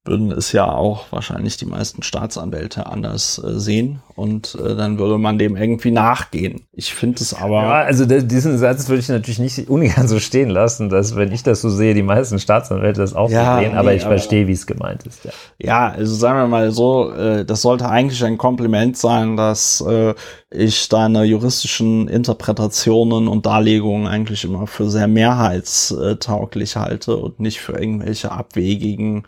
[0.05, 5.17] würden es ja auch wahrscheinlich die meisten Staatsanwälte anders äh, sehen und äh, dann würde
[5.17, 6.63] man dem irgendwie nachgehen.
[6.73, 7.63] Ich finde es aber.
[7.63, 11.45] Ja, also diesen Satz würde ich natürlich nicht ungern so stehen lassen, dass wenn ich
[11.45, 14.53] das so sehe, die meisten Staatsanwälte das auch Ja, sehen, aber nee, ich verstehe, wie
[14.53, 15.25] es gemeint ist.
[15.25, 15.31] Ja.
[15.59, 20.15] Ja, also sagen wir mal so, äh, das sollte eigentlich ein Kompliment sein, dass äh,
[20.51, 27.73] ich deine juristischen Interpretationen und Darlegungen eigentlich immer für sehr mehrheitstauglich halte und nicht für
[27.73, 29.25] irgendwelche abwegigen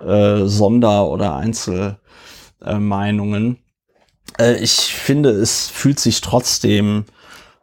[0.00, 3.58] äh, Sonder- oder Einzelmeinungen.
[4.38, 7.04] Äh, ich finde, es fühlt sich trotzdem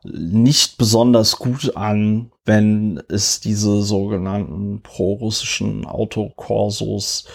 [0.03, 7.25] nicht besonders gut an, wenn es diese sogenannten pro-russischen Autokorsos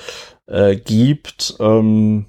[0.46, 1.56] äh, gibt.
[1.60, 2.26] Ähm,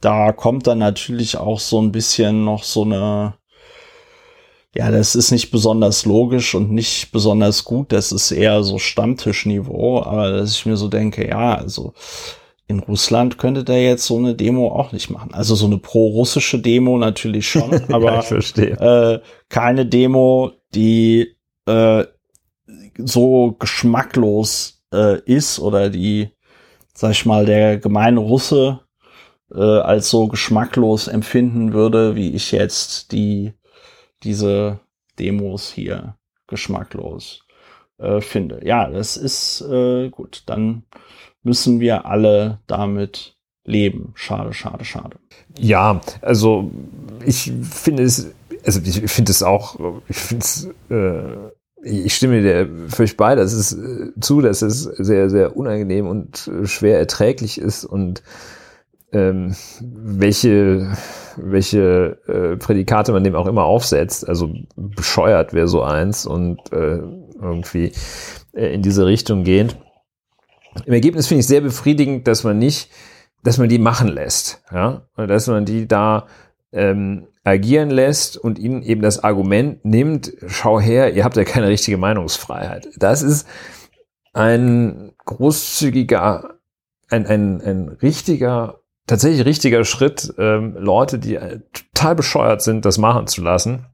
[0.00, 3.34] da kommt dann natürlich auch so ein bisschen noch so eine,
[4.74, 10.02] ja, das ist nicht besonders logisch und nicht besonders gut, das ist eher so Stammtischniveau,
[10.02, 11.94] aber dass ich mir so denke, ja, also
[12.66, 15.34] in Russland könnte der jetzt so eine Demo auch nicht machen.
[15.34, 18.72] Also so eine pro-russische Demo natürlich schon, ja, aber ich verstehe.
[18.72, 21.36] äh, keine Demo, die
[21.66, 22.04] äh,
[22.98, 26.30] so geschmacklos äh, ist oder die,
[26.94, 28.80] sag ich mal, der gemeine Russe
[29.54, 33.52] äh, als so geschmacklos empfinden würde, wie ich jetzt die
[34.24, 34.80] diese
[35.18, 37.44] Demos hier geschmacklos
[37.98, 38.60] äh, finde.
[38.64, 40.42] Ja, das ist äh, gut.
[40.46, 40.84] Dann
[41.42, 44.12] müssen wir alle damit leben.
[44.14, 45.16] Schade, schade, schade.
[45.58, 46.70] Ja, also
[47.24, 48.30] ich finde es,
[48.64, 49.76] also ich finde es auch,
[50.08, 51.52] ich finde es, äh,
[51.86, 56.50] ich stimme dir völlig bei, dass es äh, zu, dass es sehr, sehr unangenehm und
[56.64, 58.22] schwer erträglich ist und
[59.12, 60.96] ähm, welche,
[61.36, 64.28] welche äh, Prädikate man dem auch immer aufsetzt.
[64.28, 67.00] Also bescheuert wäre so eins und äh,
[67.40, 67.92] irgendwie
[68.52, 69.76] äh, in diese Richtung gehend.
[70.86, 72.90] Im Ergebnis finde ich sehr befriedigend, dass man nicht,
[73.42, 76.26] dass man die machen lässt, ja, und dass man die da
[76.72, 81.68] ähm, agieren lässt und ihnen eben das Argument nimmt, schau her, ihr habt ja keine
[81.68, 82.88] richtige Meinungsfreiheit.
[82.96, 83.46] Das ist
[84.32, 86.58] ein großzügiger,
[87.08, 92.98] ein, ein, ein richtiger, tatsächlich richtiger Schritt, ähm, Leute, die äh, total bescheuert sind, das
[92.98, 93.86] machen zu lassen.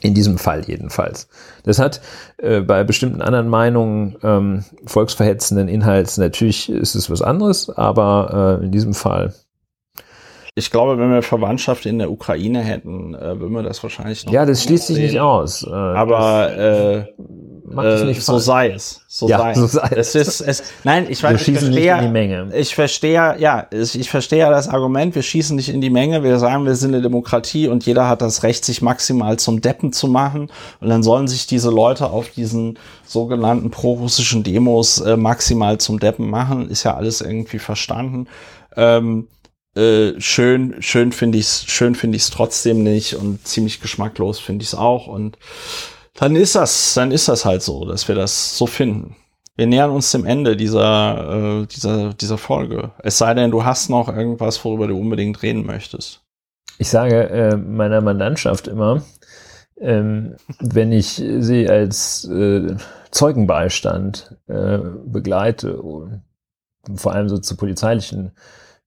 [0.00, 1.28] In diesem Fall jedenfalls.
[1.64, 2.00] Das hat
[2.36, 8.64] äh, bei bestimmten anderen Meinungen ähm, volksverhetzenden Inhalts natürlich ist es was anderes, aber äh,
[8.64, 9.34] in diesem Fall
[10.54, 14.32] Ich glaube, wenn wir Verwandtschaft in der Ukraine hätten, äh, würden wir das wahrscheinlich noch.
[14.32, 15.64] ja, das schließt sich nicht aus.
[15.64, 17.06] Äh, Aber
[17.76, 18.44] es äh, nicht so falsch.
[18.44, 19.00] sei es.
[19.08, 19.72] So Ja, sei so es.
[19.72, 20.14] sei es.
[20.14, 20.62] ist, es.
[20.84, 22.50] Nein, ich Wir weiß, ich schießen nicht verstehe, in die Menge.
[22.56, 26.22] ich verstehe, ja, ich, ich verstehe ja das Argument, wir schießen nicht in die Menge,
[26.22, 29.92] wir sagen, wir sind eine Demokratie und jeder hat das Recht, sich maximal zum Deppen
[29.92, 30.50] zu machen
[30.80, 36.28] und dann sollen sich diese Leute auf diesen sogenannten pro-russischen Demos äh, maximal zum Deppen
[36.30, 38.28] machen, ist ja alles irgendwie verstanden.
[38.76, 39.28] Ähm,
[39.74, 44.74] äh, schön, schön finde ich's, schön finde ich's trotzdem nicht und ziemlich geschmacklos finde ich's
[44.74, 45.38] auch und
[46.18, 49.16] dann ist das, dann ist das halt so, dass wir das so finden.
[49.56, 52.92] Wir nähern uns dem Ende dieser, äh, dieser, dieser Folge.
[53.02, 56.22] Es sei denn, du hast noch irgendwas, worüber du unbedingt reden möchtest.
[56.78, 59.02] Ich sage äh, meiner Mandantschaft immer,
[59.80, 62.76] ähm, wenn ich sie als äh,
[63.10, 65.82] Zeugenbeistand äh, begleite,
[66.94, 68.32] vor allem so zu polizeilichen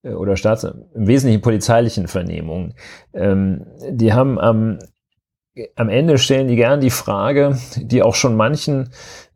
[0.04, 2.74] äh, oder Staats im Wesentlichen polizeilichen Vernehmungen,
[3.14, 4.80] ähm, die haben am,
[5.76, 8.92] am Ende stellen die gern die Frage, die auch schon manchen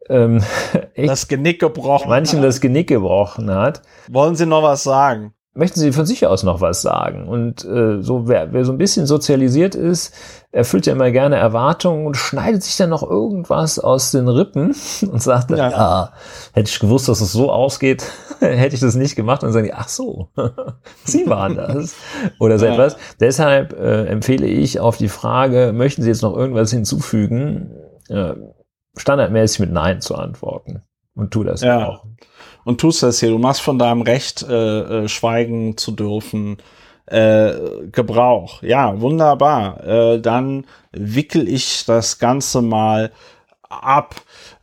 [0.09, 0.43] ähm,
[0.93, 2.09] echt, Das Genick gebrochen.
[2.09, 3.81] manchen das Genick gebrochen hat.
[4.09, 5.33] Wollen Sie noch was sagen?
[5.55, 7.27] Möchten Sie von sich aus noch was sagen?
[7.27, 10.13] Und äh, so wer, wer so ein bisschen sozialisiert ist,
[10.51, 14.75] erfüllt ja immer gerne Erwartungen und schneidet sich dann noch irgendwas aus den Rippen
[15.11, 15.69] und sagt, dann, Ja.
[15.71, 16.13] ja,
[16.53, 18.03] hätte ich gewusst, dass es so ausgeht,
[18.39, 19.43] hätte ich das nicht gemacht.
[19.43, 20.29] Und sagen die, ach so,
[21.05, 21.95] Sie waren das.
[22.39, 22.73] Oder so Ja.
[22.73, 22.97] etwas.
[23.19, 27.71] Deshalb äh, empfehle ich auf die Frage, möchten Sie jetzt noch irgendwas hinzufügen,
[28.09, 28.33] äh,
[28.97, 30.81] standardmäßig mit Nein zu antworten.
[31.15, 31.87] Und tu das Ja.
[31.87, 32.05] auch.
[32.65, 33.29] Und tust das hier.
[33.29, 36.57] Du machst von deinem Recht, äh, äh, schweigen zu dürfen,
[37.05, 37.53] äh,
[37.91, 38.63] Gebrauch.
[38.63, 39.83] Ja, wunderbar.
[39.85, 43.11] Äh, dann wickel ich das Ganze mal
[43.69, 44.15] ab.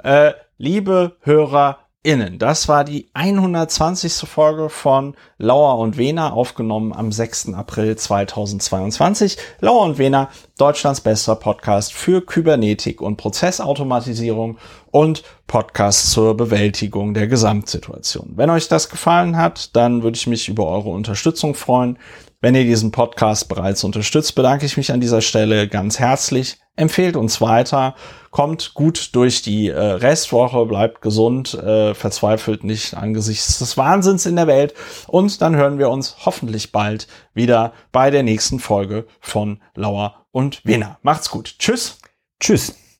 [0.02, 2.40] Äh, liebe Hörer, Innen.
[2.40, 4.28] Das war die 120.
[4.28, 7.54] Folge von Lauer und Wena, aufgenommen am 6.
[7.54, 9.36] April 2022.
[9.60, 14.58] Lauer und Wena, Deutschlands bester Podcast für Kybernetik und Prozessautomatisierung
[14.90, 18.32] und Podcast zur Bewältigung der Gesamtsituation.
[18.34, 22.00] Wenn euch das gefallen hat, dann würde ich mich über eure Unterstützung freuen.
[22.40, 26.58] Wenn ihr diesen Podcast bereits unterstützt, bedanke ich mich an dieser Stelle ganz herzlich.
[26.74, 27.94] Empfehlt uns weiter,
[28.32, 34.34] kommt gut durch die äh, Restwoche, bleibt gesund, äh, verzweifelt nicht angesichts des Wahnsinns in
[34.34, 34.74] der Welt
[35.06, 40.64] und dann hören wir uns hoffentlich bald wieder bei der nächsten Folge von Lauer und
[40.64, 40.98] Wiener.
[41.02, 41.54] Macht's gut.
[41.58, 41.98] Tschüss.
[42.40, 42.81] Tschüss.